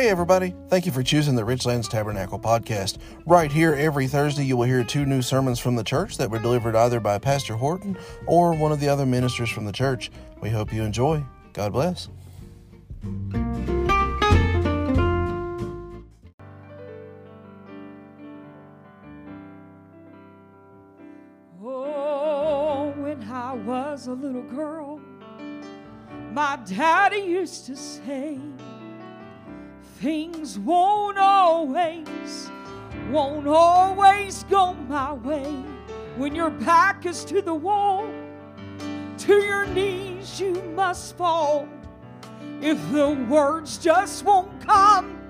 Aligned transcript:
Hey, 0.00 0.08
everybody. 0.08 0.54
Thank 0.68 0.86
you 0.86 0.92
for 0.92 1.02
choosing 1.02 1.34
the 1.34 1.42
Richlands 1.42 1.86
Tabernacle 1.86 2.38
podcast. 2.38 2.96
Right 3.26 3.52
here, 3.52 3.74
every 3.74 4.06
Thursday, 4.06 4.46
you 4.46 4.56
will 4.56 4.64
hear 4.64 4.82
two 4.82 5.04
new 5.04 5.20
sermons 5.20 5.58
from 5.58 5.76
the 5.76 5.84
church 5.84 6.16
that 6.16 6.30
were 6.30 6.38
delivered 6.38 6.74
either 6.74 7.00
by 7.00 7.18
Pastor 7.18 7.54
Horton 7.54 7.98
or 8.26 8.54
one 8.54 8.72
of 8.72 8.80
the 8.80 8.88
other 8.88 9.04
ministers 9.04 9.50
from 9.50 9.66
the 9.66 9.72
church. 9.72 10.10
We 10.40 10.48
hope 10.48 10.72
you 10.72 10.84
enjoy. 10.84 11.22
God 11.52 11.74
bless. 11.74 12.08
Oh, 21.62 22.94
when 22.96 23.22
I 23.30 23.52
was 23.52 24.06
a 24.06 24.14
little 24.14 24.44
girl, 24.44 24.98
my 26.32 26.58
daddy 26.64 27.20
used 27.20 27.66
to 27.66 27.76
say, 27.76 28.38
Things 30.00 30.58
won't 30.58 31.18
always, 31.18 32.50
won't 33.10 33.46
always 33.46 34.44
go 34.44 34.72
my 34.88 35.12
way. 35.12 35.52
When 36.16 36.34
your 36.34 36.48
back 36.48 37.04
is 37.04 37.22
to 37.26 37.42
the 37.42 37.52
wall, 37.52 38.08
to 39.18 39.34
your 39.34 39.66
knees 39.66 40.40
you 40.40 40.54
must 40.74 41.18
fall. 41.18 41.68
If 42.62 42.78
the 42.92 43.10
words 43.28 43.76
just 43.76 44.24
won't 44.24 44.58
come, 44.66 45.20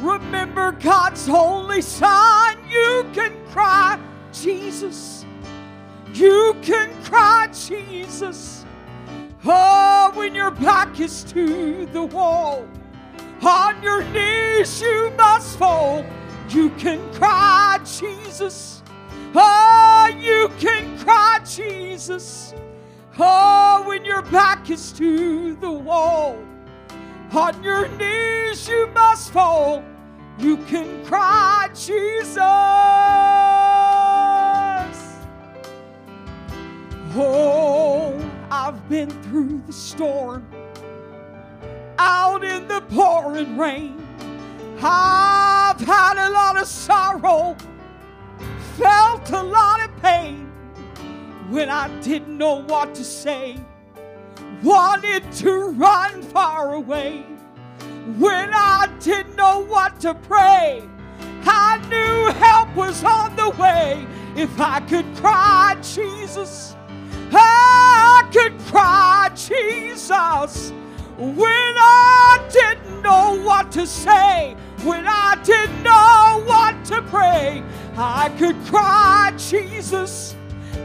remember 0.00 0.72
God's 0.72 1.28
holy 1.28 1.82
son. 1.82 2.58
You 2.68 3.08
can 3.12 3.32
cry, 3.46 3.96
Jesus. 4.32 5.24
You 6.14 6.56
can 6.62 6.90
cry, 7.04 7.48
Jesus. 7.52 8.66
Oh, 9.44 10.10
when 10.14 10.34
your 10.34 10.50
back 10.50 10.98
is 10.98 11.22
to 11.32 11.86
the 11.86 12.02
wall, 12.02 12.66
on 13.48 13.82
your 13.82 14.04
knees 14.04 14.80
you 14.80 15.10
must 15.16 15.58
fall. 15.58 16.04
You 16.48 16.70
can 16.70 17.00
cry, 17.14 17.78
Jesus. 17.84 18.82
Oh, 19.34 20.10
you 20.18 20.50
can 20.58 20.98
cry, 20.98 21.40
Jesus. 21.44 22.54
Oh, 23.18 23.84
when 23.86 24.04
your 24.04 24.22
back 24.22 24.70
is 24.70 24.92
to 24.92 25.54
the 25.56 25.70
wall, 25.70 26.38
on 27.32 27.62
your 27.62 27.88
knees 27.96 28.68
you 28.68 28.86
must 28.94 29.32
fall. 29.32 29.82
You 30.38 30.56
can 30.56 31.04
cry, 31.04 31.68
Jesus. 31.74 32.38
Oh, 37.20 38.30
I've 38.50 38.88
been 38.88 39.10
through 39.24 39.62
the 39.66 39.72
storm, 39.72 40.46
out 41.98 42.44
in 42.44 42.68
the 42.68 42.80
pouring 42.82 43.58
rain. 43.58 44.06
I've 44.80 45.80
had 45.80 46.16
a 46.16 46.30
lot 46.30 46.56
of 46.56 46.66
sorrow, 46.66 47.56
felt 48.76 49.30
a 49.30 49.42
lot 49.42 49.84
of 49.84 49.96
pain 50.00 50.46
when 51.50 51.68
I 51.68 51.88
didn't 52.00 52.36
know 52.36 52.62
what 52.62 52.94
to 52.94 53.04
say, 53.04 53.56
wanted 54.62 55.30
to 55.32 55.70
run 55.70 56.22
far 56.22 56.74
away. 56.74 57.24
When 58.18 58.50
I 58.52 58.88
didn't 59.00 59.36
know 59.36 59.64
what 59.64 59.98
to 60.00 60.14
pray, 60.14 60.82
I 61.44 61.78
knew 61.88 62.32
help 62.34 62.74
was 62.76 63.02
on 63.02 63.34
the 63.36 63.50
way. 63.50 64.06
If 64.36 64.60
I 64.60 64.80
could 64.80 65.06
cry, 65.16 65.76
Jesus, 65.82 66.76
I 67.32 68.28
could 68.32 68.58
cry, 68.66 69.30
Jesus. 69.34 70.72
When 71.18 71.74
I 71.76 72.48
didn't 72.48 73.02
know 73.02 73.42
what 73.42 73.72
to 73.72 73.88
say, 73.88 74.54
when 74.84 75.04
I 75.04 75.36
didn't 75.42 75.82
know 75.82 76.44
what 76.46 76.84
to 76.84 77.02
pray, 77.02 77.64
I 77.96 78.28
could 78.38 78.54
cry, 78.66 79.32
Jesus. 79.36 80.36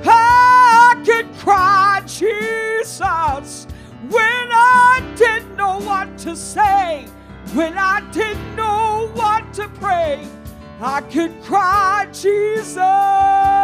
I 0.03 0.99
could 1.05 1.31
cry, 1.35 2.01
Jesus. 2.07 3.67
When 4.09 4.47
I 4.51 5.13
didn't 5.15 5.55
know 5.55 5.79
what 5.81 6.17
to 6.19 6.35
say, 6.35 7.05
when 7.53 7.77
I 7.77 8.01
didn't 8.11 8.55
know 8.55 9.11
what 9.13 9.53
to 9.53 9.67
pray, 9.67 10.27
I 10.81 11.01
could 11.01 11.43
cry, 11.43 12.07
Jesus. 12.11 13.62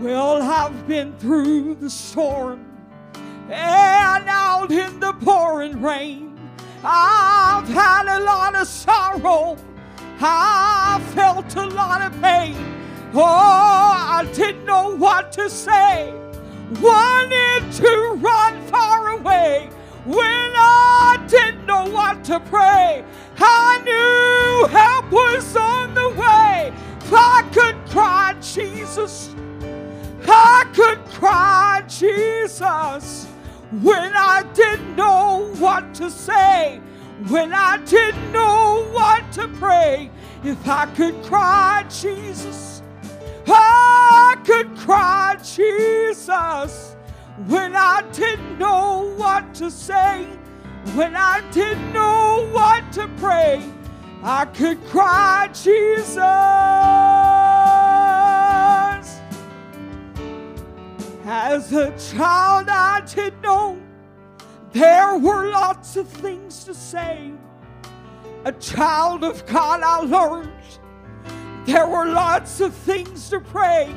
Well, 0.00 0.40
I've 0.40 0.86
been 0.86 1.12
through 1.18 1.74
the 1.74 1.90
storm 1.90 2.64
and 3.50 4.24
out 4.28 4.70
in 4.70 5.00
the 5.00 5.12
pouring 5.14 5.82
rain. 5.82 6.38
I've 6.84 7.66
had 7.66 8.06
a 8.06 8.22
lot 8.22 8.54
of 8.54 8.68
sorrow. 8.68 9.56
I 10.20 11.02
felt 11.16 11.52
a 11.56 11.66
lot 11.66 12.02
of 12.02 12.22
pain. 12.22 12.56
Oh, 13.12 13.24
I 13.24 14.24
didn't 14.34 14.64
know 14.66 14.94
what 14.94 15.32
to 15.32 15.50
say. 15.50 16.14
Wanted 16.80 17.72
to 17.72 18.18
run 18.18 18.62
far 18.66 19.08
away. 19.08 19.68
When 20.04 20.20
I 20.20 21.24
didn't 21.26 21.66
know 21.66 21.90
what 21.90 22.22
to 22.26 22.38
pray, 22.38 23.04
I 23.36 23.80
knew 23.82 24.68
help 24.68 25.10
was 25.10 25.56
on 25.56 25.94
the 25.94 26.10
way. 26.10 26.72
If 27.00 27.12
I 27.12 27.42
could 27.52 27.74
cry, 27.90 28.36
Jesus. 28.40 29.34
I 30.28 30.70
could 30.74 31.04
cry, 31.06 31.82
Jesus, 31.88 33.26
when 33.82 34.12
I 34.14 34.44
didn't 34.54 34.94
know 34.96 35.52
what 35.58 35.94
to 35.94 36.10
say, 36.10 36.80
when 37.28 37.52
I 37.52 37.78
didn't 37.78 38.32
know 38.32 38.86
what 38.92 39.30
to 39.32 39.48
pray. 39.48 40.10
If 40.44 40.68
I 40.68 40.86
could 40.86 41.20
cry, 41.24 41.84
Jesus, 41.90 42.82
I 43.46 44.36
could 44.44 44.76
cry, 44.76 45.36
Jesus, 45.42 46.94
when 47.46 47.74
I 47.74 48.02
didn't 48.12 48.58
know 48.58 49.12
what 49.16 49.52
to 49.56 49.70
say, 49.70 50.26
when 50.94 51.16
I 51.16 51.42
didn't 51.50 51.92
know 51.92 52.48
what 52.52 52.92
to 52.92 53.08
pray. 53.18 53.62
I 54.22 54.46
could 54.46 54.84
cry, 54.86 55.48
Jesus. 55.52 57.27
As 61.30 61.74
a 61.74 61.90
child, 61.98 62.70
I 62.70 63.02
did 63.02 63.38
know 63.42 63.78
there 64.72 65.18
were 65.18 65.50
lots 65.50 65.94
of 65.96 66.08
things 66.08 66.64
to 66.64 66.72
say. 66.72 67.32
A 68.46 68.52
child 68.52 69.22
of 69.24 69.44
God, 69.44 69.82
I 69.82 69.98
learned 69.98 70.50
there 71.66 71.86
were 71.86 72.06
lots 72.06 72.62
of 72.62 72.72
things 72.72 73.28
to 73.28 73.40
pray. 73.40 73.94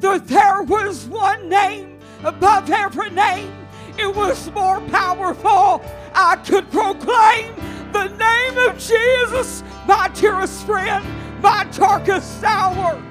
That 0.00 0.28
there 0.28 0.62
was 0.62 1.06
one 1.06 1.48
name 1.48 2.00
above 2.22 2.68
every 2.68 3.08
name, 3.08 3.50
it 3.98 4.14
was 4.14 4.50
more 4.50 4.82
powerful. 4.90 5.82
I 6.14 6.36
could 6.44 6.70
proclaim 6.70 7.54
the 7.92 8.08
name 8.08 8.58
of 8.68 8.78
Jesus, 8.78 9.62
my 9.86 10.10
dearest 10.12 10.66
friend, 10.66 11.02
my 11.40 11.64
darkest 11.72 12.44
hour. 12.44 13.02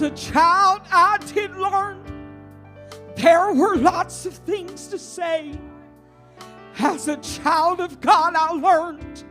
As 0.00 0.06
a 0.06 0.32
child, 0.32 0.80
I 0.90 1.18
did 1.34 1.54
learn 1.56 2.02
there 3.16 3.52
were 3.52 3.76
lots 3.76 4.24
of 4.24 4.32
things 4.32 4.86
to 4.86 4.98
say. 4.98 5.52
As 6.78 7.06
a 7.06 7.18
child 7.18 7.80
of 7.80 8.00
God, 8.00 8.34
I 8.34 8.50
learned 8.52 9.24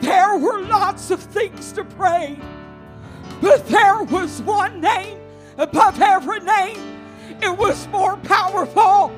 there 0.00 0.38
were 0.38 0.62
lots 0.62 1.10
of 1.10 1.20
things 1.20 1.72
to 1.72 1.84
pray. 1.84 2.38
But 3.42 3.68
there 3.68 4.02
was 4.04 4.40
one 4.40 4.80
name 4.80 5.18
above 5.58 6.00
every 6.00 6.40
name. 6.40 7.04
It 7.42 7.54
was 7.54 7.86
more 7.88 8.16
powerful, 8.16 9.12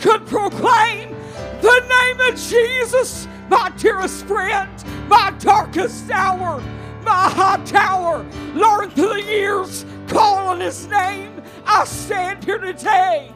could 0.00 0.26
proclaim 0.26 1.14
the 1.60 1.80
name 2.00 2.32
of 2.32 2.40
Jesus, 2.40 3.28
my 3.50 3.70
dearest 3.76 4.24
friend, 4.24 4.70
my 5.06 5.34
darkest 5.38 6.10
hour, 6.10 6.62
my 7.04 7.28
high 7.28 7.62
tower. 7.66 8.24
Learned 8.54 8.94
through 8.94 9.20
the 9.20 9.22
years, 9.22 9.84
call 10.14 10.46
on 10.46 10.60
his 10.60 10.86
name, 10.86 11.42
I 11.66 11.84
stand 11.84 12.44
here 12.44 12.58
today. 12.58 13.32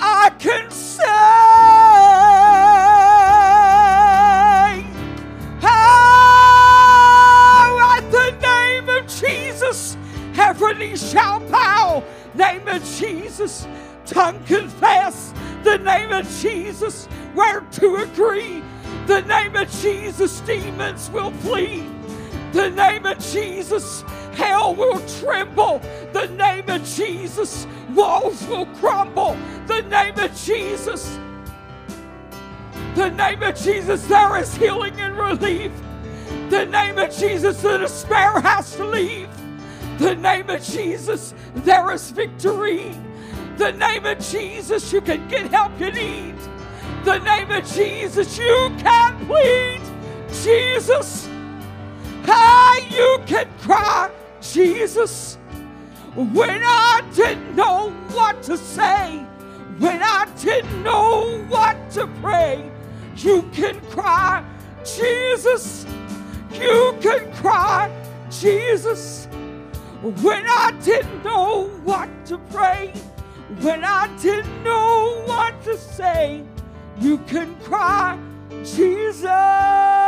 I 0.00 0.30
can 0.40 0.68
say, 0.72 1.04
Oh, 5.62 5.66
at 7.96 8.10
the 8.10 8.30
name 8.42 8.88
of 8.88 9.06
Jesus, 9.06 9.96
every 10.36 10.74
knee 10.74 10.96
shall 10.96 11.38
bow. 11.48 12.02
Name 12.34 12.66
of 12.66 12.82
Jesus, 12.98 13.68
tongue 14.04 14.42
confess. 14.46 15.32
The 15.62 15.78
name 15.78 16.10
of 16.12 16.28
Jesus, 16.42 17.06
where 17.34 17.60
to 17.60 17.96
agree. 17.96 18.64
The 19.06 19.20
name 19.22 19.54
of 19.54 19.70
Jesus, 19.80 20.40
demons 20.40 21.08
will 21.10 21.30
flee. 21.30 21.84
The 22.52 22.70
name 22.70 23.06
of 23.06 23.18
Jesus, 23.20 24.02
Hell 24.36 24.74
will 24.74 25.00
tremble. 25.20 25.80
The 26.12 26.28
name 26.28 26.68
of 26.68 26.84
Jesus. 26.84 27.66
Walls 27.94 28.46
will 28.46 28.66
crumble. 28.66 29.36
The 29.66 29.82
name 29.82 30.18
of 30.18 30.36
Jesus. 30.36 31.18
The 32.94 33.10
name 33.10 33.42
of 33.42 33.56
Jesus. 33.56 34.06
There 34.06 34.36
is 34.38 34.54
healing 34.54 35.00
and 35.00 35.16
relief. 35.16 35.72
The 36.50 36.66
name 36.66 36.98
of 36.98 37.14
Jesus. 37.16 37.62
The 37.62 37.78
despair 37.78 38.40
has 38.40 38.76
to 38.76 38.84
leave. 38.84 39.28
The 39.98 40.14
name 40.16 40.50
of 40.50 40.62
Jesus. 40.62 41.34
There 41.56 41.90
is 41.92 42.10
victory. 42.10 42.94
The 43.56 43.72
name 43.72 44.06
of 44.06 44.18
Jesus. 44.20 44.92
You 44.92 45.00
can 45.00 45.26
get 45.28 45.50
help 45.50 45.72
you 45.80 45.90
need. 45.92 46.36
The 47.04 47.18
name 47.18 47.50
of 47.50 47.66
Jesus. 47.72 48.38
You 48.38 48.70
can 48.78 49.26
plead. 49.26 49.80
Jesus. 50.42 51.28
Hey, 52.24 52.86
you 52.90 53.20
can 53.26 53.48
cry. 53.60 54.10
Jesus, 54.52 55.38
when 56.14 56.62
I 56.62 57.02
didn't 57.14 57.54
know 57.56 57.90
what 58.12 58.42
to 58.44 58.56
say, 58.56 59.18
when 59.78 60.02
I 60.02 60.26
didn't 60.42 60.82
know 60.82 61.44
what 61.48 61.90
to 61.92 62.06
pray, 62.22 62.70
you 63.16 63.42
can 63.52 63.80
cry, 63.90 64.44
Jesus. 64.84 65.86
You 66.52 66.96
can 67.00 67.30
cry, 67.32 67.90
Jesus. 68.30 69.26
When 70.02 70.44
I 70.46 70.72
didn't 70.82 71.24
know 71.24 71.68
what 71.84 72.08
to 72.26 72.38
pray, 72.38 72.92
when 73.60 73.84
I 73.84 74.08
didn't 74.16 74.62
know 74.62 75.22
what 75.26 75.62
to 75.64 75.76
say, 75.76 76.42
you 77.00 77.18
can 77.18 77.54
cry, 77.60 78.18
Jesus. 78.64 80.05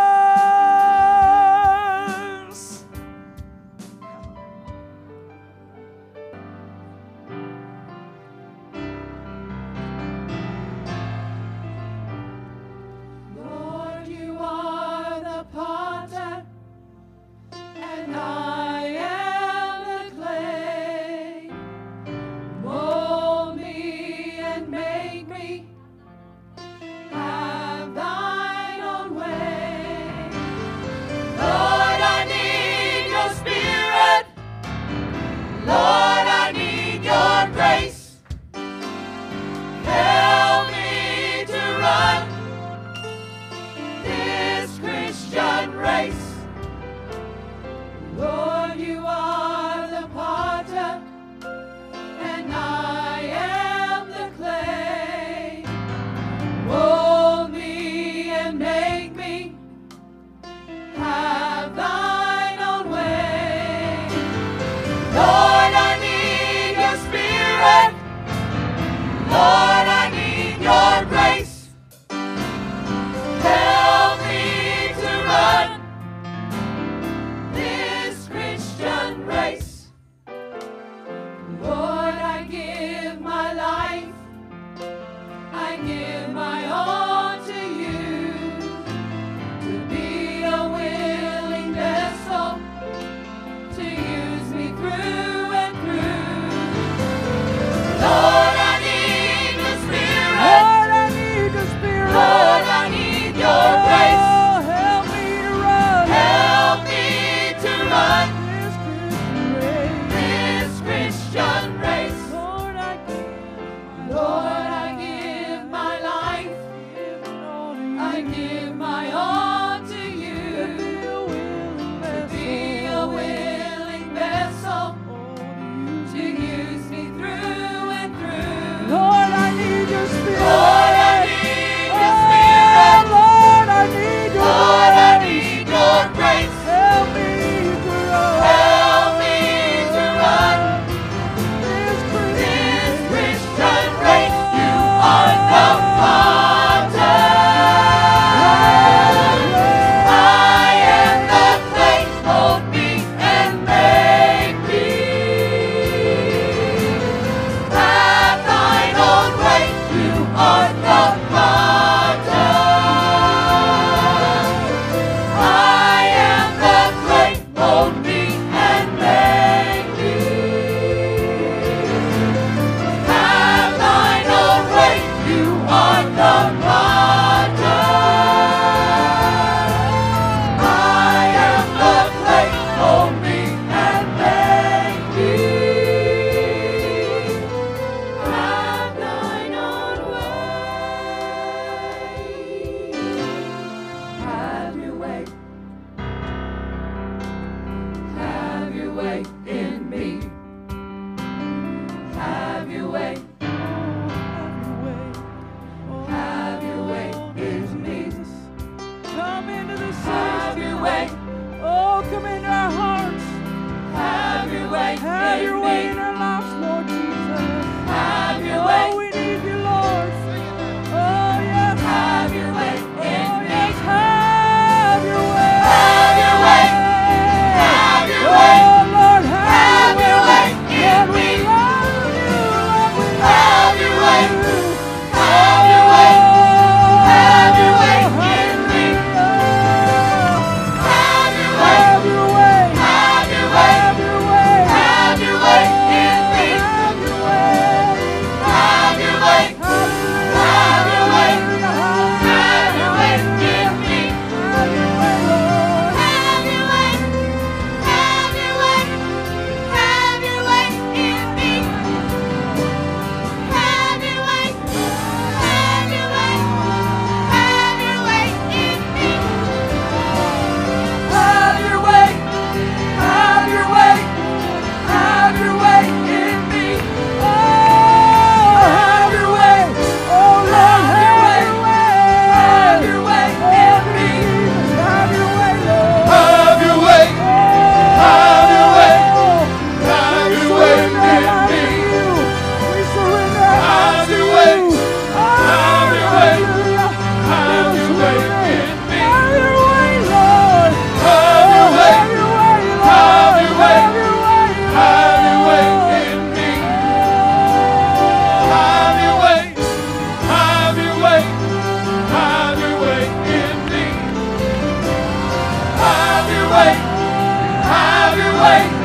away. 318.48 318.77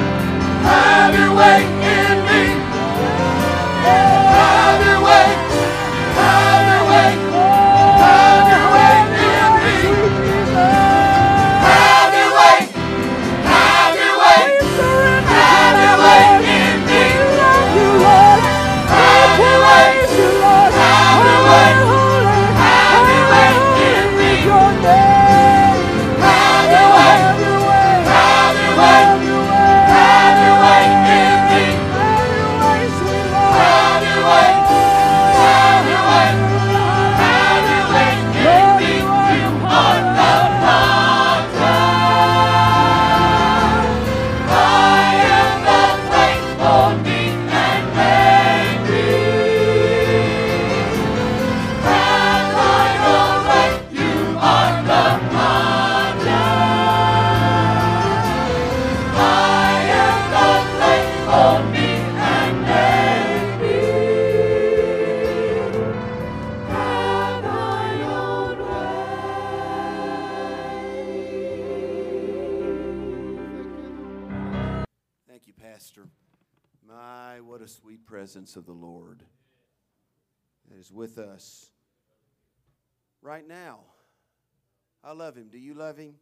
You 85.63 85.73
love 85.73 85.97
him? 85.97 86.15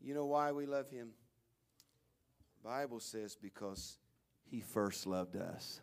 You 0.00 0.14
know 0.14 0.26
why 0.26 0.52
we 0.52 0.66
love 0.66 0.88
him? 0.90 1.10
The 2.62 2.68
Bible 2.68 3.00
says 3.00 3.36
because 3.40 3.98
he 4.44 4.60
first 4.60 5.06
loved 5.06 5.36
us. 5.36 5.80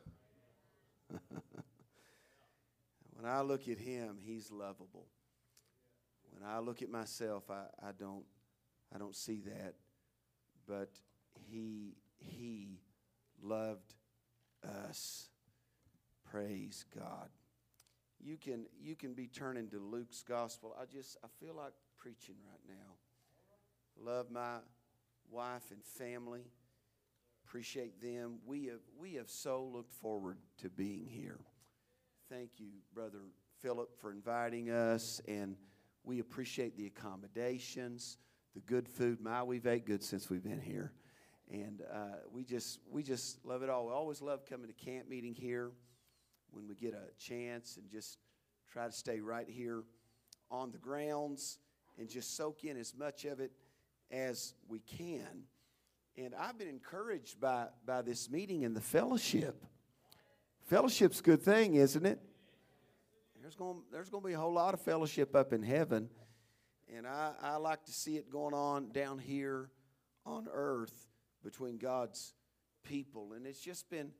when 3.14 3.26
I 3.26 3.42
look 3.42 3.68
at 3.68 3.78
him, 3.78 4.18
he's 4.24 4.52
lovable. 4.52 5.08
When 6.32 6.50
I 6.50 6.60
look 6.60 6.82
at 6.82 6.90
myself, 6.90 7.50
I, 7.50 7.66
I 7.82 7.92
don't 7.98 8.26
I 8.94 8.98
don't 8.98 9.16
see 9.16 9.42
that. 9.46 9.76
But 10.68 10.90
he 11.50 11.96
he 12.18 12.80
loved 13.42 13.94
us. 14.88 15.30
Praise 16.30 16.86
God. 16.96 17.30
You 18.20 18.38
can 18.38 18.66
you 18.80 18.96
can 18.96 19.14
be 19.14 19.28
turning 19.28 19.70
to 19.70 19.80
Luke's 19.80 20.24
gospel. 20.24 20.76
I 20.80 20.86
just 20.86 21.18
I 21.24 21.28
feel 21.40 21.56
like 21.56 21.74
preaching 21.98 22.36
right 22.50 22.62
now. 22.68 24.12
Love 24.12 24.32
my 24.32 24.58
wife 25.30 25.72
and 25.72 25.84
family. 25.84 26.42
Appreciate 27.46 28.02
them. 28.02 28.40
We 28.46 28.66
have 28.66 28.82
we 29.00 29.14
have 29.16 29.30
so 29.30 29.64
looked 29.64 29.94
forward 29.94 30.38
to 30.60 30.70
being 30.70 31.08
here. 31.08 31.40
Thank 32.30 32.52
you, 32.58 32.70
brother 32.94 33.20
Philip, 33.62 33.90
for 34.00 34.12
inviting 34.12 34.70
us, 34.70 35.22
and 35.28 35.56
we 36.04 36.20
appreciate 36.20 36.76
the 36.78 36.88
accommodations, 36.88 38.18
the 38.54 38.62
good 38.62 38.88
food. 38.88 39.22
My, 39.22 39.44
we've 39.44 39.66
ate 39.66 39.86
good 39.86 40.04
since 40.04 40.30
we've 40.30 40.44
been 40.44 40.62
here 40.62 40.92
and 41.50 41.82
uh, 41.94 42.18
we 42.32 42.44
just 42.44 42.80
we 42.92 43.04
just 43.04 43.44
love 43.46 43.64
it 43.64 43.70
all. 43.70 43.86
We 43.88 43.94
always 43.94 44.22
love 44.22 44.46
coming 44.46 44.68
to 44.68 44.74
camp 44.74 45.08
meeting 45.08 45.34
here 45.34 45.72
when 46.52 46.68
we 46.68 46.76
get 46.76 46.94
a 46.94 47.14
chance, 47.20 47.78
and 47.78 47.90
just 47.90 48.20
try 48.72 48.86
to 48.86 48.92
stay 48.92 49.20
right 49.20 49.48
here 49.48 49.84
on 50.50 50.72
the 50.72 50.78
grounds 50.78 51.60
and 52.00 52.10
just 52.10 52.36
soak 52.36 52.64
in 52.64 52.78
as 52.78 52.94
much 52.96 53.26
of 53.26 53.40
it 53.40 53.52
as 54.12 54.54
we 54.68 54.80
can. 54.80 55.44
And 56.18 56.34
I've 56.34 56.58
been 56.58 56.68
encouraged 56.70 57.40
by 57.40 57.68
by 57.86 58.02
this 58.02 58.30
meeting 58.30 58.66
and 58.66 58.76
the 58.76 58.82
fellowship. 58.82 59.64
Fellowship's 60.66 61.20
a 61.20 61.24
good 61.24 61.42
thing, 61.42 61.76
isn't 61.76 62.06
it? 62.06 62.20
There's 63.42 63.56
going 63.56 63.82
there's 63.92 64.10
going 64.10 64.24
to 64.24 64.28
be 64.28 64.34
a 64.34 64.40
whole 64.40 64.54
lot 64.54 64.74
of 64.74 64.82
fellowship 64.82 65.36
up 65.36 65.54
in 65.54 65.64
heaven, 65.64 66.10
and 66.94 67.08
I, 67.08 67.32
I 67.42 67.56
like 67.56 67.86
to 67.86 67.94
see 67.94 68.18
it 68.18 68.30
going 68.30 68.54
on 68.54 68.92
down 68.92 69.20
here 69.20 69.70
on 70.26 70.48
earth 70.52 71.08
between 71.44 71.78
God's 71.78 72.34
people. 72.84 73.32
And 73.34 73.48
it's 73.48 73.62
just 73.62 73.90
been 73.90 74.12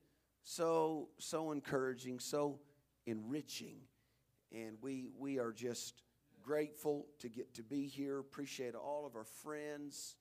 so, 0.44 1.08
so 1.18 1.52
encouraging, 1.52 2.20
so 2.20 2.60
enriching. 3.06 3.78
And 4.52 4.78
we, 4.80 5.08
we 5.18 5.38
are 5.38 5.52
just 5.52 6.02
grateful 6.42 7.06
to 7.18 7.28
get 7.28 7.54
to 7.54 7.62
be 7.62 7.86
here. 7.86 8.18
Appreciate 8.18 8.74
all 8.74 9.04
of 9.06 9.14
our 9.16 9.24
friends 9.24 10.16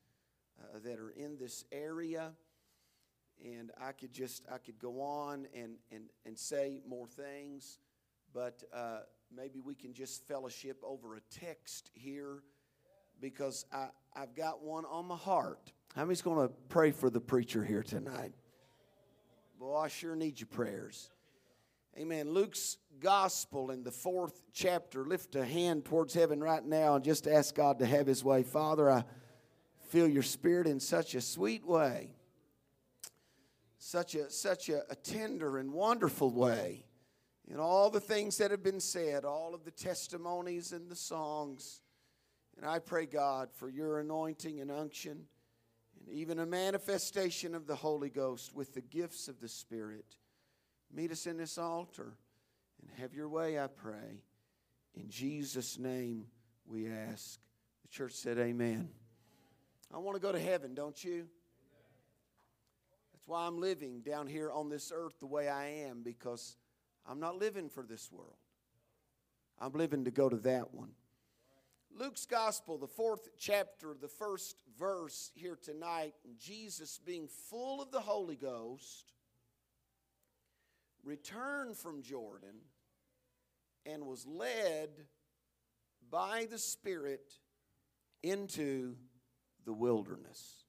uh, 0.59 0.79
that 0.83 0.99
are 0.99 1.11
in 1.11 1.37
this 1.37 1.63
area. 1.71 2.31
And 3.43 3.71
I 3.79 3.91
could 3.91 4.11
just, 4.11 4.43
I 4.51 4.57
could 4.57 4.79
go 4.79 4.99
on 5.01 5.47
and, 5.55 5.75
and, 5.91 6.05
and 6.25 6.37
say 6.37 6.81
more 6.87 7.07
things, 7.07 7.77
but 8.33 8.63
uh, 8.73 9.01
maybe 9.33 9.59
we 9.59 9.75
can 9.75 9.93
just 9.93 10.27
fellowship 10.27 10.81
over 10.83 11.15
a 11.15 11.21
text 11.29 11.91
here 11.93 12.41
because 13.21 13.65
I, 13.71 13.89
I've 14.15 14.35
got 14.35 14.63
one 14.63 14.85
on 14.85 15.05
my 15.05 15.15
heart. 15.15 15.71
How 15.95 16.01
many's 16.03 16.21
going 16.21 16.47
to 16.47 16.53
pray 16.69 16.91
for 16.91 17.09
the 17.09 17.21
preacher 17.21 17.63
here 17.63 17.83
tonight? 17.83 18.33
Well, 19.59 19.75
I 19.75 19.87
sure 19.87 20.15
need 20.15 20.39
your 20.39 20.47
prayers. 20.47 21.09
Amen. 21.97 22.29
Luke's 22.29 22.77
gospel 22.99 23.71
in 23.71 23.83
the 23.83 23.91
fourth 23.91 24.43
chapter. 24.53 25.03
Lift 25.03 25.35
a 25.35 25.43
hand 25.43 25.83
towards 25.83 26.13
heaven 26.13 26.39
right 26.39 26.63
now 26.63 26.93
and 26.93 27.03
just 27.03 27.27
ask 27.27 27.55
God 27.55 27.79
to 27.79 27.87
have 27.87 28.05
his 28.05 28.23
way. 28.23 28.43
Father, 28.43 28.87
I 28.87 29.03
feel 29.87 30.07
your 30.07 30.21
spirit 30.21 30.67
in 30.67 30.79
such 30.79 31.15
a 31.15 31.21
sweet 31.21 31.65
way, 31.65 32.13
such 33.79 34.13
a, 34.13 34.29
such 34.29 34.69
a, 34.69 34.83
a 34.91 34.95
tender 34.95 35.57
and 35.57 35.73
wonderful 35.73 36.29
way. 36.29 36.85
In 37.47 37.59
all 37.59 37.89
the 37.89 37.99
things 37.99 38.37
that 38.37 38.51
have 38.51 38.61
been 38.61 38.79
said, 38.79 39.25
all 39.25 39.55
of 39.55 39.63
the 39.63 39.71
testimonies 39.71 40.71
and 40.71 40.87
the 40.87 40.95
songs. 40.95 41.81
And 42.57 42.65
I 42.65 42.77
pray, 42.77 43.07
God, 43.07 43.49
for 43.51 43.69
your 43.69 43.99
anointing 43.99 44.59
and 44.59 44.69
unction 44.69 45.25
and 46.07 46.15
even 46.15 46.39
a 46.39 46.45
manifestation 46.45 47.53
of 47.53 47.67
the 47.67 47.75
Holy 47.75 48.09
Ghost 48.09 48.53
with 48.55 48.73
the 48.73 48.81
gifts 48.81 49.27
of 49.27 49.39
the 49.39 49.49
Spirit. 49.49 50.05
Meet 50.93 51.11
us 51.11 51.27
in 51.27 51.37
this 51.37 51.57
altar 51.57 52.13
and 52.81 52.89
have 52.99 53.13
your 53.13 53.27
way, 53.27 53.59
I 53.59 53.67
pray. 53.67 54.21
In 54.95 55.09
Jesus' 55.09 55.77
name 55.77 56.25
we 56.65 56.87
ask. 56.89 57.39
The 57.83 57.89
church 57.89 58.13
said, 58.13 58.37
Amen. 58.37 58.89
I 59.93 59.97
want 59.97 60.15
to 60.15 60.21
go 60.21 60.31
to 60.31 60.39
heaven, 60.39 60.73
don't 60.73 61.01
you? 61.03 61.27
That's 63.13 63.27
why 63.27 63.45
I'm 63.45 63.59
living 63.59 64.01
down 64.01 64.27
here 64.27 64.51
on 64.51 64.69
this 64.69 64.91
earth 64.93 65.19
the 65.19 65.27
way 65.27 65.49
I 65.49 65.67
am, 65.87 66.03
because 66.03 66.55
I'm 67.05 67.19
not 67.19 67.37
living 67.37 67.69
for 67.69 67.83
this 67.83 68.11
world. 68.11 68.35
I'm 69.59 69.73
living 69.73 70.05
to 70.05 70.11
go 70.11 70.29
to 70.29 70.37
that 70.37 70.73
one. 70.73 70.91
Luke's 71.95 72.25
Gospel, 72.25 72.77
the 72.77 72.87
fourth 72.87 73.29
chapter, 73.37 73.95
the 73.99 74.07
first 74.07 74.55
verse 74.77 75.31
here 75.35 75.57
tonight, 75.61 76.13
Jesus, 76.37 76.99
being 77.03 77.27
full 77.27 77.81
of 77.81 77.91
the 77.91 77.99
Holy 77.99 78.35
Ghost, 78.35 79.13
returned 81.03 81.75
from 81.75 82.01
Jordan 82.01 82.55
and 83.85 84.05
was 84.05 84.25
led 84.27 84.89
by 86.11 86.47
the 86.49 86.57
Spirit 86.57 87.33
into 88.21 88.95
the 89.65 89.73
wilderness. 89.73 90.65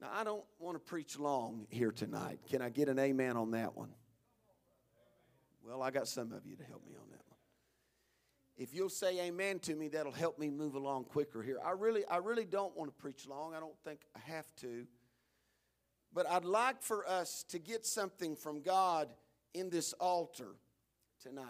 Now, 0.00 0.10
I 0.12 0.24
don't 0.24 0.44
want 0.58 0.76
to 0.76 0.80
preach 0.80 1.18
long 1.18 1.66
here 1.70 1.92
tonight. 1.92 2.40
Can 2.50 2.60
I 2.62 2.68
get 2.68 2.88
an 2.88 2.98
amen 2.98 3.36
on 3.36 3.52
that 3.52 3.76
one? 3.76 3.90
Well, 5.66 5.82
I 5.82 5.90
got 5.90 6.06
some 6.06 6.32
of 6.32 6.46
you 6.46 6.56
to 6.56 6.64
help 6.64 6.86
me 6.86 6.94
on 6.94 7.10
that 7.10 7.26
if 8.56 8.72
you'll 8.72 8.88
say 8.88 9.20
amen 9.20 9.58
to 9.60 9.74
me 9.74 9.88
that'll 9.88 10.12
help 10.12 10.38
me 10.38 10.50
move 10.50 10.74
along 10.74 11.04
quicker 11.04 11.42
here. 11.42 11.58
I 11.64 11.72
really 11.72 12.04
i 12.06 12.18
really 12.18 12.44
don't 12.44 12.76
want 12.76 12.94
to 12.94 13.02
preach 13.02 13.26
long. 13.26 13.54
I 13.54 13.60
don't 13.60 13.78
think 13.84 14.00
i 14.14 14.20
have 14.30 14.46
to. 14.56 14.86
But 16.12 16.28
i'd 16.30 16.44
like 16.44 16.82
for 16.82 17.08
us 17.08 17.44
to 17.50 17.58
get 17.58 17.84
something 17.84 18.36
from 18.36 18.62
god 18.62 19.12
in 19.52 19.70
this 19.70 19.92
altar 19.94 20.56
tonight. 21.22 21.44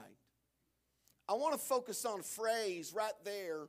I 1.28 1.34
want 1.34 1.54
to 1.54 1.58
focus 1.58 2.04
on 2.04 2.20
a 2.20 2.22
phrase 2.22 2.92
right 2.94 3.12
there 3.24 3.68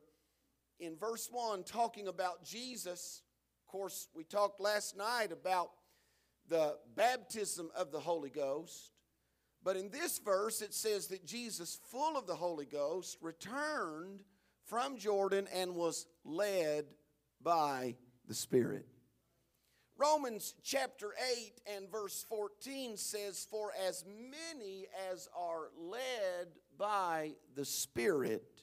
in 0.79 0.95
verse 0.97 1.29
1 1.31 1.63
talking 1.63 2.07
about 2.07 2.43
jesus. 2.43 3.21
Of 3.65 3.71
course 3.71 4.07
we 4.13 4.23
talked 4.23 4.61
last 4.61 4.95
night 4.95 5.31
about 5.31 5.71
the 6.47 6.77
baptism 6.95 7.69
of 7.75 7.91
the 7.91 7.99
holy 7.99 8.29
ghost 8.29 8.94
but 9.65 9.75
in 9.75 9.89
this 9.89 10.19
verse, 10.19 10.61
it 10.61 10.75
says 10.75 11.07
that 11.07 11.25
Jesus, 11.25 11.79
full 11.89 12.15
of 12.15 12.27
the 12.27 12.35
Holy 12.35 12.67
Ghost, 12.67 13.17
returned 13.19 14.21
from 14.63 14.95
Jordan 14.95 15.47
and 15.51 15.73
was 15.73 16.05
led 16.23 16.85
by 17.41 17.95
the 18.27 18.35
Spirit. 18.35 18.85
Romans 19.97 20.53
chapter 20.61 21.13
8 21.35 21.61
and 21.75 21.91
verse 21.91 22.23
14 22.29 22.95
says, 22.95 23.47
For 23.49 23.71
as 23.87 24.05
many 24.07 24.85
as 25.11 25.27
are 25.35 25.69
led 25.75 26.49
by 26.77 27.31
the 27.55 27.65
Spirit, 27.65 28.61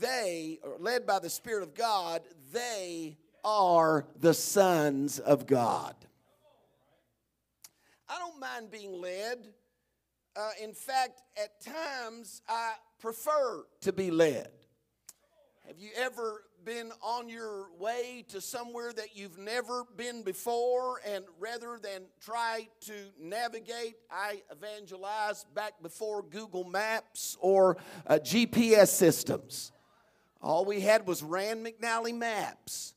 they, 0.00 0.58
are 0.64 0.78
led 0.78 1.06
by 1.06 1.18
the 1.18 1.30
Spirit 1.30 1.62
of 1.62 1.74
God, 1.74 2.20
they 2.52 3.16
are 3.42 4.06
the 4.20 4.34
sons 4.34 5.18
of 5.18 5.46
God. 5.46 5.94
I 8.06 8.18
don't 8.18 8.38
mind 8.38 8.70
being 8.70 9.00
led 9.00 9.38
uh, 10.36 10.50
in 10.62 10.72
fact, 10.72 11.22
at 11.36 11.60
times 11.60 12.42
I 12.48 12.72
prefer 13.00 13.64
to 13.82 13.92
be 13.92 14.10
led. 14.10 14.48
Have 15.66 15.78
you 15.78 15.90
ever 15.96 16.42
been 16.64 16.92
on 17.02 17.28
your 17.28 17.66
way 17.78 18.24
to 18.28 18.40
somewhere 18.40 18.92
that 18.92 19.16
you've 19.16 19.38
never 19.38 19.84
been 19.96 20.22
before, 20.22 21.00
and 21.06 21.24
rather 21.38 21.78
than 21.82 22.02
try 22.20 22.68
to 22.82 22.92
navigate, 23.20 23.94
I 24.10 24.42
evangelize 24.50 25.44
back 25.54 25.74
before 25.82 26.22
Google 26.22 26.64
Maps 26.64 27.36
or 27.40 27.76
uh, 28.06 28.18
GPS 28.22 28.88
systems? 28.88 29.72
All 30.40 30.64
we 30.64 30.80
had 30.80 31.06
was 31.06 31.22
Rand 31.22 31.64
McNally 31.64 32.14
maps 32.14 32.94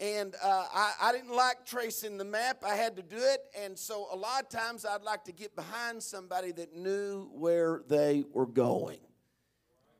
and 0.00 0.34
uh, 0.42 0.64
I, 0.72 0.92
I, 1.02 1.12
didn't 1.12 1.34
like 1.34 1.66
tracing 1.66 2.18
the 2.18 2.24
map. 2.24 2.62
I 2.64 2.74
had 2.74 2.96
to 2.96 3.02
do 3.02 3.16
it, 3.16 3.40
and 3.58 3.78
so 3.78 4.06
a 4.12 4.16
lot 4.16 4.42
of 4.42 4.48
times 4.48 4.84
I'd 4.84 5.02
like 5.02 5.24
to 5.24 5.32
get 5.32 5.56
behind 5.56 6.02
somebody 6.02 6.52
that 6.52 6.76
knew 6.76 7.28
where 7.32 7.82
they 7.88 8.24
were 8.32 8.46
going. 8.46 9.00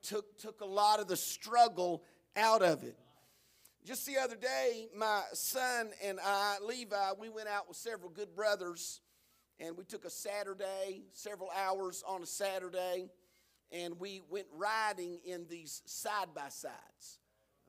Took 0.03 0.39
took 0.39 0.61
a 0.61 0.67
lot 0.67 1.01
of 1.01 1.09
the 1.09 1.17
struggle 1.17 2.05
out 2.37 2.63
of 2.63 2.85
it. 2.85 2.97
Just 3.85 4.07
the 4.07 4.19
other 4.19 4.37
day, 4.37 4.89
my 4.95 5.23
son 5.33 5.91
and 6.05 6.19
I, 6.25 6.59
Levi, 6.63 7.13
we 7.19 7.29
went 7.29 7.49
out 7.49 7.69
with 7.69 7.77
several 7.77 8.11
good 8.11 8.35
brothers 8.35 9.01
and 9.61 9.77
we 9.77 9.85
took 9.85 10.05
a 10.05 10.11
Saturday, 10.11 11.03
several 11.13 11.51
hours 11.51 12.05
on 12.07 12.23
a 12.23 12.27
Saturday, 12.27 13.09
and 13.73 13.99
we 13.99 14.23
went 14.31 14.47
riding 14.53 15.19
in 15.25 15.47
these 15.49 15.83
side 15.87 16.29
by 16.35 16.49
sides. 16.49 17.18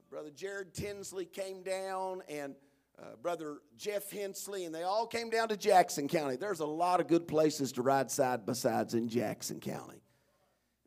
Brother 0.09 0.31
Jared 0.31 0.73
Tinsley 0.73 1.25
came 1.25 1.61
down 1.63 2.23
and 2.27 2.55
uh, 2.97 3.15
Brother 3.21 3.59
Jeff 3.77 4.11
Hensley, 4.11 4.65
and 4.65 4.73
they 4.73 4.83
all 4.83 5.07
came 5.07 5.29
down 5.29 5.49
to 5.49 5.57
Jackson 5.57 6.07
County. 6.07 6.35
There's 6.35 6.59
a 6.59 6.65
lot 6.65 6.99
of 6.99 7.07
good 7.07 7.27
places 7.27 7.71
to 7.73 7.81
ride 7.81 8.11
side 8.11 8.45
by 8.45 8.53
sides 8.53 8.93
in 8.93 9.07
Jackson 9.07 9.59
County. 9.59 10.01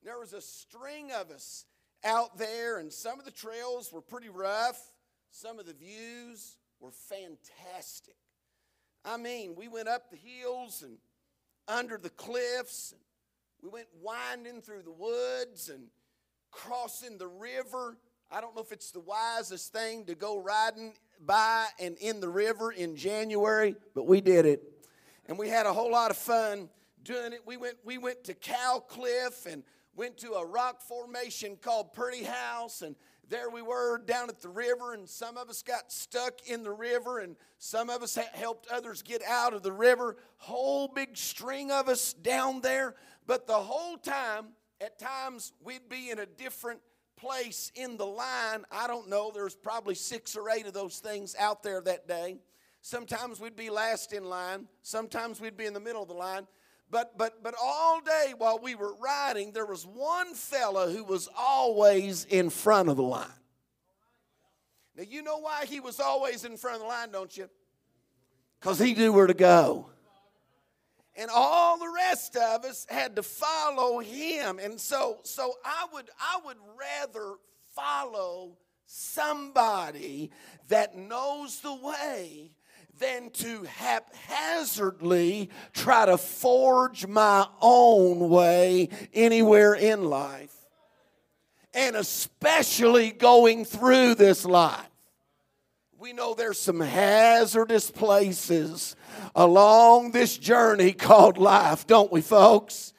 There 0.04 0.18
was 0.18 0.32
a 0.32 0.40
string 0.40 1.12
of 1.12 1.30
us 1.30 1.64
out 2.04 2.36
there, 2.36 2.78
and 2.78 2.92
some 2.92 3.18
of 3.18 3.24
the 3.24 3.30
trails 3.30 3.92
were 3.92 4.02
pretty 4.02 4.28
rough. 4.28 4.78
Some 5.30 5.58
of 5.58 5.66
the 5.66 5.72
views 5.72 6.58
were 6.80 6.90
fantastic. 6.90 8.16
I 9.04 9.16
mean, 9.16 9.54
we 9.56 9.68
went 9.68 9.88
up 9.88 10.10
the 10.10 10.16
hills 10.16 10.82
and 10.82 10.98
under 11.68 11.96
the 11.96 12.10
cliffs. 12.10 12.92
And 12.92 13.00
we 13.62 13.68
went 13.68 13.88
winding 14.00 14.62
through 14.62 14.82
the 14.82 14.92
woods 14.92 15.68
and 15.68 15.84
crossing 16.50 17.18
the 17.18 17.28
river. 17.28 17.96
I 18.34 18.40
don't 18.40 18.56
know 18.56 18.62
if 18.62 18.72
it's 18.72 18.90
the 18.90 19.00
wisest 19.00 19.74
thing 19.74 20.06
to 20.06 20.14
go 20.14 20.38
riding 20.38 20.94
by 21.20 21.66
and 21.78 21.98
in 21.98 22.18
the 22.20 22.30
river 22.30 22.72
in 22.72 22.96
January, 22.96 23.76
but 23.94 24.06
we 24.06 24.22
did 24.22 24.46
it. 24.46 24.62
And 25.26 25.38
we 25.38 25.50
had 25.50 25.66
a 25.66 25.72
whole 25.72 25.90
lot 25.90 26.10
of 26.10 26.16
fun 26.16 26.70
doing 27.04 27.34
it. 27.34 27.40
We 27.44 27.58
went, 27.58 27.76
we 27.84 27.98
went 27.98 28.24
to 28.24 28.34
Cow 28.34 28.82
Cliff 28.88 29.44
and 29.44 29.62
went 29.94 30.16
to 30.18 30.32
a 30.32 30.46
rock 30.46 30.80
formation 30.80 31.56
called 31.60 31.92
Pretty 31.92 32.24
House 32.24 32.80
and 32.80 32.96
there 33.28 33.48
we 33.48 33.62
were 33.62 33.96
down 33.96 34.28
at 34.28 34.42
the 34.42 34.50
river, 34.50 34.92
and 34.92 35.08
some 35.08 35.38
of 35.38 35.48
us 35.48 35.62
got 35.62 35.90
stuck 35.90 36.46
in 36.46 36.62
the 36.62 36.72
river, 36.72 37.20
and 37.20 37.34
some 37.56 37.88
of 37.88 38.02
us 38.02 38.18
helped 38.34 38.66
others 38.70 39.00
get 39.00 39.22
out 39.22 39.54
of 39.54 39.62
the 39.62 39.72
river. 39.72 40.18
Whole 40.36 40.86
big 40.86 41.16
string 41.16 41.70
of 41.70 41.88
us 41.88 42.12
down 42.12 42.60
there. 42.60 42.94
But 43.26 43.46
the 43.46 43.54
whole 43.54 43.96
time, 43.96 44.48
at 44.82 44.98
times, 44.98 45.54
we'd 45.64 45.88
be 45.88 46.10
in 46.10 46.18
a 46.18 46.26
different 46.26 46.80
place 47.22 47.70
in 47.76 47.96
the 47.96 48.06
line. 48.06 48.64
I 48.70 48.86
don't 48.86 49.08
know, 49.08 49.30
there's 49.32 49.54
probably 49.54 49.94
six 49.94 50.36
or 50.36 50.50
eight 50.50 50.66
of 50.66 50.72
those 50.72 50.98
things 50.98 51.36
out 51.38 51.62
there 51.62 51.80
that 51.82 52.08
day. 52.08 52.38
Sometimes 52.80 53.38
we'd 53.38 53.54
be 53.54 53.70
last 53.70 54.12
in 54.12 54.24
line, 54.24 54.66
sometimes 54.82 55.40
we'd 55.40 55.56
be 55.56 55.66
in 55.66 55.72
the 55.72 55.80
middle 55.80 56.02
of 56.02 56.08
the 56.08 56.14
line. 56.14 56.46
But, 56.90 57.16
but, 57.16 57.42
but 57.42 57.54
all 57.62 58.00
day 58.02 58.34
while 58.36 58.58
we 58.62 58.74
were 58.74 58.94
riding, 58.96 59.52
there 59.52 59.64
was 59.64 59.86
one 59.86 60.34
fella 60.34 60.90
who 60.90 61.04
was 61.04 61.28
always 61.38 62.26
in 62.26 62.50
front 62.50 62.90
of 62.90 62.96
the 62.96 63.02
line. 63.02 63.26
Now, 64.96 65.04
you 65.08 65.22
know 65.22 65.38
why 65.38 65.64
he 65.64 65.80
was 65.80 66.00
always 66.00 66.44
in 66.44 66.58
front 66.58 66.76
of 66.76 66.82
the 66.82 66.88
line, 66.88 67.10
don't 67.10 67.34
you? 67.34 67.48
Because 68.60 68.78
he 68.78 68.92
knew 68.92 69.12
where 69.12 69.26
to 69.26 69.34
go. 69.34 69.86
And 71.14 71.30
all 71.32 71.78
the 71.78 71.92
rest 71.94 72.36
of 72.36 72.64
us 72.64 72.86
had 72.88 73.16
to 73.16 73.22
follow 73.22 73.98
him. 74.00 74.58
And 74.58 74.80
so, 74.80 75.18
so 75.24 75.54
I, 75.64 75.86
would, 75.92 76.08
I 76.18 76.40
would 76.44 76.56
rather 76.78 77.34
follow 77.74 78.56
somebody 78.86 80.30
that 80.68 80.96
knows 80.96 81.60
the 81.60 81.74
way 81.74 82.50
than 82.98 83.30
to 83.30 83.64
haphazardly 83.64 85.50
try 85.72 86.06
to 86.06 86.16
forge 86.16 87.06
my 87.06 87.46
own 87.60 88.28
way 88.28 88.88
anywhere 89.12 89.74
in 89.74 90.04
life. 90.04 90.54
And 91.74 91.96
especially 91.96 93.10
going 93.10 93.64
through 93.64 94.14
this 94.14 94.44
life. 94.44 94.91
We 96.02 96.12
know 96.12 96.34
there's 96.34 96.58
some 96.58 96.80
hazardous 96.80 97.92
places 97.92 98.96
along 99.36 100.10
this 100.10 100.36
journey 100.36 100.94
called 100.94 101.38
life, 101.38 101.86
don't 101.86 102.10
we, 102.10 102.22
folks? 102.22 102.92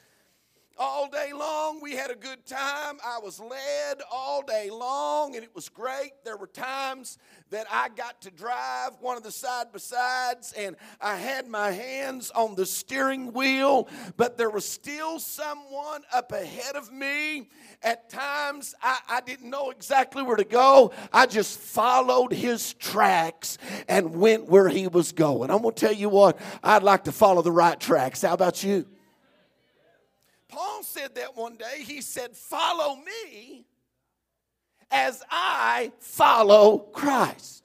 All 0.84 1.08
day 1.08 1.32
long. 1.32 1.80
We 1.80 1.92
had 1.92 2.10
a 2.10 2.14
good 2.14 2.44
time. 2.44 2.98
I 3.02 3.18
was 3.18 3.40
led 3.40 4.02
all 4.12 4.42
day 4.42 4.68
long, 4.70 5.34
and 5.34 5.42
it 5.42 5.54
was 5.54 5.70
great. 5.70 6.12
There 6.26 6.36
were 6.36 6.46
times 6.46 7.16
that 7.48 7.66
I 7.72 7.88
got 7.88 8.20
to 8.22 8.30
drive 8.30 8.90
one 9.00 9.16
of 9.16 9.22
the 9.22 9.30
side 9.30 9.72
by 9.72 9.78
sides, 9.78 10.52
and 10.52 10.76
I 11.00 11.16
had 11.16 11.48
my 11.48 11.70
hands 11.70 12.30
on 12.32 12.54
the 12.54 12.66
steering 12.66 13.32
wheel, 13.32 13.88
but 14.18 14.36
there 14.36 14.50
was 14.50 14.68
still 14.68 15.18
someone 15.18 16.02
up 16.12 16.32
ahead 16.32 16.76
of 16.76 16.92
me. 16.92 17.48
At 17.82 18.10
times, 18.10 18.74
I, 18.82 18.98
I 19.08 19.20
didn't 19.22 19.48
know 19.48 19.70
exactly 19.70 20.22
where 20.22 20.36
to 20.36 20.44
go. 20.44 20.92
I 21.14 21.24
just 21.24 21.58
followed 21.60 22.32
his 22.34 22.74
tracks 22.74 23.56
and 23.88 24.16
went 24.16 24.50
where 24.50 24.68
he 24.68 24.86
was 24.86 25.12
going. 25.12 25.50
I'm 25.50 25.62
going 25.62 25.74
to 25.74 25.80
tell 25.80 25.94
you 25.94 26.10
what, 26.10 26.38
I'd 26.62 26.82
like 26.82 27.04
to 27.04 27.12
follow 27.12 27.40
the 27.40 27.52
right 27.52 27.80
tracks. 27.80 28.20
How 28.20 28.34
about 28.34 28.62
you? 28.62 28.84
Paul 30.54 30.82
said 30.82 31.14
that 31.16 31.36
one 31.36 31.56
day. 31.56 31.82
He 31.82 32.00
said, 32.00 32.36
Follow 32.36 32.96
me 32.96 33.66
as 34.90 35.22
I 35.30 35.92
follow 35.98 36.78
Christ. 36.78 37.64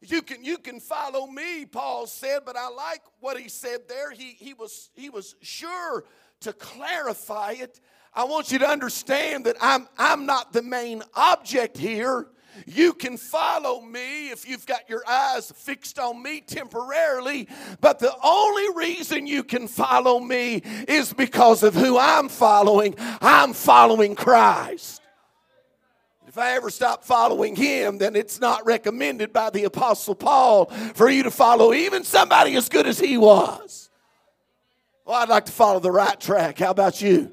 You 0.00 0.22
can, 0.22 0.44
you 0.44 0.58
can 0.58 0.80
follow 0.80 1.26
me, 1.26 1.64
Paul 1.64 2.06
said, 2.06 2.40
but 2.44 2.56
I 2.56 2.68
like 2.68 3.02
what 3.20 3.38
he 3.38 3.48
said 3.48 3.88
there. 3.88 4.10
He, 4.10 4.36
he, 4.36 4.52
was, 4.52 4.90
he 4.94 5.10
was 5.10 5.36
sure 5.42 6.04
to 6.40 6.52
clarify 6.52 7.52
it. 7.52 7.80
I 8.12 8.24
want 8.24 8.50
you 8.50 8.58
to 8.58 8.68
understand 8.68 9.46
that 9.46 9.56
I'm, 9.60 9.88
I'm 9.96 10.26
not 10.26 10.52
the 10.52 10.62
main 10.62 11.02
object 11.14 11.78
here. 11.78 12.26
You 12.66 12.92
can 12.92 13.16
follow 13.16 13.80
me 13.80 14.30
if 14.30 14.48
you've 14.48 14.66
got 14.66 14.88
your 14.88 15.02
eyes 15.08 15.52
fixed 15.54 15.98
on 15.98 16.22
me 16.22 16.40
temporarily, 16.40 17.48
but 17.80 17.98
the 17.98 18.14
only 18.22 18.74
reason 18.74 19.26
you 19.26 19.42
can 19.42 19.68
follow 19.68 20.20
me 20.20 20.62
is 20.88 21.12
because 21.12 21.62
of 21.62 21.74
who 21.74 21.98
I'm 21.98 22.28
following. 22.28 22.94
I'm 22.98 23.52
following 23.52 24.14
Christ. 24.14 25.00
If 26.26 26.38
I 26.38 26.52
ever 26.52 26.70
stop 26.70 27.04
following 27.04 27.54
him, 27.54 27.98
then 27.98 28.16
it's 28.16 28.40
not 28.40 28.64
recommended 28.64 29.34
by 29.34 29.50
the 29.50 29.64
Apostle 29.64 30.14
Paul 30.14 30.66
for 30.94 31.10
you 31.10 31.24
to 31.24 31.30
follow 31.30 31.74
even 31.74 32.04
somebody 32.04 32.56
as 32.56 32.70
good 32.70 32.86
as 32.86 32.98
he 32.98 33.18
was. 33.18 33.90
Well, 35.04 35.16
I'd 35.16 35.28
like 35.28 35.44
to 35.46 35.52
follow 35.52 35.78
the 35.78 35.90
right 35.90 36.18
track. 36.18 36.58
How 36.58 36.70
about 36.70 37.02
you? 37.02 37.32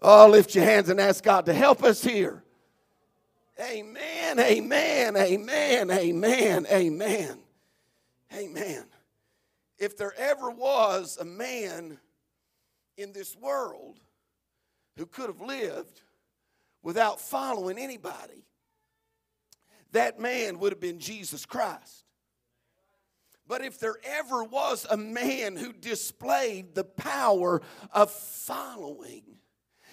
Oh, 0.00 0.28
lift 0.28 0.54
your 0.54 0.64
hands 0.64 0.88
and 0.88 1.00
ask 1.00 1.22
God 1.22 1.46
to 1.46 1.52
help 1.52 1.82
us 1.84 2.02
here. 2.02 2.42
Amen, 3.60 4.38
amen, 4.38 5.16
amen, 5.16 5.90
amen, 5.90 6.66
amen, 6.70 7.38
amen. 8.32 8.84
If 9.78 9.96
there 9.96 10.14
ever 10.16 10.50
was 10.50 11.18
a 11.20 11.24
man 11.24 11.98
in 12.96 13.12
this 13.12 13.34
world 13.36 13.98
who 14.96 15.06
could 15.06 15.26
have 15.26 15.40
lived 15.40 16.02
without 16.82 17.20
following 17.20 17.78
anybody, 17.78 18.44
that 19.90 20.20
man 20.20 20.60
would 20.60 20.70
have 20.72 20.80
been 20.80 21.00
Jesus 21.00 21.44
Christ. 21.44 22.04
But 23.48 23.64
if 23.64 23.80
there 23.80 23.96
ever 24.04 24.44
was 24.44 24.86
a 24.88 24.96
man 24.96 25.56
who 25.56 25.72
displayed 25.72 26.74
the 26.76 26.84
power 26.84 27.62
of 27.92 28.10
following, 28.10 29.22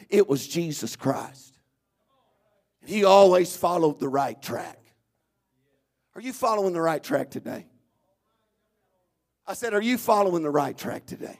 it 0.09 0.27
was 0.27 0.47
Jesus 0.47 0.95
Christ. 0.95 1.54
He 2.85 3.03
always 3.03 3.55
followed 3.55 3.99
the 3.99 4.09
right 4.09 4.39
track. 4.41 4.79
Are 6.15 6.21
you 6.21 6.33
following 6.33 6.73
the 6.73 6.81
right 6.81 7.03
track 7.03 7.29
today? 7.29 7.65
I 9.47 9.53
said, 9.53 9.73
Are 9.73 9.81
you 9.81 9.97
following 9.97 10.43
the 10.43 10.51
right 10.51 10.77
track 10.77 11.05
today? 11.05 11.39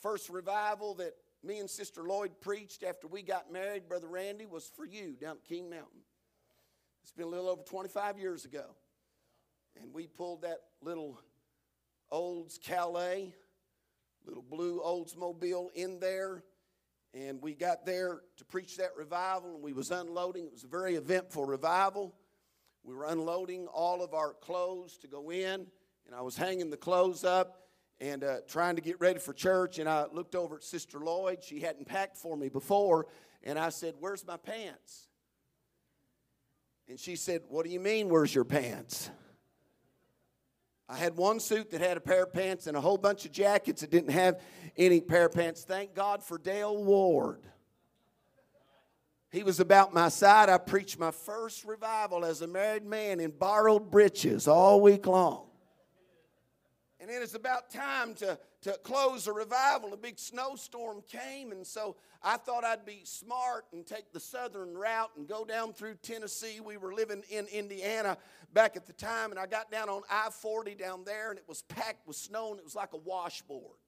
First 0.00 0.30
revival 0.30 0.94
that 0.94 1.14
me 1.42 1.58
and 1.58 1.70
Sister 1.70 2.02
Lloyd 2.02 2.32
preached 2.40 2.82
after 2.82 3.06
we 3.06 3.22
got 3.22 3.52
married, 3.52 3.88
Brother 3.88 4.08
Randy, 4.08 4.46
was 4.46 4.70
for 4.74 4.84
you 4.84 5.16
down 5.20 5.36
at 5.36 5.44
King 5.44 5.70
Mountain. 5.70 6.00
It's 7.02 7.12
been 7.12 7.26
a 7.26 7.30
little 7.30 7.48
over 7.48 7.62
25 7.62 8.18
years 8.18 8.44
ago. 8.44 8.64
And 9.80 9.92
we 9.92 10.06
pulled 10.06 10.42
that 10.42 10.58
little 10.82 11.18
Olds 12.10 12.58
Calais, 12.58 13.34
little 14.26 14.42
blue 14.42 14.80
Oldsmobile 14.80 15.68
in 15.74 16.00
there 16.00 16.42
and 17.12 17.42
we 17.42 17.54
got 17.54 17.84
there 17.84 18.20
to 18.36 18.44
preach 18.44 18.76
that 18.76 18.90
revival 18.96 19.54
and 19.54 19.62
we 19.62 19.72
was 19.72 19.90
unloading. 19.90 20.44
It 20.44 20.52
was 20.52 20.64
a 20.64 20.68
very 20.68 20.94
eventful 20.94 21.44
revival. 21.44 22.14
We 22.84 22.94
were 22.94 23.06
unloading 23.06 23.66
all 23.66 24.02
of 24.02 24.14
our 24.14 24.32
clothes 24.32 24.96
to 24.98 25.08
go 25.08 25.30
in 25.30 25.66
and 26.06 26.14
i 26.14 26.22
was 26.22 26.36
hanging 26.36 26.70
the 26.70 26.76
clothes 26.76 27.24
up 27.24 27.68
and 28.00 28.24
uh, 28.24 28.38
trying 28.48 28.76
to 28.76 28.82
get 28.82 28.98
ready 29.00 29.18
for 29.18 29.32
church 29.32 29.78
and 29.78 29.88
i 29.88 30.06
looked 30.12 30.34
over 30.34 30.56
at 30.56 30.64
sister 30.64 30.98
lloyd. 30.98 31.42
She 31.42 31.60
hadn't 31.60 31.86
packed 31.86 32.16
for 32.16 32.36
me 32.36 32.48
before 32.48 33.06
and 33.42 33.58
i 33.58 33.68
said 33.68 33.94
where's 34.00 34.26
my 34.26 34.36
pants? 34.36 35.08
And 36.88 36.98
she 36.98 37.16
said 37.16 37.42
what 37.48 37.64
do 37.64 37.70
you 37.72 37.80
mean 37.80 38.08
where's 38.08 38.34
your 38.34 38.44
pants 38.44 39.10
I 40.90 40.96
had 40.96 41.16
one 41.16 41.38
suit 41.38 41.70
that 41.70 41.80
had 41.80 41.96
a 41.96 42.00
pair 42.00 42.24
of 42.24 42.32
pants 42.32 42.66
and 42.66 42.76
a 42.76 42.80
whole 42.80 42.98
bunch 42.98 43.24
of 43.24 43.30
jackets 43.30 43.80
that 43.82 43.90
didn't 43.90 44.10
have 44.10 44.40
any 44.76 45.00
pair 45.00 45.26
of 45.26 45.32
pants. 45.32 45.62
Thank 45.62 45.94
God 45.94 46.20
for 46.20 46.36
Dale 46.36 46.82
Ward. 46.82 47.42
He 49.30 49.44
was 49.44 49.60
about 49.60 49.94
my 49.94 50.08
side. 50.08 50.48
I 50.48 50.58
preached 50.58 50.98
my 50.98 51.12
first 51.12 51.64
revival 51.64 52.24
as 52.24 52.42
a 52.42 52.48
married 52.48 52.84
man 52.84 53.20
in 53.20 53.30
borrowed 53.30 53.88
breeches 53.88 54.48
all 54.48 54.80
week 54.80 55.06
long. 55.06 55.46
And 56.98 57.08
then 57.08 57.22
it's 57.22 57.34
about 57.34 57.70
time 57.70 58.14
to, 58.14 58.36
to 58.62 58.72
close 58.82 59.24
the 59.24 59.32
revival. 59.32 59.92
A 59.92 59.96
big 59.96 60.18
snowstorm 60.18 61.02
came, 61.08 61.52
and 61.52 61.66
so 61.66 61.96
I 62.22 62.36
thought 62.36 62.64
I'd 62.64 62.84
be 62.84 63.00
smart 63.04 63.64
and 63.72 63.86
take 63.86 64.12
the 64.12 64.20
southern 64.20 64.76
route 64.76 65.10
and 65.16 65.26
go 65.26 65.44
down 65.44 65.72
through 65.72 65.94
Tennessee. 66.02 66.60
We 66.60 66.76
were 66.76 66.92
living 66.92 67.22
in 67.30 67.46
Indiana 67.46 68.18
back 68.52 68.76
at 68.76 68.86
the 68.86 68.92
time, 68.92 69.30
and 69.30 69.38
I 69.38 69.46
got 69.46 69.70
down 69.70 69.88
on 69.88 70.02
I 70.10 70.28
40 70.30 70.74
down 70.74 71.04
there, 71.04 71.30
and 71.30 71.38
it 71.38 71.44
was 71.48 71.62
packed 71.62 72.06
with 72.06 72.16
snow, 72.16 72.50
and 72.50 72.58
it 72.58 72.64
was 72.64 72.74
like 72.74 72.92
a 72.92 72.98
washboard. 72.98 73.78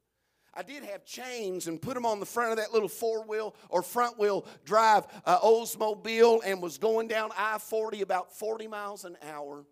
I 0.55 0.63
did 0.63 0.85
have 0.85 1.05
chains 1.07 1.67
and 1.67 1.81
put 1.81 1.95
them 1.95 2.05
on 2.05 2.21
the 2.21 2.27
front 2.27 2.51
of 2.51 2.59
that 2.59 2.73
little 2.75 2.89
four 2.89 3.25
wheel 3.25 3.55
or 3.71 3.83
front 3.83 4.19
wheel 4.19 4.45
drive 4.65 5.07
uh, 5.25 5.39
Oldsmobile 5.41 6.41
and 6.45 6.61
was 6.61 6.77
going 6.77 7.09
down 7.09 7.31
I 7.39 7.57
40 7.59 8.03
about 8.03 8.37
40 8.37 8.69
miles 8.69 9.05
an 9.05 9.17
hour. 9.23 9.65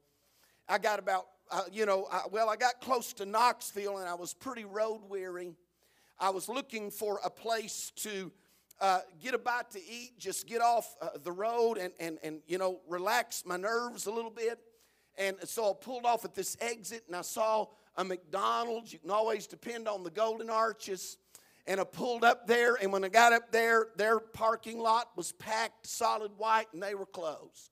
I 0.66 0.78
got 0.78 0.98
about, 0.98 1.26
uh, 1.50 1.62
you 1.72 1.86
know, 1.86 2.06
I, 2.10 2.22
well, 2.30 2.48
I 2.48 2.56
got 2.56 2.80
close 2.80 3.12
to 3.14 3.26
Knoxville 3.26 3.98
and 3.98 4.08
I 4.08 4.14
was 4.14 4.34
pretty 4.34 4.64
road 4.64 5.00
weary. 5.08 5.54
I 6.18 6.30
was 6.30 6.48
looking 6.48 6.90
for 6.90 7.20
a 7.24 7.30
place 7.30 7.92
to 7.96 8.30
uh, 8.80 9.00
get 9.22 9.34
a 9.34 9.38
bite 9.38 9.70
to 9.72 9.78
eat, 9.78 10.18
just 10.18 10.46
get 10.46 10.60
off 10.60 10.96
uh, 11.02 11.08
the 11.22 11.32
road 11.32 11.76
and, 11.76 11.92
and, 12.00 12.18
and, 12.22 12.40
you 12.46 12.58
know, 12.58 12.80
relax 12.88 13.44
my 13.44 13.56
nerves 13.56 14.06
a 14.06 14.10
little 14.10 14.30
bit. 14.30 14.58
And 15.18 15.36
so 15.44 15.70
I 15.70 15.72
pulled 15.78 16.06
off 16.06 16.24
at 16.24 16.34
this 16.34 16.56
exit 16.60 17.04
and 17.06 17.16
I 17.16 17.22
saw 17.22 17.66
a 17.96 18.04
McDonald's. 18.04 18.92
You 18.92 18.98
can 18.98 19.10
always 19.10 19.46
depend 19.46 19.88
on 19.88 20.02
the 20.02 20.10
Golden 20.10 20.48
Arches. 20.48 21.18
And 21.66 21.78
I 21.78 21.84
pulled 21.84 22.24
up 22.24 22.46
there, 22.46 22.76
and 22.80 22.90
when 22.90 23.04
I 23.04 23.08
got 23.08 23.34
up 23.34 23.52
there, 23.52 23.88
their 23.96 24.18
parking 24.18 24.78
lot 24.78 25.10
was 25.14 25.32
packed 25.32 25.86
solid 25.86 26.32
white 26.38 26.66
and 26.72 26.82
they 26.82 26.94
were 26.94 27.06
closed. 27.06 27.70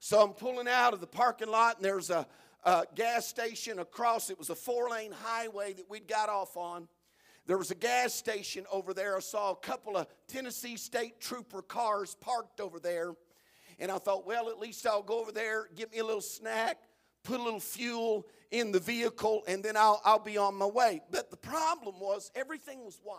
So 0.00 0.22
I'm 0.22 0.32
pulling 0.32 0.66
out 0.66 0.94
of 0.94 1.00
the 1.00 1.06
parking 1.06 1.48
lot, 1.48 1.76
and 1.76 1.84
there's 1.84 2.08
a, 2.08 2.26
a 2.64 2.84
gas 2.94 3.26
station 3.26 3.78
across. 3.78 4.30
It 4.30 4.38
was 4.38 4.50
a 4.50 4.54
four 4.54 4.90
lane 4.90 5.12
highway 5.12 5.72
that 5.74 5.88
we'd 5.88 6.08
got 6.08 6.28
off 6.28 6.56
on. 6.56 6.88
There 7.46 7.58
was 7.58 7.70
a 7.70 7.74
gas 7.74 8.14
station 8.14 8.66
over 8.70 8.94
there. 8.94 9.16
I 9.16 9.20
saw 9.20 9.52
a 9.52 9.56
couple 9.56 9.96
of 9.96 10.06
Tennessee 10.28 10.76
State 10.76 11.20
Trooper 11.20 11.62
cars 11.62 12.16
parked 12.20 12.60
over 12.60 12.78
there. 12.78 13.14
And 13.78 13.90
I 13.90 13.98
thought, 13.98 14.26
well, 14.26 14.50
at 14.50 14.58
least 14.58 14.86
I'll 14.86 15.02
go 15.02 15.20
over 15.20 15.32
there, 15.32 15.68
get 15.74 15.90
me 15.90 15.98
a 15.98 16.04
little 16.04 16.20
snack, 16.20 16.78
put 17.24 17.40
a 17.40 17.42
little 17.42 17.60
fuel 17.60 18.26
in 18.50 18.72
the 18.72 18.78
vehicle, 18.78 19.42
and 19.48 19.62
then 19.62 19.76
I'll, 19.76 20.00
I'll 20.04 20.18
be 20.18 20.36
on 20.36 20.54
my 20.56 20.66
way. 20.66 21.00
But 21.10 21.30
the 21.30 21.36
problem 21.36 21.98
was 21.98 22.30
everything 22.34 22.84
was 22.84 23.00
white. 23.02 23.18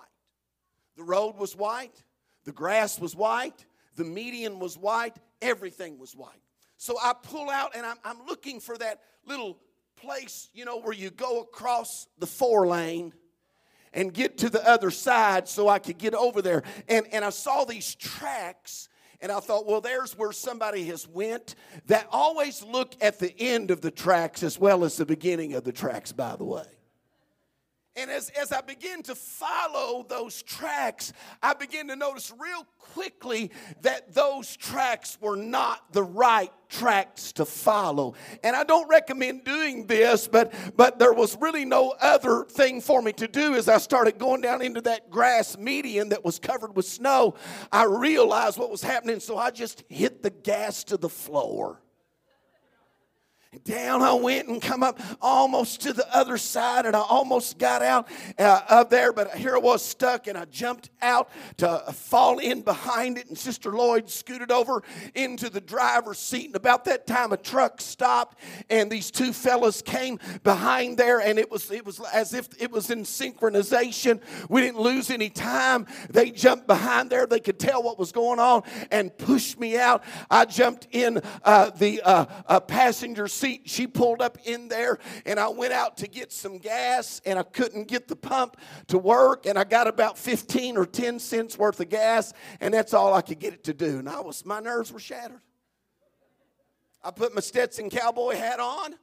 The 0.98 1.04
road 1.04 1.38
was 1.38 1.56
white, 1.56 2.04
the 2.44 2.52
grass 2.52 3.00
was 3.00 3.16
white, 3.16 3.66
the 3.96 4.04
median 4.04 4.60
was 4.60 4.78
white, 4.78 5.16
everything 5.42 5.98
was 5.98 6.16
white. 6.16 6.42
So 6.82 6.98
I 7.00 7.14
pull 7.14 7.52
out 7.52 7.76
and 7.76 7.86
I'm, 7.86 7.98
I'm 8.04 8.26
looking 8.26 8.60
for 8.60 8.76
that 8.80 9.02
little 9.28 9.60
place, 9.98 10.50
you 10.52 10.66
know, 10.66 10.80
where 10.80 10.96
you 10.96 11.12
go 11.12 11.42
across 11.42 12.08
the 12.18 12.26
four 12.26 12.66
lane 12.66 13.14
and 13.94 14.12
get 14.12 14.40
to 14.40 14.50
the 14.50 14.68
other 14.68 14.90
side 14.90 15.48
so 15.48 15.70
I 15.70 15.78
could 15.78 16.00
get 16.00 16.16
over 16.16 16.42
there. 16.42 16.64
And, 16.88 17.06
and 17.12 17.24
I 17.24 17.30
saw 17.30 17.66
these 17.66 17.94
tracks 17.94 18.90
and 19.22 19.32
I 19.32 19.40
thought, 19.42 19.68
well, 19.68 19.80
there's 19.80 20.18
where 20.18 20.32
somebody 20.32 20.86
has 20.86 21.08
went. 21.08 21.54
That 21.86 22.08
always 22.10 22.64
look 22.64 22.96
at 23.00 23.20
the 23.20 23.32
end 23.40 23.70
of 23.70 23.82
the 23.82 23.92
tracks 23.92 24.42
as 24.42 24.58
well 24.58 24.84
as 24.84 24.98
the 24.98 25.06
beginning 25.06 25.54
of 25.54 25.64
the 25.64 25.72
tracks, 25.72 26.12
by 26.12 26.36
the 26.36 26.46
way. 26.46 26.66
And 27.98 28.10
as, 28.10 28.30
as 28.30 28.54
I 28.54 28.62
begin 28.62 29.04
to 29.04 29.16
follow 29.16 30.06
those 30.08 30.42
tracks, 30.44 31.12
I 31.44 31.54
begin 31.54 31.90
to 31.90 31.98
notice 31.98 32.32
real 32.40 32.66
quickly 32.78 33.52
that 33.82 34.14
those 34.14 34.56
tracks 34.56 35.18
were 35.20 35.36
not 35.36 35.92
the 35.92 36.04
right 36.04 36.52
tracks 36.70 37.34
to 37.34 37.44
follow. 37.44 38.14
And 38.46 38.56
I 38.56 38.64
don't 38.64 38.88
recommend 38.88 39.44
doing 39.44 39.88
this, 39.88 40.30
but, 40.30 40.54
but 40.78 41.00
there 41.00 41.12
was 41.12 41.38
really 41.42 41.66
no 41.66 41.94
other 42.00 42.46
thing 42.46 42.80
for 42.80 43.02
me 43.02 43.12
to 43.14 43.28
do 43.28 43.56
as 43.56 43.68
I 43.68 43.78
started 43.78 44.18
going 44.18 44.40
down 44.40 44.62
into 44.62 44.80
that 44.82 45.10
grass 45.10 45.58
median 45.58 46.10
that 46.10 46.24
was 46.24 46.40
covered 46.40 46.78
with 46.78 46.86
snow. 46.86 47.36
I 47.74 47.84
realized 47.84 48.58
what 48.58 48.72
was 48.72 48.82
happening, 48.82 49.20
so 49.20 49.38
I 49.38 49.52
just 49.52 49.84
hit 49.90 50.24
the 50.24 50.30
gas 50.30 50.86
to 50.86 50.98
the 50.98 51.10
floor. 51.10 51.82
Down 53.66 54.02
I 54.02 54.14
went 54.14 54.48
and 54.48 54.62
come 54.62 54.82
up 54.82 54.98
almost 55.22 55.82
to 55.82 55.92
the 55.92 56.08
other 56.16 56.38
side, 56.38 56.86
and 56.86 56.96
I 56.96 57.02
almost 57.02 57.58
got 57.58 57.82
out 57.82 58.08
uh, 58.40 58.62
of 58.70 58.90
there, 58.90 59.12
but 59.12 59.36
here 59.36 59.56
I 59.56 59.60
was 59.60 59.84
stuck, 59.84 60.28
and 60.28 60.38
I 60.38 60.46
jumped 60.46 60.90
out 61.02 61.30
to 61.58 61.80
fall 61.92 62.40
in 62.40 62.62
behind 62.62 63.18
it. 63.18 63.28
And 63.28 63.38
Sister 63.38 63.72
Lloyd 63.72 64.10
scooted 64.10 64.52
over 64.52 64.84
into 65.16 65.50
the 65.50 65.60
driver's 65.60 66.18
seat. 66.18 66.46
And 66.46 66.56
about 66.56 66.86
that 66.86 67.06
time, 67.06 67.34
a 67.34 67.38
truck 67.38 67.82
stopped, 67.82 68.40
and 68.70 68.90
these 68.90 69.12
two 69.12 69.34
fellas 69.34 69.82
came 69.82 70.18
behind 70.46 70.98
there, 70.98 71.20
and 71.20 71.38
it 71.38 71.52
was 71.52 71.70
it 71.72 71.86
was 71.86 72.00
as 72.14 72.34
if 72.34 72.48
it 72.58 72.72
was 72.72 72.90
in 72.90 73.04
synchronization. 73.04 74.22
We 74.48 74.62
didn't 74.62 74.80
lose 74.80 75.10
any 75.10 75.30
time. 75.30 75.88
They 76.10 76.32
jumped 76.32 76.68
behind 76.68 77.10
there; 77.10 77.26
they 77.26 77.42
could 77.42 77.60
tell 77.60 77.84
what 77.84 78.00
was 78.00 78.14
going 78.14 78.40
on, 78.40 78.64
and 78.92 79.16
pushed 79.18 79.60
me 79.60 79.78
out. 79.78 80.06
I 80.30 80.46
jumped 80.46 80.88
in 80.92 81.20
uh, 81.44 81.72
the 81.72 82.02
uh, 82.02 82.26
uh 82.48 82.62
passenger 82.62 83.28
seat. 83.28 83.41
She 83.66 83.88
pulled 83.88 84.22
up 84.22 84.38
in 84.46 84.68
there, 84.68 85.00
and 85.26 85.40
I 85.40 85.48
went 85.50 85.74
out 85.74 85.98
to 85.98 86.08
get 86.08 86.32
some 86.32 86.58
gas, 86.58 87.22
and 87.26 87.38
I 87.38 87.44
couldn't 87.44 87.88
get 87.88 88.08
the 88.08 88.16
pump 88.16 88.58
to 88.88 88.98
work, 88.98 89.46
and 89.46 89.58
I 89.58 89.64
got 89.64 89.88
about 89.88 90.18
15 90.18 90.78
or 90.78 90.86
10 90.86 91.20
cents 91.20 91.58
worth 91.58 91.80
of 91.80 91.90
gas, 91.90 92.34
and 92.60 92.74
that's 92.74 92.94
all 92.94 93.14
I 93.14 93.22
could 93.22 93.40
get 93.40 93.54
it 93.54 93.64
to 93.66 93.74
do. 93.74 94.00
And 94.00 94.10
I 94.10 94.20
was, 94.20 94.46
my 94.46 94.60
nerves 94.60 94.92
were 94.92 95.00
shattered. 95.00 95.42
I 97.04 97.12
put 97.12 97.34
my 97.34 97.42
Stetson 97.42 97.90
cowboy 97.90 98.36
hat 98.36 98.60
on, 98.60 98.96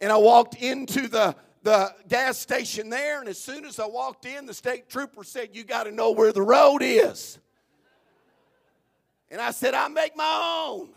and 0.00 0.12
I 0.12 0.16
walked 0.16 0.54
into 0.56 1.08
the 1.08 1.34
the 1.62 1.94
gas 2.08 2.38
station 2.38 2.90
there, 2.90 3.20
and 3.20 3.28
as 3.28 3.38
soon 3.38 3.64
as 3.64 3.78
I 3.78 3.86
walked 3.86 4.26
in, 4.26 4.46
the 4.46 4.54
state 4.54 4.88
trooper 4.88 5.24
said, 5.24 5.50
You 5.52 5.64
got 5.64 5.84
to 5.84 5.92
know 5.92 6.10
where 6.10 6.32
the 6.32 6.42
road 6.42 6.82
is. 6.82 7.38
And 9.30 9.40
I 9.40 9.50
said, 9.50 9.72
I 9.72 9.88
make 9.88 10.16
my 10.16 10.66
own. 10.68 10.90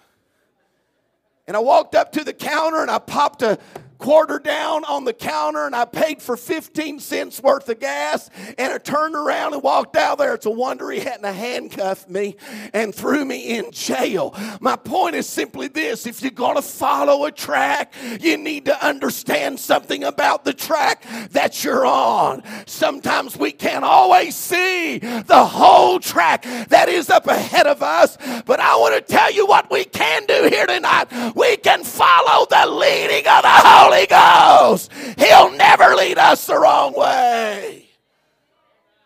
And 1.47 1.55
I 1.55 1.59
walked 1.59 1.93
up 1.95 2.11
to 2.13 2.23
the 2.23 2.33
counter 2.33 2.81
and 2.81 2.89
I 2.89 2.97
popped 2.97 3.41
a 3.43 3.59
quarter 4.05 4.37
down 4.37 4.85
on 4.85 5.03
the 5.03 5.13
counter 5.13 5.65
and 5.65 5.75
I 5.75 5.83
paid 5.83 6.21
for 6.21 6.37
15 6.37 6.99
cents 6.99 7.41
worth 7.41 7.67
of 7.69 7.79
gas 7.79 8.29
and 8.55 8.71
I 8.71 8.77
turned 8.77 9.15
around 9.15 9.55
and 9.55 9.63
walked 9.63 9.95
out 9.95 10.19
there. 10.19 10.35
It's 10.35 10.45
a 10.45 10.51
wonder 10.51 10.91
he 10.91 10.99
hadn't 10.99 11.23
handcuffed 11.23 12.07
me 12.07 12.35
and 12.71 12.93
threw 12.93 13.25
me 13.25 13.57
in 13.57 13.71
jail. 13.71 14.35
My 14.61 14.75
point 14.75 15.15
is 15.15 15.27
simply 15.27 15.69
this 15.69 16.05
if 16.05 16.21
you're 16.21 16.29
going 16.29 16.55
to 16.55 16.61
follow 16.61 17.25
a 17.25 17.31
track, 17.31 17.95
you 18.19 18.37
need 18.37 18.65
to 18.65 18.85
understand 18.85 19.59
something 19.59 20.03
about 20.03 20.45
the 20.45 20.53
track 20.53 21.03
that 21.31 21.63
you're 21.63 21.87
on. 21.87 22.43
Sometimes 22.67 23.35
we 23.35 23.51
can't 23.51 23.83
always 23.83 24.35
see 24.35 24.99
the 24.99 25.43
whole 25.43 25.99
track 25.99 26.43
that 26.69 26.89
is 26.89 27.09
up 27.09 27.25
ahead 27.25 27.65
of 27.65 27.81
us, 27.81 28.19
but 28.45 28.59
I 28.59 28.75
want 28.75 28.93
to 28.95 29.13
tell 29.13 29.31
you 29.31 29.47
what 29.47 29.71
we 29.71 29.83
can 29.83 30.27
do 30.27 30.47
here 30.47 30.67
tonight. 30.67 31.07
We 31.35 31.57
can 31.57 31.83
follow 31.83 32.45
the 32.47 32.67
leading 32.67 33.25
of 33.27 33.41
the 33.41 33.49
Holy 33.49 33.94
Holy 33.95 34.07
Ghost. 34.07 34.91
He'll 35.17 35.51
never 35.51 35.95
lead 35.95 36.17
us 36.17 36.45
the 36.47 36.57
wrong 36.57 36.93
way. 36.93 37.87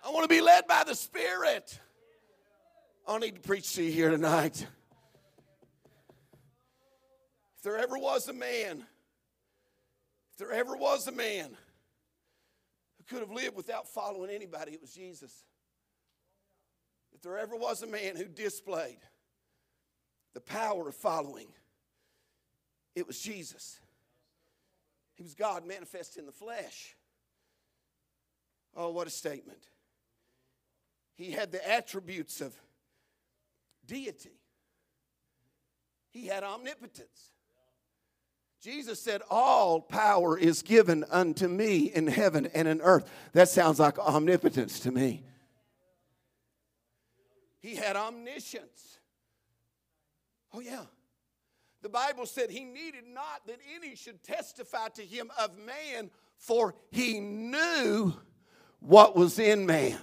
I 0.03 0.09
want 0.09 0.23
to 0.23 0.35
be 0.35 0.41
led 0.41 0.65
by 0.67 0.83
the 0.83 0.95
Spirit. 0.95 1.79
I 3.07 3.17
need 3.19 3.35
to 3.35 3.41
preach 3.41 3.73
to 3.75 3.83
you 3.83 3.91
here 3.91 4.09
tonight. 4.09 4.65
If 7.57 7.63
there 7.63 7.77
ever 7.77 7.97
was 7.97 8.27
a 8.29 8.33
man, 8.33 8.83
if 10.31 10.37
there 10.37 10.51
ever 10.51 10.75
was 10.75 11.07
a 11.07 11.11
man 11.11 11.55
who 12.97 13.03
could 13.07 13.19
have 13.19 13.31
lived 13.31 13.55
without 13.55 13.87
following 13.87 14.31
anybody, 14.31 14.71
it 14.71 14.81
was 14.81 14.93
Jesus. 14.93 15.43
If 17.13 17.21
there 17.21 17.37
ever 17.37 17.55
was 17.55 17.83
a 17.83 17.87
man 17.87 18.15
who 18.15 18.25
displayed 18.25 18.99
the 20.33 20.41
power 20.41 20.87
of 20.87 20.95
following, 20.95 21.47
it 22.95 23.05
was 23.05 23.19
Jesus. 23.19 23.79
He 25.19 25.23
was 25.23 25.35
God 25.35 25.67
manifest 25.67 26.15
in 26.15 26.25
the 26.25 26.31
flesh. 26.31 26.95
Oh, 28.73 28.91
what 28.91 29.05
a 29.05 29.09
statement. 29.09 29.59
He 31.15 31.31
had 31.31 31.51
the 31.51 31.69
attributes 31.69 32.39
of 32.39 32.55
deity, 33.85 34.39
he 36.09 36.27
had 36.27 36.43
omnipotence. 36.43 37.33
Jesus 38.61 39.01
said, 39.01 39.21
All 39.29 39.79
power 39.81 40.37
is 40.37 40.61
given 40.61 41.05
unto 41.09 41.47
me 41.47 41.91
in 41.93 42.07
heaven 42.07 42.49
and 42.53 42.67
in 42.67 42.81
earth. 42.81 43.09
That 43.31 43.47
sounds 43.49 43.79
like 43.79 43.97
omnipotence 43.99 44.81
to 44.81 44.91
me. 44.91 45.23
He 47.59 47.75
had 47.75 47.95
omniscience. 47.95 48.99
Oh, 50.53 50.59
yeah. 50.59 50.83
The 51.81 51.89
Bible 51.89 52.25
said 52.25 52.49
he 52.49 52.65
needed 52.65 53.05
not 53.07 53.47
that 53.47 53.59
any 53.75 53.95
should 53.95 54.23
testify 54.23 54.89
to 54.89 55.01
him 55.01 55.31
of 55.39 55.57
man, 55.57 56.09
for 56.37 56.75
he 56.91 57.19
knew 57.19 58.13
what 58.79 59.15
was 59.15 59.39
in 59.39 59.65
man. 59.65 59.97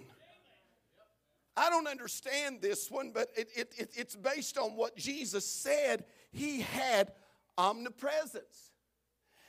I 1.57 1.71
don't 1.71 1.87
understand 1.87 2.61
this 2.61 2.91
one, 2.91 3.13
but 3.15 3.29
it, 3.37 3.49
it, 3.57 3.73
it, 3.79 3.91
it's 3.95 4.15
based 4.15 4.59
on 4.59 4.77
what 4.77 4.97
Jesus 4.97 5.47
said. 5.47 6.05
He 6.31 6.61
had 6.61 7.13
omnipresence. 7.57 8.73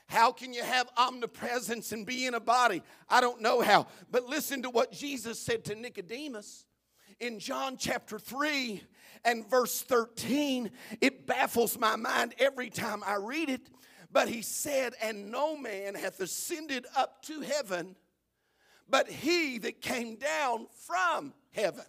How 0.06 0.32
can 0.32 0.54
you 0.54 0.62
have 0.62 0.88
omnipresence 0.96 1.92
and 1.92 2.06
be 2.06 2.26
in 2.26 2.32
a 2.32 2.40
body? 2.40 2.82
I 3.10 3.20
don't 3.20 3.42
know 3.42 3.60
how. 3.60 3.88
But 4.10 4.24
listen 4.24 4.62
to 4.62 4.70
what 4.70 4.90
Jesus 4.90 5.38
said 5.38 5.66
to 5.66 5.74
Nicodemus 5.74 6.64
in 7.20 7.38
John 7.38 7.76
chapter 7.76 8.18
3 8.18 8.82
and 9.24 9.48
verse 9.48 9.82
13. 9.82 10.70
It 11.00 11.26
baffles 11.26 11.78
my 11.78 11.96
mind 11.96 12.34
every 12.38 12.70
time 12.70 13.02
I 13.04 13.16
read 13.16 13.48
it. 13.48 13.68
But 14.10 14.28
he 14.28 14.42
said, 14.42 14.94
And 15.02 15.30
no 15.30 15.56
man 15.56 15.94
hath 15.94 16.20
ascended 16.20 16.86
up 16.96 17.22
to 17.22 17.40
heaven, 17.40 17.94
but 18.88 19.08
he 19.08 19.58
that 19.58 19.82
came 19.82 20.16
down 20.16 20.66
from 20.86 21.34
heaven, 21.50 21.84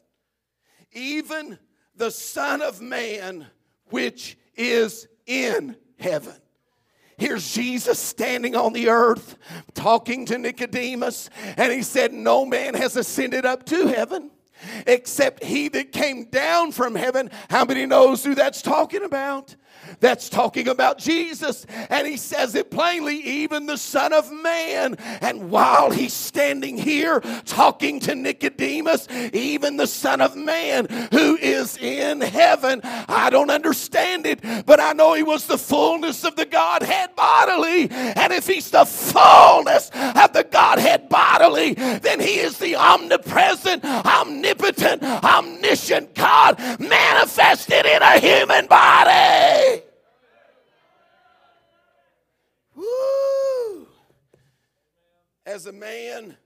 even 0.92 1.58
the 1.96 2.12
Son 2.12 2.62
of 2.62 2.82
Man, 2.82 3.48
which 3.86 4.38
is 4.56 5.08
in 5.26 5.78
heaven. 5.98 6.36
Here's 7.18 7.54
Jesus 7.54 8.00
standing 8.00 8.56
on 8.56 8.74
the 8.74 8.90
earth 8.90 9.38
talking 9.74 10.26
to 10.26 10.38
Nicodemus, 10.38 11.30
and 11.58 11.72
he 11.72 11.84
said, 11.84 12.14
No 12.14 12.46
man 12.46 12.74
has 12.74 12.98
ascended 12.98 13.46
up 13.46 13.66
to 13.68 13.88
heaven 13.88 14.32
except 14.88 15.44
he 15.44 15.68
that 15.70 15.92
came 15.92 16.26
down 16.26 16.72
from 16.72 16.96
heaven. 16.96 17.30
How 17.50 17.66
many 17.66 17.86
knows 17.86 18.24
who 18.24 18.36
that's 18.36 18.62
talking 18.62 19.04
about? 19.04 19.56
That's 20.00 20.30
talking 20.30 20.68
about 20.68 20.98
Jesus. 20.98 21.66
And 21.90 22.08
he 22.08 22.18
says 22.18 22.56
it 22.56 22.72
plainly, 22.72 23.16
even 23.18 23.66
the 23.66 23.78
Son 23.78 24.14
of 24.14 24.32
Man. 24.32 24.96
And 25.22 25.50
while 25.50 25.92
he's 25.92 26.14
standing 26.14 26.78
here 26.78 27.22
talking 27.46 28.00
to 28.02 28.16
Nicodemus, 28.16 29.08
even 29.34 29.78
the 29.78 29.88
Son 29.88 30.22
of 30.22 30.36
Man 30.36 30.88
who 31.12 31.38
is 31.38 31.78
in 31.78 32.22
heaven, 32.22 32.82
I 32.84 33.30
don't 33.30 33.50
understand 33.50 34.26
it, 34.26 34.42
but 34.66 34.80
I 34.80 34.94
know 34.94 35.14
he 35.14 35.24
was 35.24 35.48
the 35.48 35.58
fullness 35.58 36.24
of 36.24 36.36
the 36.36 36.46
Godhead 36.46 37.16
bodily. 37.16 37.90
And 37.90 38.34
if 38.34 38.48
he's 38.48 38.70
the 38.70 38.86
fullness 38.86 39.90
of 39.94 40.34
the 40.34 40.48
Godhead 40.50 41.10
bodily, 41.10 41.74
then 41.74 42.20
he 42.20 42.40
is 42.40 42.58
the 42.58 42.76
omnipresent, 42.76 43.84
omnipotent, 43.84 44.49
omniscient 45.02 46.16
God 46.16 46.60
manifested 46.80 47.86
in 47.86 48.02
a 48.02 48.20
human 48.20 48.68
body. 48.68 49.84
Woo! 52.76 53.88
As 55.46 55.66
a 55.66 55.72
man, 55.72 56.38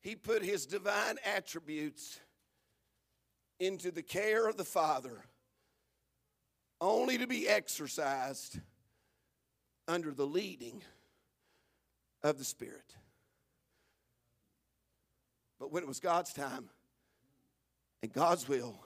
he 0.00 0.16
put 0.16 0.42
his 0.42 0.66
divine 0.66 1.16
attributes 1.24 2.20
into 3.58 3.90
the 3.90 4.02
care 4.02 4.48
of 4.48 4.56
the 4.56 4.64
Father, 4.64 5.24
only 6.80 7.18
to 7.18 7.26
be 7.26 7.46
exercised 7.46 8.58
under 9.86 10.12
the 10.12 10.26
leading 10.26 10.82
of 12.22 12.38
the 12.38 12.44
Spirit. 12.44 12.94
But 15.60 15.70
when 15.70 15.82
it 15.82 15.86
was 15.86 16.00
God's 16.00 16.32
time 16.32 16.70
and 18.02 18.10
God's 18.12 18.48
will, 18.48 18.80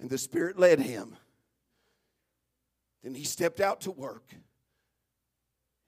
and 0.00 0.10
the 0.10 0.18
Spirit 0.18 0.58
led 0.58 0.80
him, 0.80 1.16
then 3.04 3.14
he 3.14 3.24
stepped 3.24 3.60
out 3.60 3.82
to 3.82 3.92
work. 3.92 4.34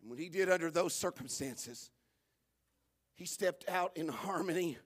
And 0.00 0.08
when 0.08 0.18
he 0.18 0.28
did 0.28 0.48
under 0.48 0.70
those 0.70 0.94
circumstances, 0.94 1.90
he 3.14 3.26
stepped 3.26 3.68
out 3.68 3.96
in 3.96 4.08
harmony 4.08 4.78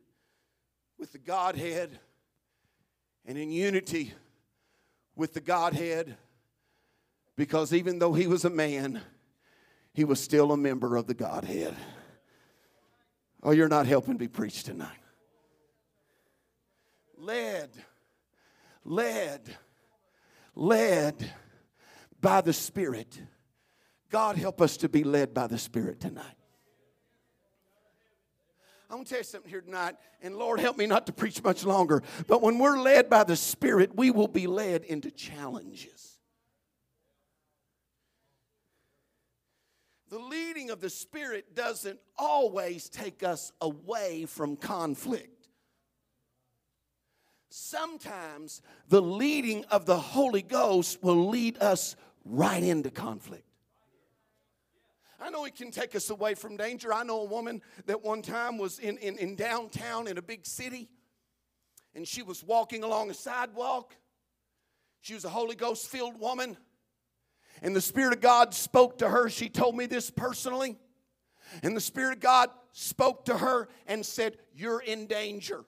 with 0.99 1.13
the 1.13 1.19
Godhead 1.19 1.99
and 3.27 3.37
in 3.37 3.51
unity 3.51 4.15
with 5.15 5.35
the 5.35 5.41
Godhead 5.41 6.17
because 7.37 7.75
even 7.75 7.99
though 7.99 8.15
he 8.15 8.27
was 8.27 8.45
a 8.45 8.51
man, 8.51 9.03
he 9.93 10.05
was 10.05 10.21
still 10.21 10.53
a 10.53 10.57
member 10.57 10.97
of 10.97 11.07
the 11.07 11.15
Godhead. 11.15 11.77
Oh, 13.43 13.53
you're 13.53 13.69
not 13.69 13.87
helping 13.87 14.17
me 14.17 14.29
preach 14.29 14.63
tonight. 14.65 14.99
Led, 17.19 17.71
led, 18.85 19.57
led 20.55 21.31
by 22.21 22.41
the 22.41 22.53
Spirit. 22.53 23.21
God, 24.11 24.37
help 24.37 24.61
us 24.61 24.77
to 24.79 24.89
be 24.89 25.05
led 25.05 25.35
by 25.35 25.47
the 25.47 25.59
Spirit 25.59 26.01
tonight. 26.01 26.25
I'm 28.89 28.99
going 28.99 29.05
to 29.05 29.11
tell 29.11 29.19
you 29.19 29.25
something 29.25 29.51
here 29.51 29.61
tonight, 29.61 29.97
and 30.23 30.37
Lord, 30.37 30.61
help 30.61 30.77
me 30.77 30.87
not 30.87 31.07
to 31.07 31.13
preach 31.13 31.43
much 31.43 31.65
longer. 31.65 32.03
But 32.29 32.41
when 32.41 32.59
we're 32.59 32.79
led 32.79 33.11
by 33.11 33.25
the 33.25 33.35
Spirit, 33.35 33.97
we 33.97 34.11
will 34.13 34.29
be 34.29 34.47
led 34.47 34.85
into 34.85 35.11
challenges. 35.11 36.16
The 40.09 40.19
leading 40.19 40.71
of 40.71 40.81
the 40.81 40.91
Spirit 40.91 41.55
doesn't 41.55 41.99
always 42.17 42.89
take 42.89 43.23
us 43.23 43.53
away 43.61 44.27
from 44.27 44.57
conflict 44.57 45.37
sometimes 47.57 48.61
the 48.89 49.01
leading 49.01 49.65
of 49.67 49.87
the 49.87 49.97
Holy 49.97 50.43
Ghost 50.43 51.03
will 51.03 51.29
lead 51.29 51.59
us 51.59 51.97
right 52.25 52.63
into 52.63 52.91
conflict. 52.91 53.45
I 55.19 55.31
know 55.31 55.47
it 55.47 55.57
can 55.57 55.71
take 55.71 55.97
us 55.97 56.11
away 56.11 56.35
from 56.35 56.57
danger. 56.57 56.93
I 56.93 57.03
know 57.03 57.23
a 57.23 57.25
woman 57.25 57.63
that 57.87 58.03
one 58.03 58.21
time 58.21 58.59
was 58.59 58.79
in, 58.79 58.99
in, 58.99 59.17
in 59.17 59.35
downtown 59.35 60.07
in 60.07 60.19
a 60.19 60.23
big 60.23 60.45
city, 60.45 60.89
and 61.95 62.07
she 62.07 62.23
was 62.23 62.45
walking 62.45 62.85
along 62.85 63.11
a 63.11 63.15
sidewalk. 63.15 63.97
She 65.01 65.15
was 65.15 65.25
a 65.25 65.31
Holy 65.31 65.57
Ghost 65.57 65.89
filled 65.89 66.21
woman, 66.21 66.59
and 67.63 67.75
the 67.75 67.81
Spirit 67.81 68.13
of 68.13 68.21
God 68.21 68.55
spoke 68.55 68.99
to 68.99 69.09
her. 69.09 69.29
She 69.29 69.49
told 69.49 69.77
me 69.77 69.87
this 69.87 70.11
personally. 70.11 70.77
And 71.63 71.77
the 71.77 71.81
Spirit 71.81 72.15
of 72.15 72.21
God 72.21 72.51
spoke 72.73 73.25
to 73.27 73.39
her 73.39 73.69
and 73.87 74.05
said, 74.05 74.39
You're 74.55 74.81
in 74.81 75.07
danger. 75.07 75.65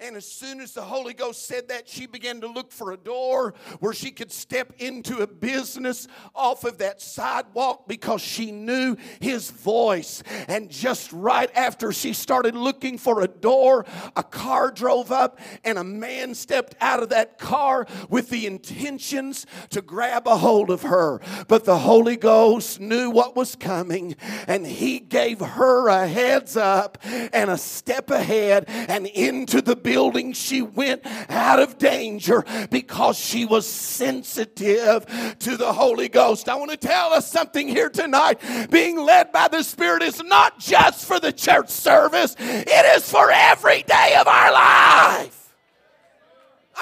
And 0.00 0.16
as 0.16 0.26
soon 0.26 0.60
as 0.60 0.72
the 0.72 0.82
Holy 0.82 1.14
Ghost 1.14 1.46
said 1.46 1.68
that, 1.68 1.88
she 1.88 2.06
began 2.06 2.40
to 2.40 2.46
look 2.46 2.72
for 2.72 2.92
a 2.92 2.96
door 2.96 3.54
where 3.80 3.92
she 3.92 4.10
could 4.10 4.32
step 4.32 4.72
into 4.78 5.18
a 5.18 5.26
business 5.26 6.08
off 6.34 6.64
of 6.64 6.78
that 6.78 7.00
sidewalk 7.00 7.86
because 7.86 8.20
she 8.20 8.50
knew 8.50 8.96
his 9.20 9.50
voice. 9.50 10.22
And 10.48 10.70
just 10.70 11.12
right 11.12 11.50
after 11.54 11.92
she 11.92 12.12
started 12.12 12.54
looking 12.54 12.98
for 12.98 13.22
a 13.22 13.28
door, 13.28 13.86
a 14.16 14.22
car 14.22 14.70
drove 14.70 15.12
up 15.12 15.38
and 15.64 15.78
a 15.78 15.84
man 15.84 16.34
stepped 16.34 16.74
out 16.80 17.02
of 17.02 17.10
that 17.10 17.38
car 17.38 17.86
with 18.08 18.30
the 18.30 18.46
intentions 18.46 19.46
to 19.70 19.82
grab 19.82 20.26
a 20.26 20.36
hold 20.36 20.70
of 20.70 20.82
her. 20.82 21.20
But 21.48 21.64
the 21.64 21.78
Holy 21.78 22.16
Ghost 22.16 22.80
knew 22.80 23.10
what 23.10 23.36
was 23.36 23.56
coming 23.56 24.16
and 24.46 24.66
he 24.66 24.98
gave 24.98 25.40
her 25.40 25.88
a 25.88 26.06
heads 26.06 26.56
up 26.56 26.98
and 27.04 27.50
a 27.50 27.58
step 27.58 28.10
ahead 28.10 28.64
and 28.68 29.06
into 29.06 29.60
the 29.60 29.76
building 29.82 30.32
she 30.32 30.62
went 30.62 31.02
out 31.30 31.58
of 31.58 31.78
danger 31.78 32.44
because 32.70 33.18
she 33.18 33.44
was 33.44 33.66
sensitive 33.66 35.06
to 35.40 35.56
the 35.56 35.72
Holy 35.72 36.08
Ghost. 36.08 36.48
I 36.48 36.54
want 36.56 36.70
to 36.70 36.76
tell 36.76 37.12
us 37.12 37.30
something 37.30 37.68
here 37.68 37.90
tonight. 37.90 38.40
Being 38.70 38.98
led 38.98 39.32
by 39.32 39.48
the 39.48 39.62
Spirit 39.62 40.02
is 40.02 40.22
not 40.22 40.58
just 40.58 41.04
for 41.04 41.18
the 41.20 41.32
church 41.32 41.68
service, 41.68 42.36
it 42.38 42.96
is 42.96 43.10
for 43.10 43.30
every 43.30 43.82
day 43.82 44.16
of 44.18 44.26
our 44.26 44.52
life. 44.52 45.41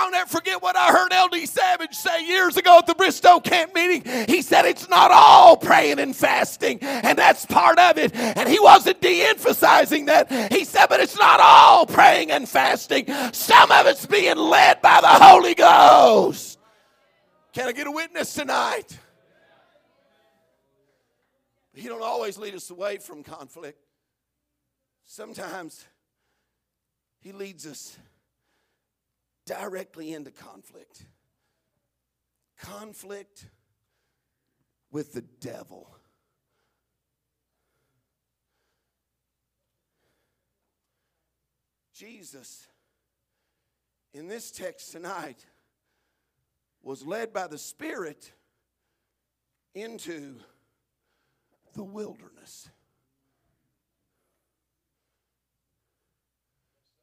I'll 0.01 0.11
never 0.11 0.31
forget 0.31 0.63
what 0.63 0.77
I 0.77 0.93
heard 0.93 1.13
LD 1.13 1.47
Savage 1.47 1.95
say 1.95 2.27
years 2.27 2.57
ago 2.57 2.79
at 2.79 2.87
the 2.87 2.95
Bristow 2.95 3.39
camp 3.39 3.75
meeting. 3.75 4.03
He 4.27 4.41
said 4.41 4.65
it's 4.65 4.89
not 4.89 5.11
all 5.11 5.59
praying 5.59 5.99
and 5.99 6.17
fasting, 6.17 6.79
and 6.81 7.19
that's 7.19 7.45
part 7.45 7.79
of 7.79 7.99
it. 7.99 8.15
And 8.15 8.49
he 8.49 8.59
wasn't 8.59 9.03
de 9.03 9.27
emphasizing 9.27 10.07
that. 10.07 10.33
He 10.51 10.65
said, 10.65 10.87
but 10.87 11.01
it's 11.01 11.19
not 11.19 11.39
all 11.41 11.85
praying 11.85 12.31
and 12.31 12.49
fasting. 12.49 13.13
Some 13.33 13.71
of 13.71 13.87
it's 13.87 14.07
being 14.07 14.39
led 14.39 14.81
by 14.81 15.03
the 15.03 15.07
Holy 15.07 15.55
Ghost. 15.55 16.59
Can 17.53 17.69
I 17.69 17.73
get 17.73 17.87
a 17.87 17.91
witness 17.91 18.33
tonight? 18.33 18.99
He 21.75 21.89
don't 21.89 22.03
always 22.03 22.39
lead 22.39 22.55
us 22.55 22.71
away 22.71 22.97
from 22.97 23.23
conflict. 23.23 23.79
Sometimes 25.05 25.85
he 27.21 27.33
leads 27.33 27.67
us 27.67 27.99
directly 29.51 30.13
into 30.13 30.31
conflict. 30.31 31.07
Conflict 32.61 33.47
with 34.93 35.13
the 35.13 35.23
devil. 35.41 35.91
Jesus, 41.93 42.69
in 44.15 44.29
this 44.29 44.53
text 44.53 44.93
tonight, 44.93 45.45
was 46.81 47.05
led 47.05 47.33
by 47.33 47.49
the 47.49 47.59
Spirit 47.59 48.33
into 49.75 50.37
the 51.75 51.83
wilderness. 51.83 52.69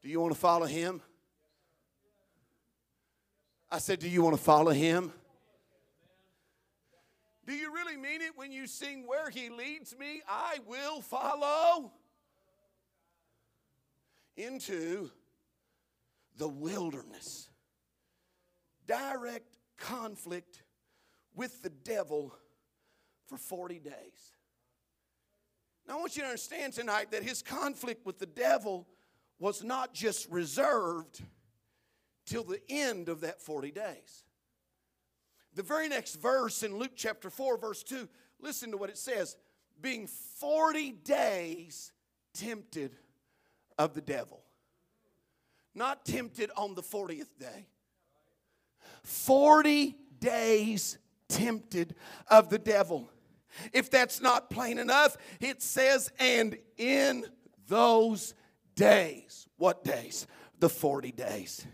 Do 0.02 0.08
you 0.08 0.22
want 0.22 0.34
to 0.34 0.40
follow 0.40 0.66
him? 0.66 1.02
I 3.70 3.80
said, 3.80 4.00
Do 4.00 4.10
you 4.10 4.22
want 4.22 4.36
to 4.36 4.42
follow 4.42 4.72
him? 4.72 5.12
Do 7.46 7.54
you 7.54 7.74
really 7.74 7.96
mean 7.96 8.22
it 8.22 8.32
when 8.36 8.52
you 8.52 8.68
sing, 8.68 9.06
Where 9.08 9.30
he 9.30 9.50
leads 9.50 9.98
me, 9.98 10.22
I 10.28 10.60
will 10.66 11.02
follow? 11.02 11.92
Into 14.36 15.10
the 16.38 16.48
wilderness. 16.48 17.50
Direct 18.86 19.58
conflict 19.78 20.64
with 21.36 21.62
the 21.62 21.70
devil 21.70 22.34
for 23.28 23.38
40 23.38 23.80
days. 23.80 23.94
Now, 25.88 25.98
I 25.98 26.00
want 26.00 26.16
you 26.16 26.22
to 26.22 26.28
understand 26.28 26.74
tonight 26.74 27.12
that 27.12 27.24
his 27.24 27.42
conflict 27.42 28.06
with 28.06 28.20
the 28.20 28.26
devil 28.26 28.88
was 29.40 29.64
not 29.64 29.94
just 29.94 30.30
reserved 30.30 31.22
till 32.28 32.44
the 32.44 32.62
end 32.70 33.10
of 33.10 33.22
that 33.22 33.42
40 33.42 33.72
days. 33.72 34.24
The 35.56 35.64
very 35.64 35.88
next 35.88 36.16
verse 36.16 36.62
in 36.62 36.78
Luke 36.78 36.92
chapter 36.96 37.32
4, 37.32 37.58
verse 37.58 37.82
2, 37.82 38.08
listen 38.40 38.70
to 38.70 38.78
what 38.78 38.92
it 38.92 38.98
says 39.00 39.36
being 39.82 40.08
40 40.08 40.92
days 40.92 41.92
tempted 42.34 42.96
of 43.78 43.94
the 43.94 44.02
devil. 44.02 44.44
Not 45.74 46.06
tempted 46.06 46.52
on 46.56 46.76
the 46.76 46.84
40th 46.84 47.38
day. 47.40 47.68
40 49.04 49.96
days 50.20 50.98
tempted 51.30 51.96
of 52.30 52.50
the 52.50 52.58
devil. 52.58 53.10
If 53.74 53.90
that's 53.90 54.22
not 54.22 54.50
plain 54.50 54.78
enough, 54.80 55.18
it 55.40 55.62
says, 55.62 56.12
and 56.20 56.58
in 56.78 57.26
those 57.68 58.34
days, 58.76 59.48
what 59.58 59.84
days? 59.84 60.28
The 60.60 60.70
40 60.70 61.12
days. 61.12 61.66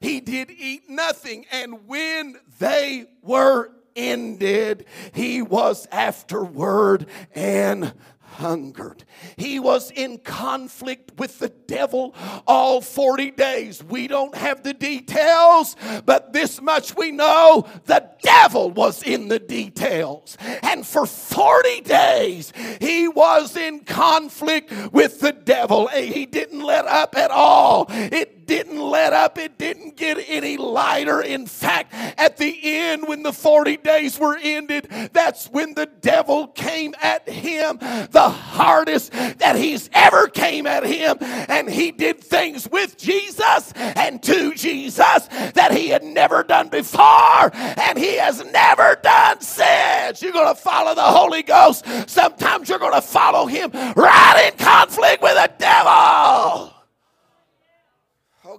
He 0.00 0.20
did 0.20 0.50
eat 0.50 0.88
nothing, 0.88 1.46
and 1.50 1.88
when 1.88 2.36
they 2.58 3.06
were 3.22 3.72
ended, 3.96 4.86
he 5.12 5.42
was 5.42 5.86
afterward 5.90 7.06
and 7.34 7.92
hungered. 8.40 9.04
He 9.36 9.60
was 9.60 9.90
in 9.90 10.18
conflict 10.18 11.18
with 11.18 11.38
the 11.38 11.48
devil 11.48 12.14
all 12.46 12.80
40 12.80 13.32
days. 13.32 13.82
We 13.82 14.06
don't 14.08 14.34
have 14.34 14.62
the 14.62 14.72
details, 14.72 15.76
but 16.06 16.32
this 16.32 16.60
much 16.60 16.96
we 16.96 17.10
know 17.10 17.66
the 17.84 18.08
devil 18.22 18.70
was 18.70 19.02
in 19.02 19.28
the 19.28 19.38
details. 19.38 20.38
And 20.62 20.86
for 20.86 21.06
40 21.06 21.82
days, 21.82 22.52
he 22.80 23.08
was 23.08 23.56
in 23.56 23.80
conflict 23.80 24.72
with 24.92 25.20
the 25.20 25.32
devil. 25.32 25.88
He 25.88 26.24
didn't 26.24 26.62
let 26.62 26.86
up 26.86 27.16
at 27.16 27.30
all. 27.30 27.86
It 27.90 28.29
didn't 28.50 28.80
let 28.80 29.12
up, 29.12 29.38
it 29.38 29.58
didn't 29.58 29.96
get 29.96 30.18
any 30.26 30.56
lighter. 30.56 31.20
In 31.20 31.46
fact, 31.46 31.94
at 32.18 32.36
the 32.36 32.58
end, 32.64 33.06
when 33.06 33.22
the 33.22 33.32
40 33.32 33.76
days 33.76 34.18
were 34.18 34.36
ended, 34.42 34.88
that's 35.12 35.46
when 35.46 35.74
the 35.74 35.86
devil 35.86 36.48
came 36.48 36.92
at 37.00 37.28
him 37.28 37.78
the 38.10 38.28
hardest 38.28 39.12
that 39.12 39.54
he's 39.54 39.88
ever 39.92 40.26
came 40.26 40.66
at 40.66 40.84
him. 40.84 41.18
And 41.20 41.70
he 41.70 41.92
did 41.92 42.18
things 42.18 42.68
with 42.68 42.98
Jesus 42.98 43.72
and 43.76 44.20
to 44.24 44.52
Jesus 44.54 45.28
that 45.54 45.70
he 45.70 45.90
had 45.90 46.02
never 46.02 46.42
done 46.42 46.70
before 46.70 47.54
and 47.54 47.96
he 47.96 48.16
has 48.16 48.44
never 48.46 48.98
done 49.00 49.40
since. 49.40 50.22
You're 50.22 50.32
going 50.32 50.52
to 50.52 50.60
follow 50.60 50.96
the 50.96 51.02
Holy 51.02 51.44
Ghost. 51.44 51.86
Sometimes 52.10 52.68
you're 52.68 52.80
going 52.80 52.94
to 52.94 53.00
follow 53.00 53.46
him 53.46 53.70
right 53.72 54.50
in 54.50 54.58
conflict 54.58 55.22
with 55.22 55.34
the 55.34 55.52
devil. 55.58 56.29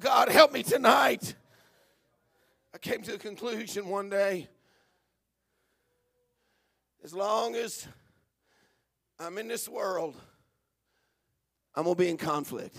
God, 0.01 0.29
help 0.29 0.51
me 0.51 0.63
tonight. 0.63 1.35
I 2.73 2.79
came 2.79 3.03
to 3.03 3.11
the 3.11 3.17
conclusion 3.19 3.87
one 3.87 4.09
day 4.09 4.49
as 7.03 7.13
long 7.13 7.55
as 7.55 7.87
I'm 9.19 9.37
in 9.37 9.47
this 9.47 9.69
world, 9.69 10.15
I'm 11.75 11.83
going 11.83 11.95
to 11.95 11.99
be 11.99 12.09
in 12.09 12.17
conflict. 12.17 12.75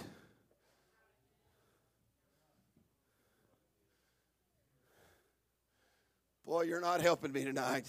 Boy, 6.45 6.63
you're 6.63 6.81
not 6.81 7.01
helping 7.01 7.31
me 7.31 7.45
tonight. 7.45 7.87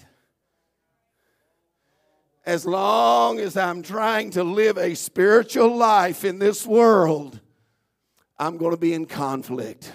As 2.45 2.67
long 2.67 3.39
as 3.39 3.57
I'm 3.57 3.81
trying 3.81 4.29
to 4.31 4.43
live 4.43 4.77
a 4.77 4.93
spiritual 4.93 5.75
life 5.75 6.23
in 6.23 6.38
this 6.38 6.67
world, 6.67 7.39
I'm 8.39 8.57
going 8.57 8.71
to 8.71 8.77
be 8.77 8.93
in 8.93 9.05
conflict. 9.05 9.91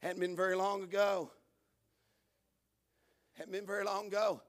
Hadn't 0.00 0.20
been 0.20 0.36
very 0.36 0.54
long 0.54 0.82
ago. 0.82 1.30
Hadn't 3.32 3.52
been 3.52 3.66
very 3.66 3.84
long 3.84 4.06
ago. 4.06 4.40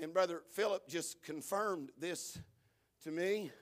And 0.00 0.12
Brother 0.12 0.42
Philip 0.52 0.88
just 0.88 1.22
confirmed 1.22 1.90
this 1.98 2.38
to 3.04 3.10
me, 3.10 3.52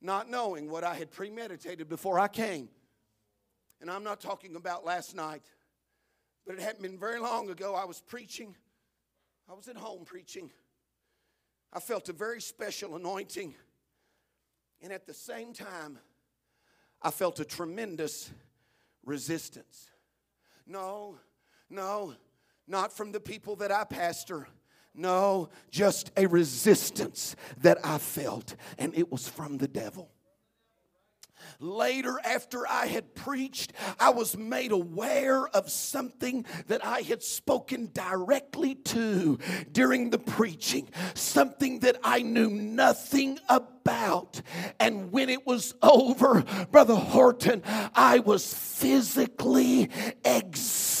not 0.00 0.30
knowing 0.30 0.70
what 0.70 0.84
I 0.84 0.94
had 0.94 1.10
premeditated 1.10 1.88
before 1.88 2.18
I 2.18 2.28
came. 2.28 2.68
And 3.80 3.90
I'm 3.90 4.04
not 4.04 4.20
talking 4.20 4.54
about 4.54 4.84
last 4.84 5.14
night, 5.14 5.42
but 6.46 6.54
it 6.54 6.60
hadn't 6.60 6.82
been 6.82 6.98
very 6.98 7.18
long 7.18 7.50
ago. 7.50 7.74
I 7.74 7.84
was 7.84 8.00
preaching, 8.00 8.54
I 9.50 9.54
was 9.54 9.66
at 9.68 9.76
home 9.76 10.04
preaching. 10.04 10.50
I 11.72 11.80
felt 11.80 12.08
a 12.08 12.12
very 12.12 12.40
special 12.40 12.94
anointing 12.96 13.54
and 14.82 14.92
at 14.92 15.06
the 15.06 15.14
same 15.14 15.52
time, 15.52 15.98
I 17.02 17.10
felt 17.10 17.40
a 17.40 17.44
tremendous 17.44 18.30
resistance. 19.04 19.90
No, 20.66 21.18
no, 21.70 22.14
not 22.66 22.92
from 22.92 23.12
the 23.12 23.20
people 23.20 23.56
that 23.56 23.70
I 23.70 23.84
pastor. 23.84 24.48
No, 24.94 25.50
just 25.70 26.10
a 26.16 26.26
resistance 26.26 27.36
that 27.58 27.78
I 27.84 27.98
felt, 27.98 28.56
and 28.78 28.94
it 28.94 29.12
was 29.12 29.28
from 29.28 29.58
the 29.58 29.68
devil. 29.68 30.10
Later, 31.60 32.18
after 32.24 32.66
I 32.68 32.86
had 32.86 33.14
preached, 33.14 33.72
I 33.98 34.10
was 34.10 34.36
made 34.36 34.72
aware 34.72 35.46
of 35.48 35.70
something 35.70 36.44
that 36.66 36.84
I 36.84 37.00
had 37.00 37.22
spoken 37.22 37.90
directly 37.92 38.74
to 38.74 39.38
during 39.72 40.10
the 40.10 40.18
preaching, 40.18 40.88
something 41.14 41.80
that 41.80 41.96
I 42.02 42.22
knew 42.22 42.50
nothing 42.50 43.38
about. 43.48 44.42
And 44.80 45.12
when 45.12 45.28
it 45.28 45.46
was 45.46 45.74
over, 45.82 46.44
Brother 46.70 46.96
Horton, 46.96 47.62
I 47.94 48.18
was 48.18 48.52
physically 48.52 49.90
exhausted. 50.24 50.95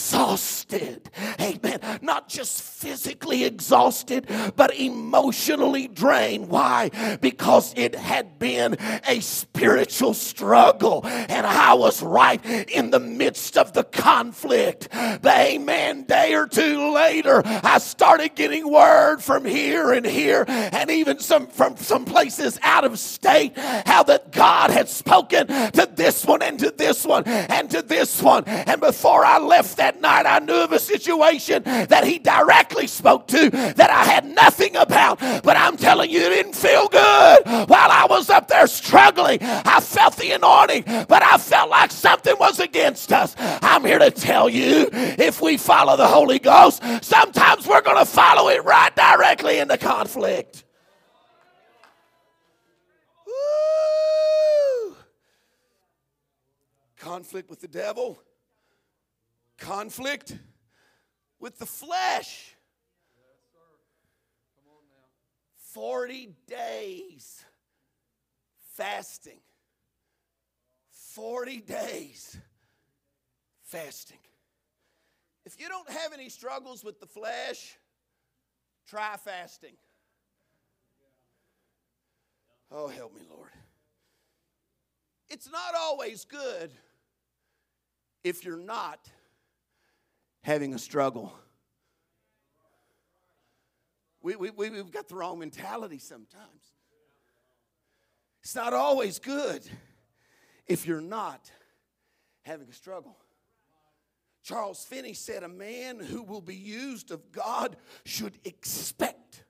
Amen. 1.40 1.80
Not 2.02 2.28
just 2.28 2.62
physically 2.62 3.44
exhausted, 3.44 4.28
but 4.56 4.74
emotionally 4.74 5.88
drained. 5.88 6.48
Why? 6.48 6.90
Because 7.20 7.72
it 7.76 7.94
had 7.94 8.38
been 8.38 8.76
a 9.08 9.20
spiritual 9.20 10.14
struggle, 10.14 11.02
and 11.06 11.46
I 11.46 11.74
was 11.74 12.02
right 12.02 12.44
in 12.44 12.90
the 12.90 13.00
midst 13.00 13.56
of 13.56 13.72
the 13.72 13.84
conflict. 13.84 14.88
The 14.90 15.32
amen 15.34 16.04
day 16.04 16.34
or 16.34 16.46
two 16.46 16.92
later, 16.92 17.42
I 17.44 17.78
started 17.78 18.34
getting 18.34 18.70
word 18.70 19.18
from 19.18 19.44
here 19.44 19.92
and 19.92 20.06
here, 20.06 20.44
and 20.48 20.90
even 20.90 21.18
some 21.20 21.46
from 21.46 21.76
some 21.76 22.04
places 22.04 22.58
out 22.62 22.84
of 22.84 22.98
state, 22.98 23.56
how 23.56 24.02
that 24.04 24.32
God 24.32 24.70
had 24.70 24.88
spoken 24.88 25.46
to 25.46 25.88
this 25.94 26.24
one 26.24 26.42
and 26.42 26.58
to 26.60 26.70
this 26.70 27.04
one 27.04 27.24
and 27.24 27.70
to 27.70 27.82
this 27.82 28.22
one. 28.22 28.44
And 28.44 28.80
before 28.80 29.24
I 29.24 29.38
left 29.38 29.78
that 29.78 29.95
night, 30.00 30.26
I 30.26 30.38
knew 30.38 30.54
of 30.54 30.72
a 30.72 30.78
situation 30.78 31.62
that 31.64 32.04
He 32.04 32.18
directly 32.18 32.86
spoke 32.86 33.26
to 33.28 33.50
that 33.50 33.90
I 33.90 34.04
had 34.04 34.24
nothing 34.24 34.76
about. 34.76 35.18
But 35.18 35.56
I'm 35.56 35.76
telling 35.76 36.10
you, 36.10 36.20
it 36.20 36.30
didn't 36.30 36.54
feel 36.54 36.88
good 36.88 37.38
while 37.44 37.90
I 37.90 38.06
was 38.08 38.30
up 38.30 38.48
there 38.48 38.66
struggling. 38.66 39.38
I 39.42 39.80
felt 39.80 40.16
the 40.16 40.32
anointing, 40.32 40.84
but 41.08 41.22
I 41.22 41.38
felt 41.38 41.70
like 41.70 41.90
something 41.90 42.34
was 42.38 42.60
against 42.60 43.12
us. 43.12 43.34
I'm 43.38 43.84
here 43.84 43.98
to 43.98 44.10
tell 44.10 44.48
you 44.48 44.88
if 44.92 45.40
we 45.40 45.56
follow 45.56 45.96
the 45.96 46.06
Holy 46.06 46.38
Ghost, 46.38 46.82
sometimes 47.02 47.66
we're 47.66 47.82
going 47.82 47.98
to 47.98 48.10
follow 48.10 48.48
it 48.48 48.64
right 48.64 48.94
directly 48.94 49.58
into 49.58 49.76
conflict. 49.78 50.64
Conflict 56.98 57.48
with 57.48 57.60
the 57.60 57.68
devil, 57.68 58.18
conflict 59.58 60.36
with 61.38 61.58
the 61.58 61.66
flesh. 61.66 62.54
40 65.72 66.30
days 66.46 67.44
fasting. 68.76 69.40
40 71.14 71.60
days 71.60 72.38
fasting. 73.64 74.18
If 75.44 75.60
you 75.60 75.68
don't 75.68 75.88
have 75.90 76.12
any 76.12 76.28
struggles 76.28 76.82
with 76.82 76.98
the 76.98 77.06
flesh, 77.06 77.76
try 78.88 79.16
fasting. 79.16 79.76
Oh, 82.70 82.88
help 82.88 83.14
me, 83.14 83.20
Lord. 83.30 83.50
It's 85.28 85.50
not 85.50 85.74
always 85.74 86.24
good 86.24 86.72
if 88.24 88.44
you're 88.44 88.56
not 88.56 89.10
having 90.46 90.74
a 90.74 90.78
struggle. 90.78 91.36
We, 94.22 94.36
we, 94.36 94.50
we, 94.50 94.70
we've 94.70 94.92
got 94.92 95.08
the 95.08 95.16
wrong 95.16 95.40
mentality 95.40 95.98
sometimes. 95.98 96.72
It's 98.44 98.54
not 98.54 98.72
always 98.72 99.18
good 99.18 99.68
if 100.68 100.86
you're 100.86 101.00
not 101.00 101.50
having 102.42 102.68
a 102.68 102.72
struggle. 102.72 103.16
Charles 104.44 104.84
Finney 104.84 105.14
said, 105.14 105.42
A 105.42 105.48
man 105.48 105.98
who 105.98 106.22
will 106.22 106.40
be 106.40 106.54
used 106.54 107.10
of 107.10 107.32
God 107.32 107.76
should 108.04 108.38
expect 108.44 109.42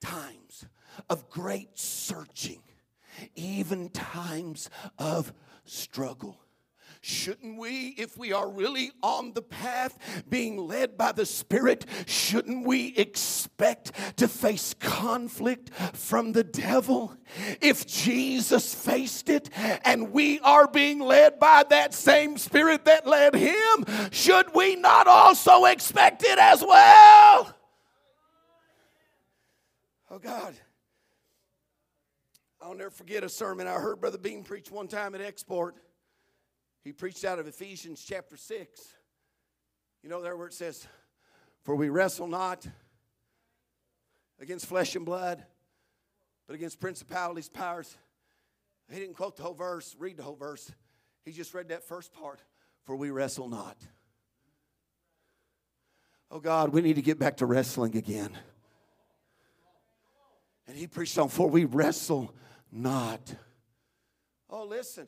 times 0.00 0.66
of 1.10 1.28
great 1.30 1.76
searching, 1.76 2.62
even 3.34 3.88
times 3.88 4.70
of 5.00 5.32
struggle. 5.64 6.38
Shouldn't 7.00 7.58
we, 7.58 7.94
if 7.96 8.16
we 8.16 8.32
are 8.32 8.48
really 8.50 8.90
on 9.02 9.32
the 9.32 9.42
path 9.42 10.24
being 10.28 10.56
led 10.56 10.98
by 10.98 11.12
the 11.12 11.26
Spirit, 11.26 11.86
shouldn't 12.06 12.66
we 12.66 12.94
expect 12.96 13.92
to 14.16 14.26
face 14.26 14.74
conflict 14.74 15.70
from 15.70 16.32
the 16.32 16.44
devil? 16.44 17.16
If 17.60 17.86
Jesus 17.86 18.74
faced 18.74 19.28
it 19.28 19.48
and 19.84 20.12
we 20.12 20.40
are 20.40 20.66
being 20.66 20.98
led 20.98 21.38
by 21.38 21.64
that 21.70 21.94
same 21.94 22.36
Spirit 22.36 22.84
that 22.86 23.06
led 23.06 23.34
him, 23.34 23.84
should 24.10 24.54
we 24.54 24.74
not 24.76 25.06
also 25.06 25.66
expect 25.66 26.24
it 26.24 26.38
as 26.38 26.62
well? 26.62 27.54
Oh, 30.10 30.18
God. 30.18 30.54
I'll 32.60 32.74
never 32.74 32.90
forget 32.90 33.22
a 33.22 33.28
sermon 33.28 33.68
I 33.68 33.74
heard 33.74 34.00
Brother 34.00 34.18
Beam 34.18 34.42
preach 34.42 34.70
one 34.70 34.88
time 34.88 35.14
at 35.14 35.20
Export. 35.20 35.76
He 36.88 36.92
preached 36.92 37.26
out 37.26 37.38
of 37.38 37.46
Ephesians 37.46 38.02
chapter 38.02 38.38
6. 38.38 38.80
You 40.02 40.08
know 40.08 40.22
there 40.22 40.38
where 40.38 40.46
it 40.46 40.54
says, 40.54 40.86
For 41.62 41.74
we 41.74 41.90
wrestle 41.90 42.26
not 42.26 42.66
against 44.40 44.64
flesh 44.64 44.96
and 44.96 45.04
blood, 45.04 45.44
but 46.46 46.54
against 46.54 46.80
principalities, 46.80 47.50
powers. 47.50 47.94
He 48.90 48.98
didn't 48.98 49.16
quote 49.16 49.36
the 49.36 49.42
whole 49.42 49.52
verse, 49.52 49.94
read 49.98 50.16
the 50.16 50.22
whole 50.22 50.34
verse. 50.34 50.72
He 51.26 51.32
just 51.32 51.52
read 51.52 51.68
that 51.68 51.84
first 51.86 52.14
part, 52.14 52.40
For 52.84 52.96
we 52.96 53.10
wrestle 53.10 53.50
not. 53.50 53.76
Oh 56.30 56.40
God, 56.40 56.70
we 56.70 56.80
need 56.80 56.96
to 56.96 57.02
get 57.02 57.18
back 57.18 57.36
to 57.36 57.44
wrestling 57.44 57.98
again. 57.98 58.30
And 60.66 60.74
he 60.74 60.86
preached 60.86 61.18
on, 61.18 61.28
For 61.28 61.50
we 61.50 61.66
wrestle 61.66 62.34
not. 62.72 63.34
Oh, 64.48 64.64
listen. 64.64 65.06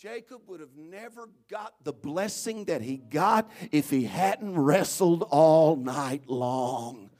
Jacob 0.00 0.42
would 0.46 0.60
have 0.60 0.76
never 0.76 1.28
got 1.50 1.74
the 1.82 1.92
blessing 1.92 2.66
that 2.66 2.80
he 2.80 2.98
got 2.98 3.50
if 3.72 3.90
he 3.90 4.04
hadn't 4.04 4.56
wrestled 4.56 5.24
all 5.28 5.74
night 5.74 6.22
long. 6.28 7.10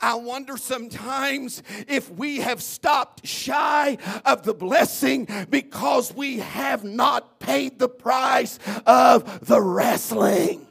I 0.00 0.14
wonder 0.14 0.56
sometimes 0.56 1.60
if 1.88 2.08
we 2.08 2.36
have 2.36 2.62
stopped 2.62 3.26
shy 3.26 3.98
of 4.24 4.44
the 4.44 4.54
blessing 4.54 5.26
because 5.50 6.14
we 6.14 6.38
have 6.38 6.84
not 6.84 7.40
paid 7.40 7.80
the 7.80 7.88
price 7.88 8.60
of 8.86 9.44
the 9.44 9.60
wrestling. 9.60 10.68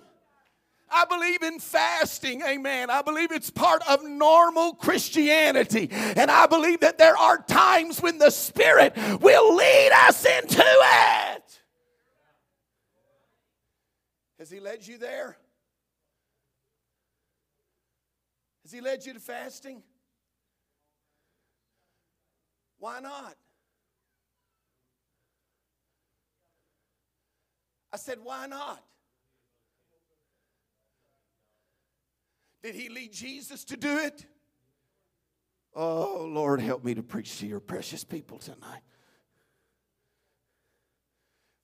I 0.94 1.06
believe 1.06 1.42
in 1.42 1.60
fasting, 1.60 2.44
amen. 2.44 2.90
I 2.90 3.02
believe 3.02 3.32
it's 3.32 3.50
part 3.50 3.82
of 3.90 4.04
normal 4.04 4.76
Christianity. 4.76 5.90
And 5.92 6.30
I 6.30 6.46
believe 6.46 6.82
that 6.82 6.98
there 6.98 7.18
are 7.18 7.42
times 7.42 8.02
when 8.02 8.20
the 8.20 8.30
Spirit 8.30 8.94
will 9.20 9.56
lead 9.56 9.92
us 10.08 10.24
into 10.26 10.64
it. 10.64 11.62
Has 14.38 14.52
He 14.52 14.60
led 14.60 14.86
you 14.86 14.98
there? 14.98 15.38
Has 18.64 18.72
He 18.72 18.82
led 18.82 19.06
you 19.06 19.14
to 19.14 19.20
fasting? 19.20 19.82
Why 22.78 23.00
not? 23.00 23.36
I 27.92 27.98
said, 27.98 28.18
why 28.22 28.48
not? 28.48 28.84
Did 32.64 32.76
he 32.76 32.88
lead 32.88 33.12
Jesus 33.12 33.66
to 33.66 33.78
do 33.78 33.98
it? 34.00 34.26
Oh, 35.76 36.28
Lord, 36.30 36.62
help 36.62 36.84
me 36.84 36.94
to 36.96 37.04
preach 37.04 37.40
to 37.40 37.48
your 37.48 37.60
precious 37.60 38.04
people 38.04 38.38
tonight. 38.38 38.82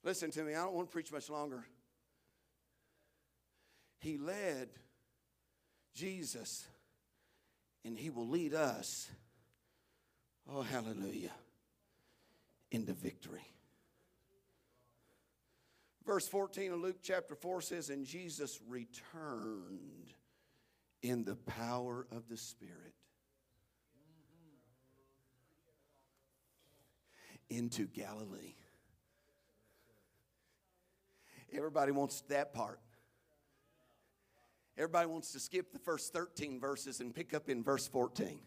Listen 0.04 0.30
to 0.32 0.44
me, 0.44 0.54
I 0.54 0.64
don't 0.64 0.74
want 0.74 0.90
to 0.90 0.92
preach 0.92 1.12
much 1.12 1.30
longer. 1.30 1.66
He 4.00 4.18
led 4.18 4.70
Jesus, 5.94 6.68
and 7.86 7.98
he 7.98 8.10
will 8.10 8.28
lead 8.28 8.54
us, 8.54 9.10
oh, 10.52 10.62
hallelujah, 10.62 11.32
into 12.72 12.94
victory. 12.94 13.46
Verse 16.06 16.28
14 16.28 16.74
of 16.74 16.80
Luke 16.80 16.98
chapter 17.04 17.36
4 17.36 17.62
says, 17.62 17.90
And 17.90 18.06
Jesus 18.06 18.60
returned 18.68 20.14
in 21.02 21.24
the 21.24 21.36
power 21.36 22.06
of 22.12 22.28
the 22.30 22.38
Spirit 22.38 22.94
into 27.50 27.88
Galilee. 27.88 28.56
Everybody 31.52 31.92
wants 31.92 32.22
that 32.30 32.54
part. 32.54 32.80
Everybody 34.78 35.08
wants 35.08 35.34
to 35.34 35.40
skip 35.40 35.74
the 35.74 35.80
first 35.80 36.14
13 36.14 36.60
verses 36.60 37.02
and 37.02 37.14
pick 37.14 37.34
up 37.34 37.50
in 37.50 37.64
verse 37.64 37.88
14. 37.88 38.40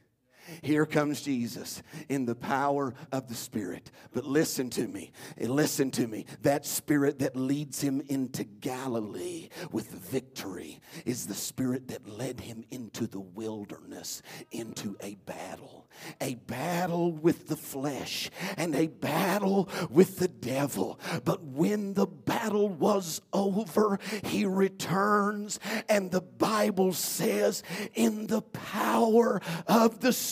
Here 0.62 0.86
comes 0.86 1.22
Jesus 1.22 1.82
in 2.08 2.26
the 2.26 2.34
power 2.34 2.94
of 3.12 3.28
the 3.28 3.34
Spirit. 3.34 3.90
But 4.12 4.24
listen 4.24 4.70
to 4.70 4.86
me, 4.86 5.12
eh, 5.38 5.46
listen 5.46 5.90
to 5.92 6.06
me. 6.06 6.26
That 6.42 6.66
Spirit 6.66 7.20
that 7.20 7.36
leads 7.36 7.80
him 7.80 8.02
into 8.08 8.44
Galilee 8.44 9.48
with 9.70 9.88
victory 9.90 10.80
is 11.04 11.26
the 11.26 11.34
Spirit 11.34 11.88
that 11.88 12.08
led 12.08 12.40
him 12.40 12.64
into 12.70 13.06
the 13.06 13.20
wilderness, 13.20 14.22
into 14.50 14.96
a 15.00 15.14
battle. 15.26 15.88
A 16.20 16.34
battle 16.34 17.12
with 17.12 17.48
the 17.48 17.56
flesh 17.56 18.30
and 18.56 18.74
a 18.74 18.86
battle 18.86 19.68
with 19.90 20.18
the 20.18 20.28
devil. 20.28 20.98
But 21.24 21.44
when 21.44 21.94
the 21.94 22.06
battle 22.06 22.68
was 22.68 23.20
over, 23.32 23.98
he 24.24 24.46
returns, 24.46 25.60
and 25.88 26.10
the 26.10 26.22
Bible 26.22 26.94
says, 26.94 27.62
in 27.94 28.26
the 28.26 28.42
power 28.42 29.40
of 29.66 30.00
the 30.00 30.12
Spirit. 30.12 30.31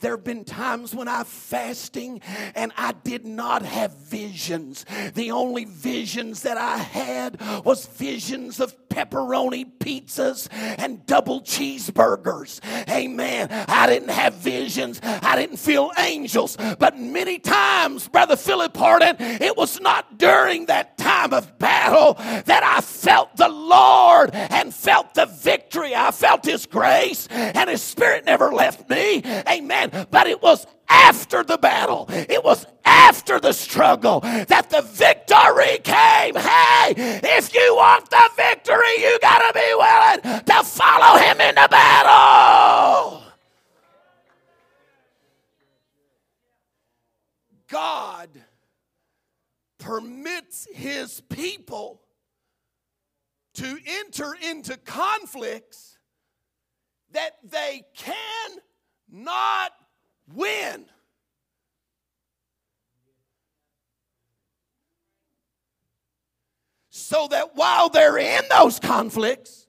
There 0.00 0.12
have 0.12 0.24
been 0.24 0.44
times 0.44 0.94
when 0.94 1.08
I 1.08 1.24
fasting 1.24 2.20
and 2.54 2.72
I 2.76 2.92
did 2.92 3.24
not 3.24 3.62
have 3.62 3.96
visions. 3.96 4.84
The 5.14 5.30
only 5.30 5.64
visions 5.64 6.42
that 6.42 6.58
I 6.58 6.78
had 6.78 7.40
was 7.64 7.86
visions 7.86 8.60
of 8.60 8.85
pepperoni 8.96 9.66
pizzas 9.78 10.48
and 10.78 11.04
double 11.04 11.42
cheeseburgers. 11.42 12.60
Amen. 12.88 13.48
I 13.68 13.86
didn't 13.86 14.08
have 14.08 14.34
visions. 14.34 15.00
I 15.02 15.36
didn't 15.36 15.58
feel 15.58 15.92
angels. 15.98 16.56
But 16.78 16.98
many 16.98 17.38
times, 17.38 18.08
Brother 18.08 18.36
Philip 18.36 18.74
Harden, 18.74 19.16
it 19.18 19.54
was 19.56 19.80
not 19.80 20.18
during 20.18 20.66
that 20.66 20.96
time 20.96 21.34
of 21.34 21.58
battle 21.58 22.14
that 22.14 22.62
I 22.64 22.80
felt 22.80 23.36
the 23.36 23.48
Lord 23.48 24.30
and 24.32 24.74
felt 24.74 25.12
the 25.14 25.26
victory. 25.26 25.94
I 25.94 26.10
felt 26.10 26.46
His 26.46 26.64
grace 26.64 27.26
and 27.30 27.68
His 27.68 27.82
Spirit 27.82 28.24
never 28.24 28.50
left 28.52 28.88
me. 28.88 29.22
Amen. 29.46 30.06
But 30.10 30.26
it 30.26 30.42
was 30.42 30.66
after 30.88 31.42
the 31.42 31.58
battle, 31.58 32.06
it 32.08 32.44
was 32.44 32.64
after 32.86 33.38
the 33.38 33.52
struggle 33.52 34.20
that 34.20 34.70
the 34.70 34.80
victory 34.82 35.78
came. 35.84 36.34
Hey, 36.34 36.94
if 37.36 37.52
you 37.54 37.76
want 37.76 38.08
the 38.08 38.30
victory, 38.36 39.00
you 39.00 39.18
got 39.20 39.38
to 39.46 39.52
be 39.52 39.74
willing 39.74 40.44
to 40.44 40.62
follow 40.64 41.18
Him 41.18 41.40
in 41.40 41.54
the 41.56 41.68
battle. 41.70 43.22
God 47.68 48.30
permits 49.78 50.66
his 50.72 51.20
people 51.20 52.02
to 53.54 53.78
enter 53.86 54.34
into 54.50 54.76
conflicts 54.76 55.98
that 57.12 57.36
they 57.42 57.84
cannot 57.94 59.72
win. 60.32 60.86
So 67.06 67.28
that 67.28 67.54
while 67.54 67.88
they're 67.88 68.18
in 68.18 68.42
those 68.50 68.80
conflicts, 68.80 69.68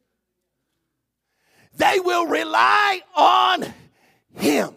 they 1.75 1.99
will 1.99 2.25
rely 2.25 3.01
on 3.15 3.63
Him. 4.33 4.73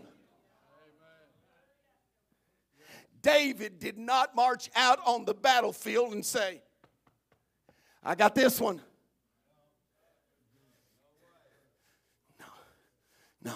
David 3.23 3.79
did 3.79 3.97
not 3.97 4.37
march 4.37 4.69
out 4.77 4.99
on 5.07 5.25
the 5.25 5.33
battlefield 5.33 6.13
and 6.13 6.23
say, 6.23 6.61
I 8.05 8.15
got 8.15 8.35
this 8.35 8.61
one. 8.61 8.83
No, 12.39 12.45
no. 13.43 13.55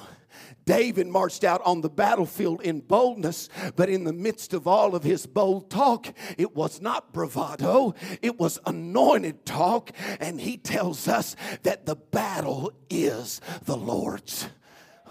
David 0.64 1.06
marched 1.06 1.44
out 1.44 1.60
on 1.64 1.80
the 1.80 1.90
battlefield 1.90 2.62
in 2.62 2.80
boldness, 2.80 3.48
but 3.76 3.88
in 3.88 4.04
the 4.04 4.12
midst 4.12 4.54
of 4.54 4.66
all 4.66 4.94
of 4.94 5.04
his 5.04 5.26
bold 5.26 5.70
talk, 5.70 6.06
it 6.38 6.54
was 6.54 6.80
not 6.80 7.12
bravado, 7.12 7.94
it 8.22 8.38
was 8.38 8.58
anointed 8.66 9.44
talk. 9.44 9.90
And 10.20 10.40
he 10.40 10.56
tells 10.56 11.08
us 11.08 11.36
that 11.62 11.86
the 11.86 11.96
battle 11.96 12.72
is 12.88 13.40
the 13.64 13.76
Lord's. 13.76 14.48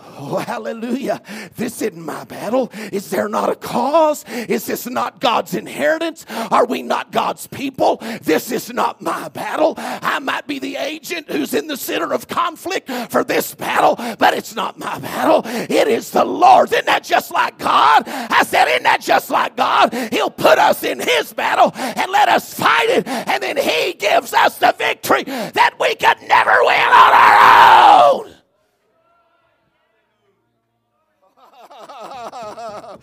Oh, 0.06 0.38
hallelujah. 0.38 1.22
This 1.56 1.82
isn't 1.82 2.04
my 2.04 2.24
battle. 2.24 2.72
Is 2.92 3.10
there 3.10 3.28
not 3.28 3.50
a 3.50 3.56
cause? 3.56 4.26
Is 4.28 4.66
this 4.66 4.86
not 4.88 5.20
God's 5.20 5.54
inheritance? 5.54 6.26
Are 6.30 6.66
we 6.66 6.82
not 6.82 7.12
God's 7.12 7.48
people? 7.48 7.98
This 8.22 8.52
is 8.52 8.72
not 8.72 9.02
my 9.02 9.30
battle. 9.30 9.76
I 9.78 10.20
might 10.20 10.48
be 10.48 10.60
the 10.60 10.76
agent 10.76 11.30
who's 11.30 11.54
in 11.54 11.68
the 11.68 11.78
center 11.78 12.14
of 12.14 12.28
conflict 12.28 12.90
for 13.10 13.24
this 13.24 13.56
battle, 13.56 13.96
but 13.96 14.34
it's 14.34 14.56
not 14.56 14.78
my 14.78 15.00
battle. 15.00 15.42
It 15.46 15.88
is 15.88 16.12
the 16.12 16.26
Lord's. 16.26 16.72
Isn't 16.74 16.86
that 16.86 17.04
just 17.04 17.32
like 17.32 17.58
God? 17.58 18.04
I 18.08 18.44
said, 18.44 18.68
Isn't 18.68 18.84
that 18.84 19.02
just 19.02 19.30
like 19.30 19.56
God? 19.56 19.94
He'll 20.12 20.30
put 20.30 20.60
us 20.60 20.84
in 20.84 21.00
His 21.00 21.34
battle 21.34 21.72
and 21.76 22.12
let 22.12 22.30
us 22.30 22.54
fight 22.54 22.90
it, 22.90 23.08
and 23.08 23.42
then 23.42 23.58
He 23.58 23.94
gives 23.94 24.34
us 24.34 24.58
the 24.58 24.74
victory 24.78 25.24
that 25.24 25.76
we 25.80 25.96
could 25.96 26.22
never 26.28 26.58
win 26.64 26.90
on 26.90 27.14
our 27.14 28.28
own. 28.28 28.33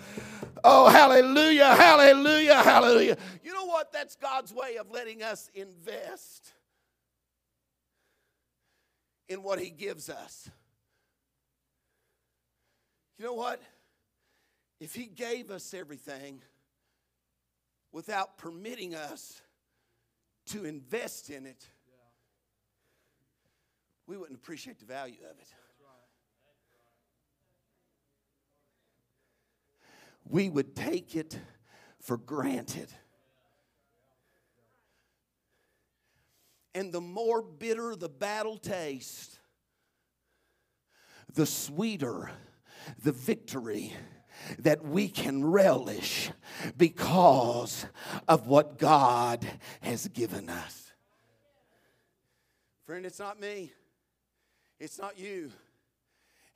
oh, 0.64 0.88
hallelujah, 0.90 1.74
hallelujah, 1.74 2.62
hallelujah. 2.62 3.16
You 3.42 3.54
know 3.54 3.64
what? 3.64 3.92
That's 3.92 4.14
God's 4.16 4.52
way 4.52 4.76
of 4.76 4.90
letting 4.90 5.22
us 5.22 5.50
invest 5.54 6.52
in 9.28 9.42
what 9.42 9.58
He 9.58 9.70
gives 9.70 10.10
us. 10.10 10.50
You 13.18 13.24
know 13.24 13.34
what? 13.34 13.62
If 14.80 14.94
He 14.94 15.06
gave 15.06 15.50
us 15.50 15.72
everything 15.72 16.42
without 17.92 18.36
permitting 18.36 18.94
us 18.94 19.40
to 20.46 20.64
invest 20.64 21.30
in 21.30 21.46
it, 21.46 21.66
we 24.06 24.18
wouldn't 24.18 24.38
appreciate 24.38 24.78
the 24.78 24.84
value 24.84 25.18
of 25.30 25.38
it. 25.38 25.48
We 30.24 30.48
would 30.48 30.74
take 30.74 31.16
it 31.16 31.38
for 32.00 32.16
granted. 32.16 32.88
And 36.74 36.92
the 36.92 37.00
more 37.00 37.42
bitter 37.42 37.96
the 37.96 38.08
battle 38.08 38.56
tastes, 38.56 39.38
the 41.34 41.46
sweeter 41.46 42.30
the 43.02 43.12
victory 43.12 43.92
that 44.58 44.84
we 44.84 45.08
can 45.08 45.44
relish 45.44 46.30
because 46.76 47.86
of 48.26 48.46
what 48.46 48.78
God 48.78 49.46
has 49.80 50.08
given 50.08 50.48
us. 50.48 50.92
Friend, 52.86 53.04
it's 53.04 53.18
not 53.18 53.38
me, 53.38 53.72
it's 54.78 54.98
not 54.98 55.18
you, 55.18 55.52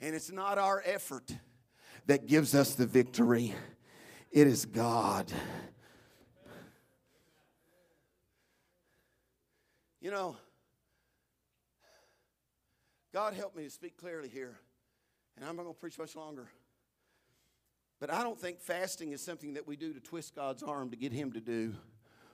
and 0.01 0.15
it's 0.15 0.33
not 0.33 0.59
our 0.59 0.83
effort 0.85 1.37
that 2.07 2.27
gives 2.27 2.55
us 2.55 2.75
the 2.75 2.87
victory. 2.87 3.55
It 4.31 4.47
is 4.47 4.67
God. 4.67 5.33
You 10.01 10.11
know, 10.11 10.37
God 13.13 13.33
help 13.33 13.57
me 13.57 13.65
to 13.65 13.71
speak 13.71 13.97
clearly 13.97 14.29
here, 14.29 14.59
and 15.37 15.45
I'm 15.45 15.57
not 15.57 15.63
going 15.63 15.75
to 15.75 15.81
preach 15.81 15.99
much 15.99 16.15
longer. 16.15 16.49
But 18.01 18.13
I 18.13 18.23
don't 18.23 18.39
think 18.39 18.61
fasting 18.61 19.13
is 19.13 19.23
something 19.23 19.55
that 19.55 19.67
we 19.67 19.77
do 19.77 19.95
to 19.95 20.01
twist 20.01 20.35
God's 20.35 20.63
arm 20.63 20.91
to 20.91 20.97
get 20.97 21.13
Him 21.13 21.33
to 21.33 21.41
do 21.41 21.75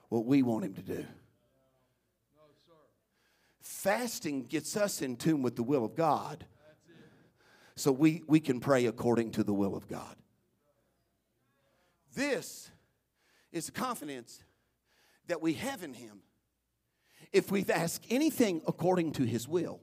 what 0.09 0.25
we 0.25 0.43
want 0.43 0.65
Him 0.65 0.75
to 0.75 0.83
do. 0.83 0.97
No, 0.97 2.47
sir. 2.67 2.73
Fasting 3.61 4.47
gets 4.47 4.77
us 4.77 5.01
in 5.01 5.17
tune 5.17 5.43
with 5.43 5.55
the 5.55 5.63
will 5.63 5.85
of 5.85 5.95
God 5.95 6.45
so 7.77 7.93
we, 7.93 8.23
we 8.27 8.41
can 8.41 8.61
pray 8.61 8.87
according 8.87 9.33
to 9.33 9.45
the 9.45 9.55
will 9.55 9.75
of 9.75 9.89
God. 9.89 10.17
This 12.15 12.71
is 13.53 13.67
the 13.67 13.73
confidence 13.73 14.43
that 15.29 15.41
we 15.41 15.55
have 15.55 15.83
in 15.83 15.95
Him 15.95 16.21
if 17.33 17.51
we've 17.51 17.71
asked 17.71 18.05
anything 18.11 18.63
according 18.67 19.13
to 19.13 19.25
His 19.25 19.47
will. 19.47 19.81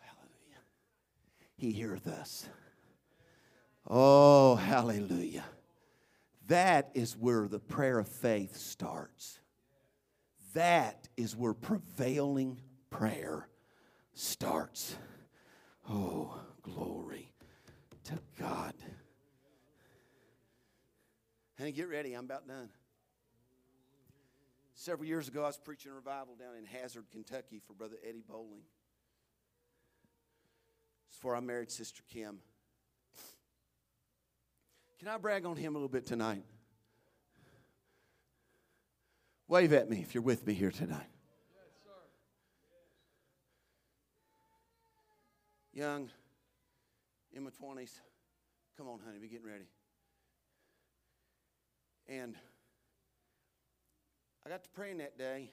Hallelujah. 0.00 0.60
He 1.56 1.72
heareth 1.72 2.06
us. 2.06 2.48
Oh, 3.86 4.56
hallelujah. 4.56 5.44
That 6.46 6.90
is 6.94 7.16
where 7.16 7.48
the 7.48 7.58
prayer 7.58 7.98
of 7.98 8.08
faith 8.08 8.56
starts. 8.56 9.40
That 10.54 11.08
is 11.16 11.36
where 11.36 11.54
prevailing 11.54 12.60
prayer 12.90 13.47
starts. 14.18 14.96
Oh, 15.88 16.38
glory 16.62 17.30
to 18.04 18.18
God. 18.38 18.74
Honey, 21.56 21.72
get 21.72 21.88
ready. 21.88 22.14
I'm 22.14 22.24
about 22.24 22.46
done. 22.46 22.68
Several 24.74 25.08
years 25.08 25.28
ago, 25.28 25.42
I 25.42 25.46
was 25.46 25.56
preaching 25.56 25.92
a 25.92 25.94
revival 25.94 26.36
down 26.36 26.56
in 26.56 26.64
Hazard, 26.64 27.04
Kentucky 27.10 27.60
for 27.66 27.72
Brother 27.72 27.96
Eddie 28.06 28.22
Bowling. 28.28 28.62
It's 31.08 31.16
before 31.16 31.34
I 31.34 31.40
married 31.40 31.70
Sister 31.70 32.02
Kim. 32.12 32.38
Can 34.98 35.08
I 35.08 35.16
brag 35.16 35.46
on 35.46 35.56
him 35.56 35.74
a 35.74 35.78
little 35.78 35.88
bit 35.88 36.06
tonight? 36.06 36.44
Wave 39.46 39.72
at 39.72 39.88
me 39.88 40.00
if 40.00 40.14
you're 40.14 40.22
with 40.22 40.46
me 40.46 40.54
here 40.54 40.70
tonight. 40.70 41.08
Young, 45.78 46.10
in 47.32 47.44
my 47.44 47.50
20s. 47.50 48.00
Come 48.76 48.88
on, 48.88 48.98
honey, 49.04 49.18
we're 49.20 49.28
getting 49.28 49.46
ready. 49.46 49.68
And 52.08 52.34
I 54.44 54.48
got 54.48 54.64
to 54.64 54.70
praying 54.70 54.98
that 54.98 55.16
day, 55.16 55.52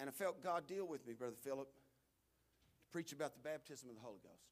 and 0.00 0.08
I 0.08 0.12
felt 0.12 0.42
God 0.42 0.66
deal 0.66 0.86
with 0.86 1.06
me, 1.06 1.12
Brother 1.12 1.36
Philip, 1.36 1.68
to 1.68 2.86
preach 2.90 3.12
about 3.12 3.34
the 3.34 3.40
baptism 3.40 3.90
of 3.90 3.96
the 3.96 4.00
Holy 4.00 4.20
Ghost. 4.22 4.48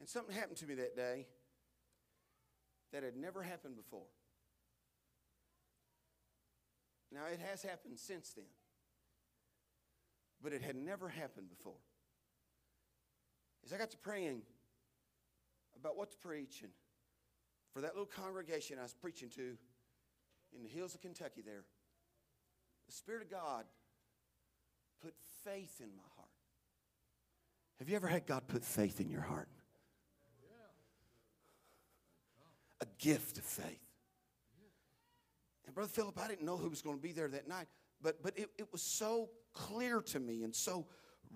And 0.00 0.08
something 0.08 0.34
happened 0.34 0.56
to 0.58 0.66
me 0.66 0.74
that 0.76 0.96
day 0.96 1.26
that 2.94 3.02
had 3.02 3.14
never 3.14 3.42
happened 3.42 3.76
before. 3.76 4.08
Now, 7.12 7.26
it 7.30 7.40
has 7.40 7.60
happened 7.60 7.98
since 7.98 8.30
then 8.30 8.46
but 10.42 10.52
it 10.52 10.62
had 10.62 10.76
never 10.76 11.08
happened 11.08 11.48
before. 11.48 11.80
As 13.64 13.72
I 13.72 13.78
got 13.78 13.90
to 13.90 13.98
praying 13.98 14.42
about 15.76 15.96
what 15.96 16.10
to 16.12 16.16
preach, 16.16 16.62
and 16.62 16.72
for 17.72 17.80
that 17.80 17.92
little 17.94 18.06
congregation 18.06 18.78
I 18.78 18.82
was 18.82 18.94
preaching 18.94 19.28
to 19.30 19.56
in 20.54 20.62
the 20.62 20.68
hills 20.68 20.94
of 20.94 21.00
Kentucky 21.00 21.42
there, 21.44 21.64
the 22.86 22.92
Spirit 22.92 23.22
of 23.22 23.30
God 23.30 23.64
put 25.02 25.14
faith 25.44 25.80
in 25.80 25.88
my 25.94 26.02
heart. 26.16 26.28
Have 27.78 27.88
you 27.88 27.96
ever 27.96 28.08
had 28.08 28.26
God 28.26 28.48
put 28.48 28.64
faith 28.64 29.00
in 29.00 29.08
your 29.08 29.20
heart? 29.20 29.48
A 32.80 32.86
gift 32.98 33.38
of 33.38 33.44
faith. 33.44 33.84
And 35.66 35.74
Brother 35.74 35.90
Philip, 35.90 36.18
I 36.18 36.28
didn't 36.28 36.46
know 36.46 36.56
who 36.56 36.70
was 36.70 36.80
going 36.80 36.96
to 36.96 37.02
be 37.02 37.12
there 37.12 37.28
that 37.28 37.46
night, 37.48 37.66
but, 38.02 38.22
but 38.22 38.38
it, 38.38 38.50
it 38.58 38.68
was 38.72 38.82
so 38.82 39.30
clear 39.52 40.00
to 40.00 40.20
me 40.20 40.42
and 40.44 40.54
so 40.54 40.86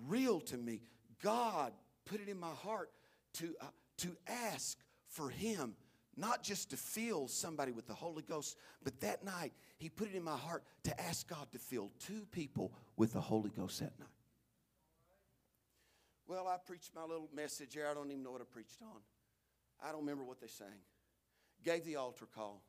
real 0.07 0.39
to 0.41 0.57
me. 0.57 0.81
God 1.21 1.73
put 2.05 2.21
it 2.21 2.29
in 2.29 2.39
my 2.39 2.51
heart 2.51 2.89
to, 3.35 3.55
uh, 3.61 3.65
to 3.97 4.15
ask 4.27 4.77
for 5.07 5.29
Him, 5.29 5.75
not 6.15 6.43
just 6.43 6.69
to 6.71 6.77
fill 6.77 7.27
somebody 7.27 7.71
with 7.71 7.87
the 7.87 7.93
Holy 7.93 8.23
Ghost, 8.23 8.57
but 8.83 8.99
that 9.01 9.23
night 9.23 9.53
He 9.77 9.89
put 9.89 10.09
it 10.09 10.15
in 10.15 10.23
my 10.23 10.37
heart 10.37 10.63
to 10.83 11.01
ask 11.01 11.27
God 11.27 11.47
to 11.51 11.59
fill 11.59 11.91
two 11.99 12.25
people 12.31 12.73
with 12.97 13.13
the 13.13 13.21
Holy 13.21 13.49
Ghost 13.49 13.79
that 13.79 13.97
night. 13.99 14.09
Well, 16.27 16.47
I 16.47 16.57
preached 16.57 16.91
my 16.95 17.03
little 17.03 17.29
message 17.35 17.73
here. 17.73 17.87
I 17.89 17.93
don't 17.93 18.09
even 18.09 18.23
know 18.23 18.31
what 18.31 18.41
I 18.41 18.45
preached 18.45 18.81
on. 18.81 19.01
I 19.83 19.91
don't 19.91 20.01
remember 20.01 20.23
what 20.23 20.39
they 20.39 20.47
sang. 20.47 20.67
Gave 21.63 21.83
the 21.85 21.97
altar 21.97 22.25
call. 22.33 22.63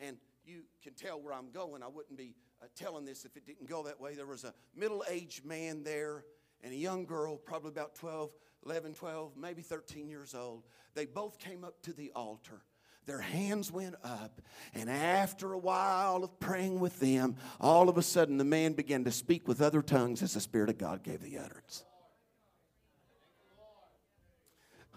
And 0.00 0.16
you 0.46 0.62
can 0.82 0.94
tell 0.94 1.20
where 1.20 1.34
I'm 1.34 1.50
going. 1.50 1.82
I 1.82 1.88
wouldn't 1.88 2.16
be 2.16 2.34
uh, 2.62 2.66
telling 2.76 3.04
this 3.04 3.24
if 3.24 3.36
it 3.36 3.46
didn't 3.46 3.68
go 3.68 3.82
that 3.84 4.00
way. 4.00 4.14
There 4.14 4.26
was 4.26 4.44
a 4.44 4.54
middle 4.74 5.04
aged 5.08 5.44
man 5.44 5.82
there 5.82 6.24
and 6.62 6.72
a 6.72 6.76
young 6.76 7.04
girl, 7.04 7.36
probably 7.36 7.70
about 7.70 7.94
12, 7.94 8.30
11, 8.64 8.94
12, 8.94 9.36
maybe 9.36 9.62
13 9.62 10.08
years 10.08 10.34
old. 10.34 10.64
They 10.94 11.06
both 11.06 11.38
came 11.38 11.64
up 11.64 11.82
to 11.82 11.92
the 11.92 12.12
altar. 12.14 12.62
Their 13.06 13.20
hands 13.20 13.70
went 13.70 13.94
up, 14.02 14.40
and 14.74 14.90
after 14.90 15.52
a 15.52 15.58
while 15.58 16.24
of 16.24 16.40
praying 16.40 16.80
with 16.80 16.98
them, 16.98 17.36
all 17.60 17.88
of 17.88 17.98
a 17.98 18.02
sudden 18.02 18.36
the 18.36 18.44
man 18.44 18.72
began 18.72 19.04
to 19.04 19.12
speak 19.12 19.46
with 19.46 19.62
other 19.62 19.80
tongues 19.80 20.24
as 20.24 20.34
the 20.34 20.40
Spirit 20.40 20.70
of 20.70 20.78
God 20.78 21.04
gave 21.04 21.22
the 21.22 21.38
utterance. 21.38 21.84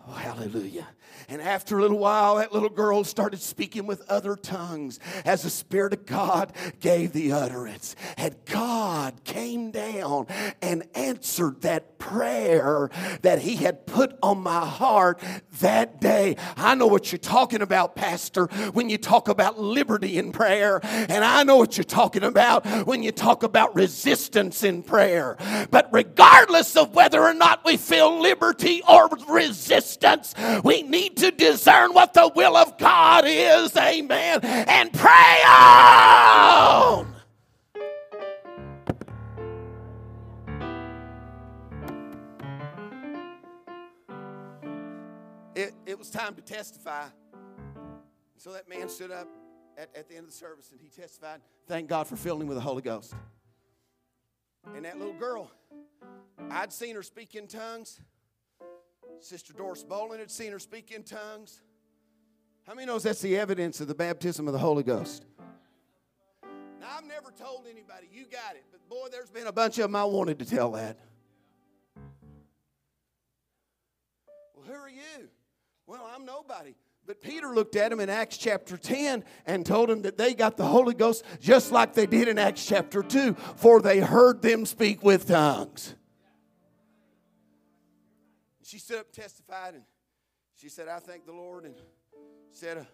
Oh, 0.07 0.13
hallelujah. 0.39 0.87
And 1.27 1.41
after 1.41 1.77
a 1.77 1.81
little 1.81 1.99
while, 1.99 2.37
that 2.37 2.53
little 2.53 2.69
girl 2.69 3.03
started 3.03 3.39
speaking 3.39 3.85
with 3.85 4.01
other 4.09 4.35
tongues 4.35 4.99
as 5.25 5.43
the 5.43 5.49
Spirit 5.49 5.93
of 5.93 6.05
God 6.05 6.53
gave 6.79 7.13
the 7.13 7.33
utterance. 7.33 7.95
And 8.17 8.35
God 8.45 9.23
came 9.23 9.69
down 9.69 10.25
and 10.61 10.83
answered 10.95 11.61
that 11.61 11.99
prayer 11.99 12.89
that 13.21 13.39
He 13.39 13.57
had 13.57 13.85
put 13.85 14.17
on 14.23 14.39
my 14.39 14.65
heart 14.65 15.21
that 15.59 16.01
day. 16.01 16.35
I 16.57 16.73
know 16.73 16.87
what 16.87 17.11
you're 17.11 17.19
talking 17.19 17.61
about, 17.61 17.95
Pastor, 17.95 18.47
when 18.73 18.89
you 18.89 18.97
talk 18.97 19.27
about 19.27 19.59
liberty 19.59 20.17
in 20.17 20.31
prayer. 20.31 20.79
And 20.83 21.23
I 21.23 21.43
know 21.43 21.57
what 21.57 21.77
you're 21.77 21.83
talking 21.83 22.23
about 22.23 22.65
when 22.87 23.03
you 23.03 23.11
talk 23.11 23.43
about 23.43 23.75
resistance 23.75 24.63
in 24.63 24.81
prayer. 24.81 25.37
But 25.69 25.89
regardless 25.91 26.75
of 26.75 26.95
whether 26.95 27.21
or 27.21 27.35
not 27.35 27.63
we 27.65 27.77
feel 27.77 28.19
liberty 28.19 28.81
or 28.89 29.09
resistance, 29.27 30.28
we 30.63 30.83
need 30.83 31.17
to 31.17 31.31
discern 31.31 31.93
what 31.93 32.13
the 32.13 32.31
will 32.35 32.55
of 32.55 32.77
God 32.77 33.25
is. 33.27 33.75
Amen. 33.75 34.39
And 34.43 34.93
pray 34.93 35.41
on. 35.47 37.15
It, 45.55 45.73
it 45.85 45.99
was 45.99 46.09
time 46.09 46.35
to 46.35 46.41
testify. 46.41 47.07
So 48.37 48.53
that 48.53 48.69
man 48.69 48.87
stood 48.87 49.11
up 49.11 49.27
at, 49.77 49.89
at 49.93 50.07
the 50.07 50.15
end 50.15 50.25
of 50.25 50.31
the 50.31 50.37
service 50.37 50.71
and 50.71 50.79
he 50.79 50.87
testified, 50.87 51.41
Thank 51.67 51.89
God 51.89 52.07
for 52.07 52.15
filling 52.15 52.43
him 52.43 52.47
with 52.47 52.55
the 52.55 52.61
Holy 52.61 52.81
Ghost. 52.81 53.13
And 54.75 54.85
that 54.85 54.97
little 54.97 55.13
girl, 55.13 55.51
I'd 56.49 56.71
seen 56.71 56.95
her 56.95 57.03
speak 57.03 57.35
in 57.35 57.47
tongues. 57.47 57.99
Sister 59.23 59.53
Doris 59.53 59.83
Bolin 59.83 60.19
had 60.19 60.31
seen 60.31 60.51
her 60.51 60.59
speak 60.59 60.91
in 60.91 61.03
tongues. 61.03 61.61
How 62.65 62.73
many 62.73 62.85
knows 62.85 63.03
that's 63.03 63.21
the 63.21 63.37
evidence 63.37 63.81
of 63.81 63.87
the 63.87 63.95
baptism 63.95 64.47
of 64.47 64.53
the 64.53 64.59
Holy 64.59 64.83
Ghost? 64.83 65.25
Now, 66.43 66.97
I've 66.97 67.05
never 67.05 67.31
told 67.31 67.65
anybody, 67.69 68.07
you 68.11 68.25
got 68.25 68.55
it, 68.55 68.63
but 68.71 68.87
boy, 68.87 69.07
there's 69.11 69.29
been 69.29 69.47
a 69.47 69.51
bunch 69.51 69.77
of 69.77 69.83
them 69.83 69.95
I 69.95 70.05
wanted 70.05 70.39
to 70.39 70.45
tell 70.45 70.71
that. 70.71 70.97
Well, 74.55 74.65
who 74.65 74.73
are 74.73 74.89
you? 74.89 75.29
Well, 75.87 76.07
I'm 76.13 76.25
nobody. 76.25 76.75
But 77.05 77.21
Peter 77.21 77.47
looked 77.55 77.75
at 77.75 77.91
him 77.91 77.99
in 77.99 78.09
Acts 78.09 78.37
chapter 78.37 78.77
10 78.77 79.23
and 79.47 79.65
told 79.65 79.89
him 79.89 80.03
that 80.03 80.17
they 80.17 80.35
got 80.35 80.57
the 80.57 80.65
Holy 80.65 80.93
Ghost 80.93 81.25
just 81.41 81.71
like 81.71 81.93
they 81.93 82.05
did 82.05 82.27
in 82.27 82.37
Acts 82.37 82.65
chapter 82.65 83.01
2, 83.01 83.33
for 83.55 83.81
they 83.81 83.99
heard 83.99 84.43
them 84.43 84.65
speak 84.65 85.03
with 85.03 85.27
tongues. 85.27 85.95
She 88.69 88.77
stood 88.77 88.99
up 88.99 89.11
testified, 89.11 89.73
and 89.73 89.83
she 90.53 90.69
said, 90.69 90.87
I 90.87 90.99
thank 90.99 91.25
the 91.25 91.31
Lord, 91.31 91.65
and 91.65 91.73
said 92.51 92.77
a 92.77 92.85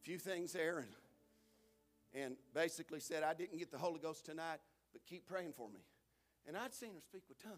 few 0.00 0.16
things 0.16 0.52
there, 0.52 0.78
and, 0.78 2.22
and 2.22 2.36
basically 2.54 3.00
said, 3.00 3.24
I 3.24 3.34
didn't 3.34 3.58
get 3.58 3.72
the 3.72 3.78
Holy 3.78 3.98
Ghost 3.98 4.24
tonight, 4.24 4.60
but 4.92 5.04
keep 5.04 5.26
praying 5.26 5.54
for 5.56 5.68
me. 5.70 5.80
And 6.46 6.56
I'd 6.56 6.72
seen 6.72 6.90
her 6.94 7.00
speak 7.00 7.24
with 7.28 7.42
tongues. 7.42 7.56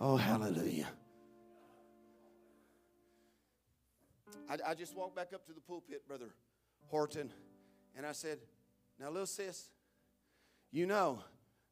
Oh, 0.00 0.16
hallelujah. 0.16 0.88
I, 4.48 4.70
I 4.70 4.74
just 4.74 4.96
walked 4.96 5.14
back 5.14 5.28
up 5.32 5.46
to 5.46 5.52
the 5.52 5.60
pulpit, 5.60 6.08
Brother 6.08 6.30
Horton, 6.88 7.32
and 7.96 8.06
I 8.06 8.12
said, 8.12 8.38
Now, 8.98 9.08
little 9.10 9.26
sis, 9.26 9.70
you 10.70 10.86
know 10.86 11.20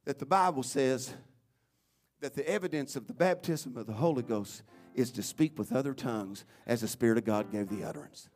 that 0.04 0.18
the 0.18 0.26
Bible 0.26 0.62
says 0.62 1.14
that 2.20 2.34
the 2.34 2.48
evidence 2.48 2.96
of 2.96 3.06
the 3.06 3.14
baptism 3.14 3.76
of 3.76 3.86
the 3.86 3.92
Holy 3.92 4.22
Ghost 4.22 4.62
is 4.94 5.12
to 5.12 5.22
speak 5.22 5.58
with 5.58 5.72
other 5.72 5.94
tongues 5.94 6.44
as 6.66 6.80
the 6.80 6.88
Spirit 6.88 7.18
of 7.18 7.24
God 7.24 7.52
gave 7.52 7.68
the 7.68 7.84
utterance. 7.84 8.28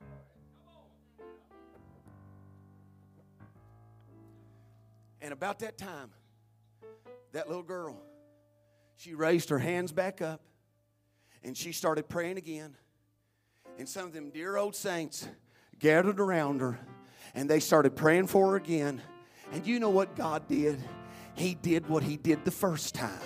And 5.21 5.33
about 5.33 5.61
that 5.61 5.79
time, 5.79 6.11
that 7.33 7.49
little 7.49 7.63
girl, 7.63 7.97
she 8.97 9.15
raised 9.15 9.49
her 9.49 9.59
hands 9.59 9.93
back 9.93 10.21
up 10.21 10.43
and 11.43 11.57
she 11.57 11.73
started 11.73 12.09
praying 12.09 12.39
again. 12.39 12.77
And 13.79 13.89
some 13.89 14.07
of 14.07 14.13
them 14.13 14.31
dear 14.31 14.57
old 14.57 14.77
saints 14.77 15.27
gathered 15.79 16.21
around 16.21 16.61
her 16.61 16.79
and 17.35 17.49
they 17.49 17.61
started 17.61 17.97
praying 17.97 18.27
for 18.27 18.51
her 18.51 18.57
again. 18.57 19.01
And 19.53 19.67
you 19.67 19.81
know 19.81 19.91
what 19.91 20.17
God 20.17 20.49
did? 20.49 20.83
He 21.35 21.55
did 21.55 21.89
what 21.89 22.03
He 22.03 22.17
did 22.17 22.45
the 22.45 22.51
first 22.51 22.95
time 22.95 23.21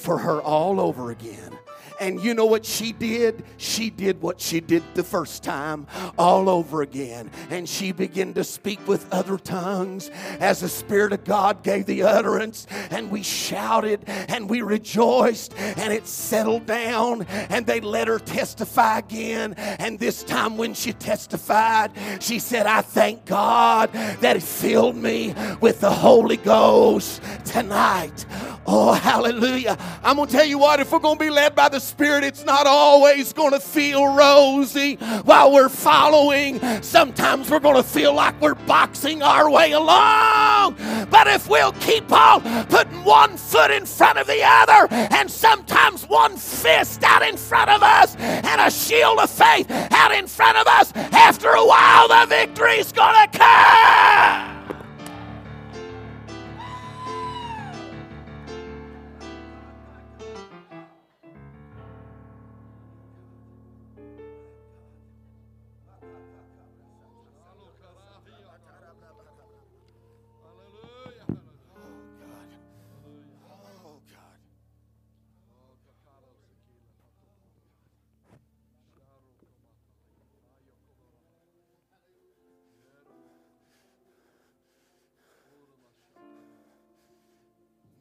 for 0.00 0.18
her 0.18 0.40
all 0.40 0.80
over 0.80 1.10
again. 1.10 1.58
And 2.00 2.18
you 2.24 2.32
know 2.32 2.46
what 2.46 2.64
she 2.64 2.92
did? 2.92 3.44
She 3.58 3.90
did 3.90 4.22
what 4.22 4.40
she 4.40 4.60
did 4.60 4.82
the 4.94 5.04
first 5.04 5.44
time 5.44 5.86
all 6.18 6.48
over 6.48 6.80
again. 6.80 7.30
And 7.50 7.68
she 7.68 7.92
began 7.92 8.32
to 8.34 8.42
speak 8.42 8.88
with 8.88 9.06
other 9.12 9.36
tongues 9.36 10.10
as 10.40 10.60
the 10.60 10.68
Spirit 10.70 11.12
of 11.12 11.24
God 11.24 11.62
gave 11.62 11.84
the 11.84 12.04
utterance. 12.04 12.66
And 12.90 13.10
we 13.10 13.22
shouted 13.22 14.04
and 14.06 14.48
we 14.48 14.62
rejoiced 14.62 15.54
and 15.58 15.92
it 15.92 16.06
settled 16.06 16.64
down. 16.64 17.22
And 17.50 17.66
they 17.66 17.80
let 17.80 18.08
her 18.08 18.18
testify 18.18 19.00
again. 19.00 19.52
And 19.58 19.98
this 19.98 20.24
time, 20.24 20.56
when 20.56 20.72
she 20.72 20.94
testified, 20.94 21.92
she 22.18 22.38
said, 22.38 22.66
I 22.66 22.80
thank 22.80 23.26
God 23.26 23.92
that 23.92 24.36
He 24.36 24.40
filled 24.40 24.96
me 24.96 25.34
with 25.60 25.80
the 25.80 25.90
Holy 25.90 26.38
Ghost 26.38 27.22
tonight. 27.44 28.24
Oh, 28.66 28.92
hallelujah. 28.92 29.76
I'm 30.02 30.16
going 30.16 30.28
to 30.28 30.32
tell 30.32 30.46
you 30.46 30.58
what, 30.58 30.80
if 30.80 30.92
we're 30.92 30.98
going 30.98 31.18
to 31.18 31.24
be 31.24 31.30
led 31.30 31.54
by 31.54 31.68
the 31.68 31.80
Spirit, 31.80 32.24
it's 32.24 32.44
not 32.44 32.66
always 32.66 33.32
going 33.32 33.52
to 33.52 33.60
feel 33.60 34.14
rosy 34.14 34.96
while 35.24 35.52
we're 35.52 35.68
following. 35.68 36.60
Sometimes 36.82 37.50
we're 37.50 37.60
going 37.60 37.76
to 37.76 37.82
feel 37.82 38.14
like 38.14 38.40
we're 38.40 38.54
boxing 38.54 39.22
our 39.22 39.50
way 39.50 39.72
along. 39.72 40.76
But 41.10 41.26
if 41.26 41.48
we'll 41.48 41.72
keep 41.72 42.10
on 42.12 42.42
putting 42.66 43.04
one 43.04 43.36
foot 43.36 43.70
in 43.70 43.86
front 43.86 44.18
of 44.18 44.26
the 44.26 44.42
other 44.42 44.88
and 44.90 45.30
sometimes 45.30 46.08
one 46.08 46.36
fist 46.36 47.02
out 47.02 47.22
in 47.22 47.36
front 47.36 47.70
of 47.70 47.82
us 47.82 48.16
and 48.16 48.60
a 48.60 48.70
shield 48.70 49.18
of 49.18 49.30
faith 49.30 49.70
out 49.70 50.12
in 50.12 50.26
front 50.26 50.56
of 50.56 50.66
us, 50.66 50.92
after 50.94 51.48
a 51.48 51.66
while 51.66 52.08
the 52.08 52.26
victory's 52.28 52.92
going 52.92 53.28
to 53.28 53.38
come. 53.38 54.59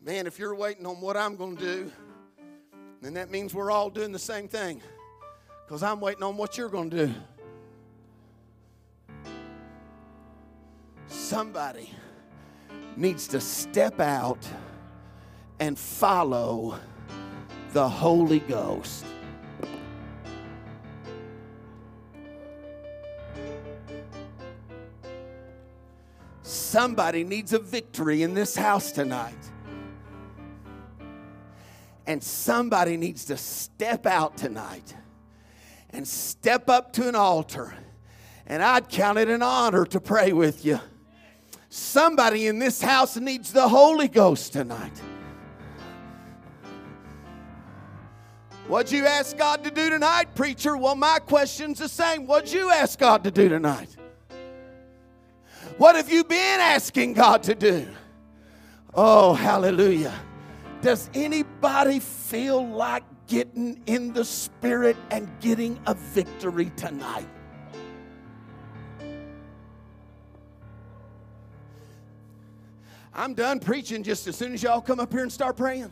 Man, 0.01 0.27
if 0.27 0.39
you're 0.39 0.55
waiting 0.55 0.85
on 0.85 1.01
what 1.01 1.17
I'm 1.17 1.35
going 1.35 1.57
to 1.57 1.61
do, 1.61 1.91
then 3.01 3.13
that 3.15 3.29
means 3.29 3.53
we're 3.53 3.69
all 3.69 3.89
doing 3.89 4.11
the 4.13 4.19
same 4.19 4.47
thing. 4.47 4.81
Because 5.65 5.83
I'm 5.83 5.99
waiting 5.99 6.23
on 6.23 6.37
what 6.37 6.57
you're 6.57 6.69
going 6.69 6.89
to 6.91 7.07
do. 7.07 7.13
Somebody 11.07 11.93
needs 12.95 13.27
to 13.27 13.41
step 13.41 13.99
out 13.99 14.47
and 15.59 15.77
follow 15.77 16.79
the 17.73 17.87
Holy 17.87 18.39
Ghost. 18.39 19.05
Somebody 26.41 27.23
needs 27.23 27.51
a 27.51 27.59
victory 27.59 28.23
in 28.23 28.33
this 28.33 28.55
house 28.55 28.91
tonight. 28.91 29.48
And 32.09 32.23
somebody 32.23 32.97
needs 32.97 33.25
to 33.25 33.37
step 33.37 34.07
out 34.07 34.35
tonight 34.35 34.95
and 35.91 36.07
step 36.07 36.67
up 36.67 36.91
to 36.93 37.07
an 37.07 37.13
altar. 37.13 37.71
And 38.47 38.63
I'd 38.63 38.89
count 38.89 39.19
it 39.19 39.29
an 39.29 39.43
honor 39.43 39.85
to 39.85 40.01
pray 40.01 40.33
with 40.33 40.65
you. 40.65 40.79
Somebody 41.69 42.47
in 42.47 42.57
this 42.57 42.81
house 42.81 43.15
needs 43.15 43.53
the 43.53 43.69
Holy 43.69 44.07
Ghost 44.07 44.53
tonight. 44.53 44.99
What'd 48.67 48.91
you 48.91 49.05
ask 49.05 49.37
God 49.37 49.63
to 49.65 49.69
do 49.69 49.91
tonight, 49.91 50.33
preacher? 50.33 50.75
Well, 50.75 50.95
my 50.95 51.19
question's 51.19 51.77
the 51.77 51.87
same. 51.87 52.25
What'd 52.25 52.51
you 52.51 52.71
ask 52.71 52.97
God 52.97 53.23
to 53.25 53.29
do 53.29 53.49
tonight? 53.49 53.95
What 55.77 55.95
have 55.95 56.11
you 56.11 56.23
been 56.23 56.59
asking 56.59 57.13
God 57.13 57.43
to 57.43 57.53
do? 57.53 57.87
Oh, 58.95 59.35
hallelujah. 59.35 60.19
Does 60.81 61.09
anybody 61.13 61.99
feel 61.99 62.65
like 62.65 63.03
getting 63.27 63.81
in 63.85 64.13
the 64.13 64.23
spirit 64.23 64.95
and 65.11 65.29
getting 65.41 65.79
a 65.85 65.93
victory 65.93 66.71
tonight? 66.77 67.27
I'm 73.13 73.33
done 73.33 73.59
preaching 73.59 74.03
just 74.03 74.27
as 74.27 74.37
soon 74.37 74.53
as 74.53 74.63
y'all 74.63 74.79
come 74.79 75.01
up 75.01 75.11
here 75.11 75.23
and 75.23 75.31
start 75.31 75.57
praying. 75.57 75.91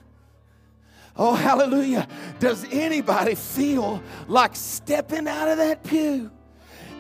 Oh, 1.18 1.34
hallelujah. 1.34 2.08
Does 2.40 2.66
anybody 2.72 3.36
feel 3.36 4.02
like 4.28 4.56
stepping 4.56 5.28
out 5.28 5.50
of 5.50 5.58
that 5.58 5.84
pew 5.84 6.32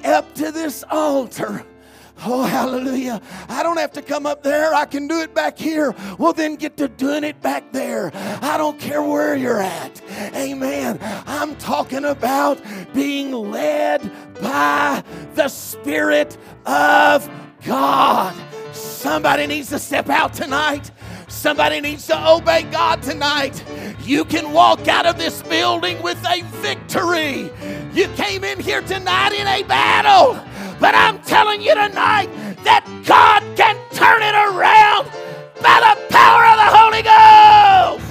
up 0.04 0.34
to 0.36 0.52
this 0.52 0.84
altar? 0.90 1.66
Oh, 2.26 2.44
hallelujah. 2.44 3.22
I 3.48 3.64
don't 3.64 3.78
have 3.78 3.92
to 3.94 4.02
come 4.02 4.26
up 4.26 4.44
there. 4.44 4.74
I 4.74 4.86
can 4.86 5.08
do 5.08 5.20
it 5.20 5.34
back 5.34 5.58
here. 5.58 5.94
Well, 6.18 6.34
then 6.34 6.56
get 6.56 6.78
to 6.78 6.88
doing 6.88 7.24
it 7.24 7.42
back 7.42 7.72
there. 7.72 8.12
I 8.42 8.58
don't 8.58 8.80
care 8.80 9.02
where 9.04 9.36
you're 9.36 9.62
at. 9.62 10.02
Amen. 10.34 11.00
I'm 11.02 11.56
talking 11.58 12.06
about 12.06 12.62
being 12.94 13.32
led 13.32 14.12
by 14.42 15.04
the 15.36 15.48
Spirit 15.48 16.38
of 16.66 17.30
God. 17.64 18.36
Somebody 18.74 19.48
needs 19.48 19.70
to 19.70 19.80
step 19.80 20.10
out 20.10 20.34
tonight. 20.34 20.92
Somebody 21.28 21.82
needs 21.82 22.08
to 22.08 22.30
obey 22.30 22.64
God 22.64 23.04
tonight. 23.04 23.64
You 24.02 24.26
can 24.26 24.54
walk 24.54 24.88
out 24.88 25.06
of 25.06 25.18
this 25.18 25.42
building 25.44 26.02
with 26.02 26.18
a 26.26 26.42
victory. 26.62 27.52
You 27.94 28.08
came 28.16 28.44
in 28.44 28.60
here 28.60 28.82
tonight 28.82 29.34
in 29.34 29.46
a 29.46 29.64
battle. 29.64 30.36
But 30.80 30.94
I'm 30.96 31.20
telling 31.24 31.62
you 31.62 31.74
tonight 31.74 32.30
that 32.64 32.84
God 33.06 33.42
can 33.58 33.76
turn 33.92 34.22
it 34.22 34.36
around 34.36 35.10
by 35.62 35.80
the 35.82 35.96
power 36.14 36.46
of 36.46 36.58
the 36.62 36.70
Holy 36.78 37.02
Ghost. 37.02 38.06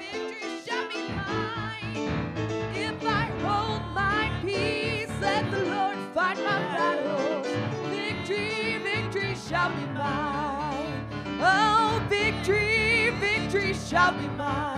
Victory 0.00 0.60
shall 0.66 0.88
be 0.88 1.08
mine. 1.14 1.96
If 2.74 3.04
I 3.06 3.24
hold 3.42 3.82
my 3.94 4.30
peace, 4.42 5.10
let 5.20 5.50
the 5.50 5.64
Lord 5.64 5.96
fight 6.14 6.36
my 6.38 6.60
battles. 6.76 7.46
Victory, 7.88 8.78
victory 8.82 9.34
shall 9.48 9.70
be 9.70 9.86
mine. 9.94 11.06
Oh, 11.40 12.02
victory, 12.10 13.10
victory 13.18 13.74
shall 13.74 14.12
be 14.12 14.28
mine. 14.36 14.73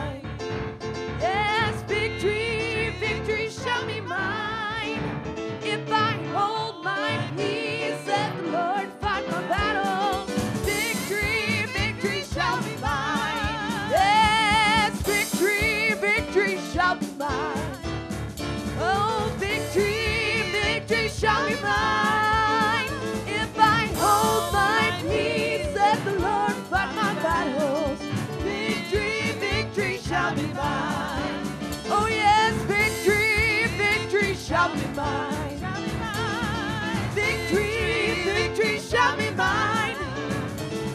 Shall 39.06 39.16
be 39.16 39.30
mine. 39.30 39.96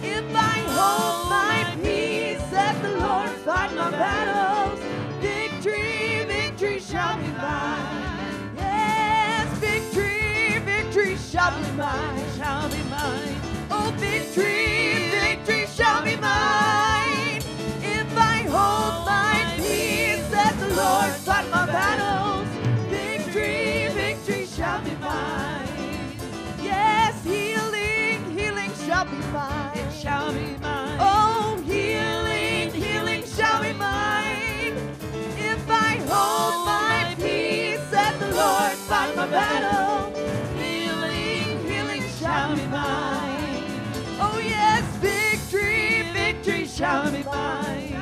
If 0.03 0.35
I 0.35 0.57
hold 0.77 1.29
my 1.29 1.63
peace, 1.81 2.41
let 2.51 2.81
the 2.81 2.89
Lord 2.99 3.29
fight 3.45 3.73
my 3.73 3.89
battles. 3.91 4.79
Victory, 5.21 6.25
victory 6.25 6.79
shall 6.79 7.15
be 7.17 7.27
mine. 7.27 8.51
Yes, 8.57 9.47
victory, 9.59 10.59
victory 10.59 11.15
shall 11.15 11.51
be 11.57 11.71
mine, 11.77 12.23
shall 12.37 12.67
be 12.69 12.83
mine. 12.89 13.35
Oh, 13.71 13.93
victory 13.97 14.90
shall 30.01 30.33
be 30.33 30.57
mine. 30.57 30.97
Oh, 30.99 31.61
healing, 31.67 32.73
healing 32.73 33.23
shall 33.23 33.61
be 33.61 33.71
mine. 33.73 34.73
If 35.37 35.69
I 35.69 35.97
hold 36.09 36.65
my 36.65 37.13
peace, 37.17 37.85
let 37.91 38.19
the 38.19 38.31
Lord 38.33 38.71
fight 38.89 39.15
my 39.15 39.27
battle. 39.27 40.11
Healing, 40.57 41.63
healing 41.67 42.01
shall 42.19 42.55
be 42.55 42.65
mine. 42.65 43.63
Oh, 44.19 44.41
yes, 44.43 44.83
victory, 44.97 46.01
victory 46.13 46.65
shall 46.65 47.11
be 47.11 47.21
mine. 47.21 48.01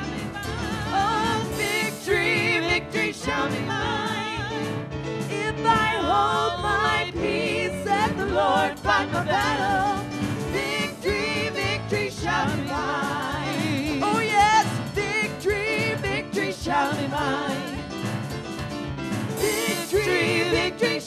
Oh, 1.02 1.46
victory, 1.58 2.60
victory 2.60 3.12
shall 3.12 3.50
be 3.50 3.60
mine. 3.60 4.86
If 5.28 5.66
I 5.66 5.88
hold 6.10 6.62
my 6.62 7.10
peace, 7.12 7.84
let 7.84 8.16
the 8.16 8.24
Lord 8.24 8.78
fight 8.78 9.12
my 9.12 9.22
battle. 9.22 10.09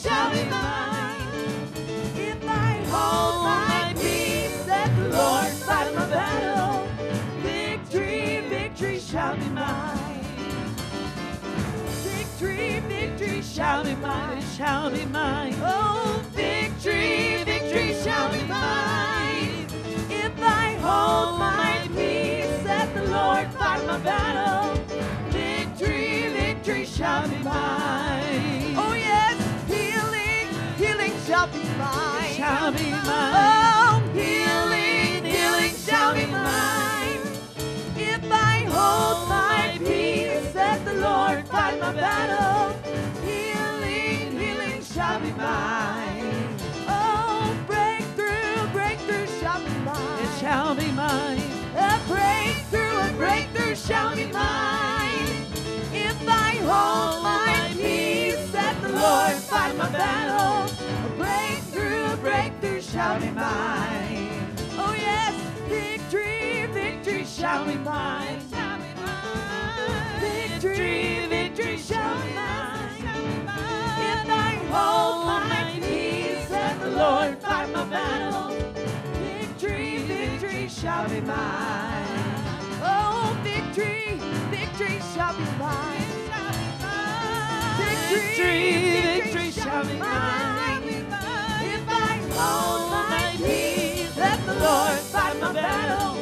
Shall 0.04 0.30
be 0.32 0.44
mine. 0.50 1.28
If 2.14 2.40
I 2.46 2.72
hold 2.92 3.36
my 3.44 3.94
peace, 3.98 4.66
let 4.66 4.94
the 4.96 5.08
Lord 5.16 5.50
fight 5.64 5.94
my 5.94 6.06
battle. 6.10 6.86
Victory, 7.40 8.42
victory 8.50 9.00
shall 9.00 9.34
be 9.34 9.48
mine. 9.48 10.20
Victory, 12.04 12.80
victory 12.80 13.40
shall 13.40 13.82
be 13.82 13.94
mine, 13.94 14.42
shall 14.56 14.90
be 14.90 15.06
mine. 15.06 15.54
Oh, 15.62 16.22
victory, 16.32 17.42
victory 17.44 17.94
shall 18.04 18.30
be 18.30 18.42
mine. 18.44 19.66
If 20.10 20.34
I 20.38 20.66
hold 20.84 21.38
my 21.38 21.88
peace, 21.96 22.62
let 22.66 22.94
the 22.94 23.04
Lord 23.04 23.46
fight 23.54 23.82
my 23.86 23.98
battle. 24.00 24.74
Victory, 25.30 26.28
victory 26.28 26.84
shall 26.84 27.26
be 27.26 27.38
mine. 27.38 28.03
Shall 31.44 31.52
be 31.52 31.68
mine. 31.78 32.32
Shall 32.34 32.72
be 32.72 32.86
oh, 32.86 33.04
mine. 33.04 33.34
Oh, 33.36 34.10
healing, 34.14 35.24
healing 35.24 35.74
shall 35.76 36.14
be 36.14 36.26
mine. 36.26 37.20
If 37.96 38.24
I 38.32 38.64
hold 38.70 39.28
my 39.28 39.76
peace, 39.78 40.54
let 40.54 40.84
the 40.84 40.94
Lord 40.94 41.46
fight 41.48 41.78
my 41.80 41.92
battle. 41.92 42.74
Healing, 43.22 44.38
healing 44.38 44.82
shall 44.82 45.20
be 45.20 45.32
mine. 45.32 46.56
Oh, 46.88 47.54
breakthrough, 47.66 48.66
breakthrough 48.72 49.26
shall 49.40 49.60
be 49.60 49.74
mine. 49.84 50.24
It 50.24 50.40
shall 50.40 50.74
be 50.74 50.90
mine. 50.92 51.42
A 51.76 52.00
breakthrough, 52.08 52.96
a 53.00 53.12
breakthrough 53.18 53.74
shall 53.74 54.16
be 54.16 54.26
mine. 54.26 55.28
If 55.92 56.26
I 56.26 56.56
hold 56.64 57.22
my 57.22 57.70
peace, 57.74 58.52
let 58.54 58.80
the 58.80 58.88
Lord 58.88 59.34
fight 59.34 59.76
my 59.76 59.90
battle. 59.90 60.74
Breakthrough, 62.24 62.80
shall 62.80 63.20
be 63.20 63.28
mine. 63.32 64.30
Oh 64.78 64.94
yes, 64.98 65.34
victory, 65.68 66.64
victory 66.72 67.26
shall 67.26 67.66
be 67.66 67.74
mine. 67.74 68.40
Victory, 70.18 71.26
victory 71.28 71.76
shall 71.76 72.16
be 72.22 72.32
mine. 72.32 73.04
If 74.08 74.30
I 74.30 74.58
hold 74.72 75.26
my 75.26 75.70
peace, 75.74 76.48
let 76.48 76.80
the 76.80 76.92
Lord 76.92 77.38
fight 77.42 77.70
my 77.74 77.84
battle. 77.84 78.56
Victory, 79.20 79.98
victory 79.98 80.68
shall 80.68 81.06
be 81.06 81.20
mine. 81.20 82.06
Oh, 82.80 83.36
victory, 83.44 84.18
victory 84.50 84.98
shall 85.14 85.34
be 85.36 85.44
mine. 85.58 86.08
Victory, 88.08 89.20
victory 89.20 89.50
shall 89.50 89.84
be 89.84 89.98
mine 89.98 90.63
on 92.44 92.90
my 92.90 93.36
knees. 93.38 94.16
Let 94.16 94.38
the 94.46 94.54
Lord 94.54 94.98
fight 95.14 95.40
my 95.40 95.52
battle. 95.52 96.14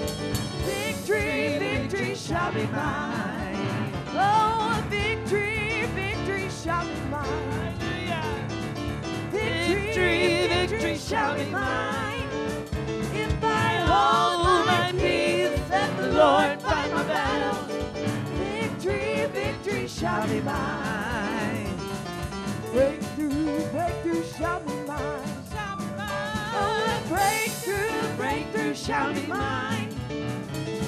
Victory, 0.64 1.58
victory 1.58 2.14
shall 2.14 2.52
be 2.52 2.66
mine. 2.66 3.92
Oh, 4.14 4.84
victory, 4.88 5.86
victory 5.94 6.48
shall 6.62 6.84
be 6.86 7.00
mine. 7.10 7.78
Victory, 9.30 10.48
victory 10.48 10.96
shall 10.98 11.34
be 11.36 11.44
mine. 11.46 12.28
If 13.14 13.44
I 13.44 13.70
hold 13.90 14.66
my 14.66 14.92
peace, 14.92 15.58
let 15.70 15.90
the 15.96 16.08
Lord 16.12 16.60
fight 16.62 16.90
my 16.92 17.02
battle. 17.04 17.64
Victory, 18.38 19.26
victory 19.32 19.88
shall 19.88 20.26
be 20.28 20.40
mine. 20.40 21.76
Breakthrough, 22.72 23.66
breakthrough 23.72 24.24
shall 24.36 24.60
be 24.60 24.72
mine. 24.72 24.81
Shall 28.74 29.12
be 29.12 29.26
mine. 29.26 29.88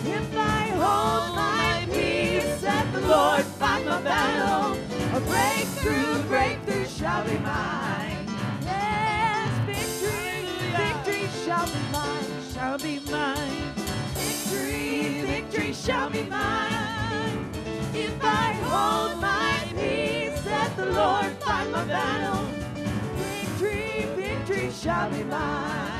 If 0.07 0.37
I 0.37 0.68
hold 0.68 1.37
my 1.37 1.87
peace, 1.93 2.62
let 2.62 2.91
the 2.95 3.01
Lord 3.03 3.45
fight 3.45 3.85
my 3.85 4.01
battle. 4.01 4.78
A 5.14 5.20
breakthrough, 5.20 6.22
breakthrough 6.22 6.87
shall 6.87 7.24
be 7.24 7.37
mine. 7.39 8.26
Yes, 8.62 9.51
victory, 9.66 10.47
victory 10.72 11.28
shall 11.45 11.66
be 11.66 11.80
mine, 11.93 12.24
shall 12.55 12.78
be 12.78 13.01
mine. 13.11 13.74
Victory, 14.14 15.20
victory 15.22 15.72
shall 15.74 16.09
be 16.09 16.22
mine. 16.22 17.51
If 17.93 18.16
I 18.22 18.53
hold 18.64 19.20
my 19.20 19.61
peace, 19.78 20.45
let 20.47 20.74
the 20.76 20.87
Lord 20.87 21.32
fight 21.43 21.70
my 21.70 21.85
battle. 21.85 22.47
Victory, 23.16 24.07
victory 24.16 24.70
shall 24.70 25.11
be 25.11 25.22
mine. 25.24 25.93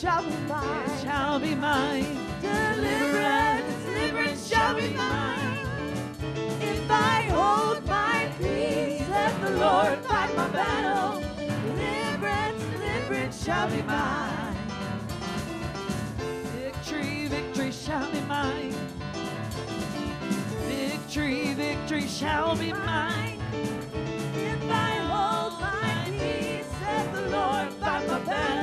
shall 0.00 0.22
be 0.22 0.36
mine. 0.48 0.90
It 0.90 1.02
shall 1.02 1.38
be 1.38 1.54
mine. 1.54 2.16
Deliverance, 2.40 3.84
deliverance 3.84 4.48
shall 4.48 4.74
be 4.74 4.88
mine. 4.94 5.58
If 6.62 6.90
I 6.90 7.22
hold 7.28 7.86
my 7.86 8.32
peace, 8.38 9.06
let 9.10 9.38
the 9.42 9.50
Lord 9.50 9.98
fight 10.04 10.34
my 10.34 10.48
battle. 10.48 11.20
Deliverance, 11.36 12.62
deliverance 12.72 13.44
shall 13.44 13.68
be 13.68 13.82
mine. 13.82 14.56
Victory, 16.56 17.26
victory 17.26 17.70
shall 17.70 18.10
be 18.10 18.20
mine. 18.22 18.74
Victory, 20.66 21.52
victory 21.52 22.08
shall 22.08 22.56
be 22.56 22.72
mine. 22.72 23.38
If 24.34 24.62
I 24.70 24.92
hold 25.12 25.60
my 25.60 26.04
peace, 26.06 26.72
let 26.80 27.12
the 27.12 27.28
Lord 27.28 27.72
fight 27.74 28.08
my 28.08 28.18
battle. 28.20 28.59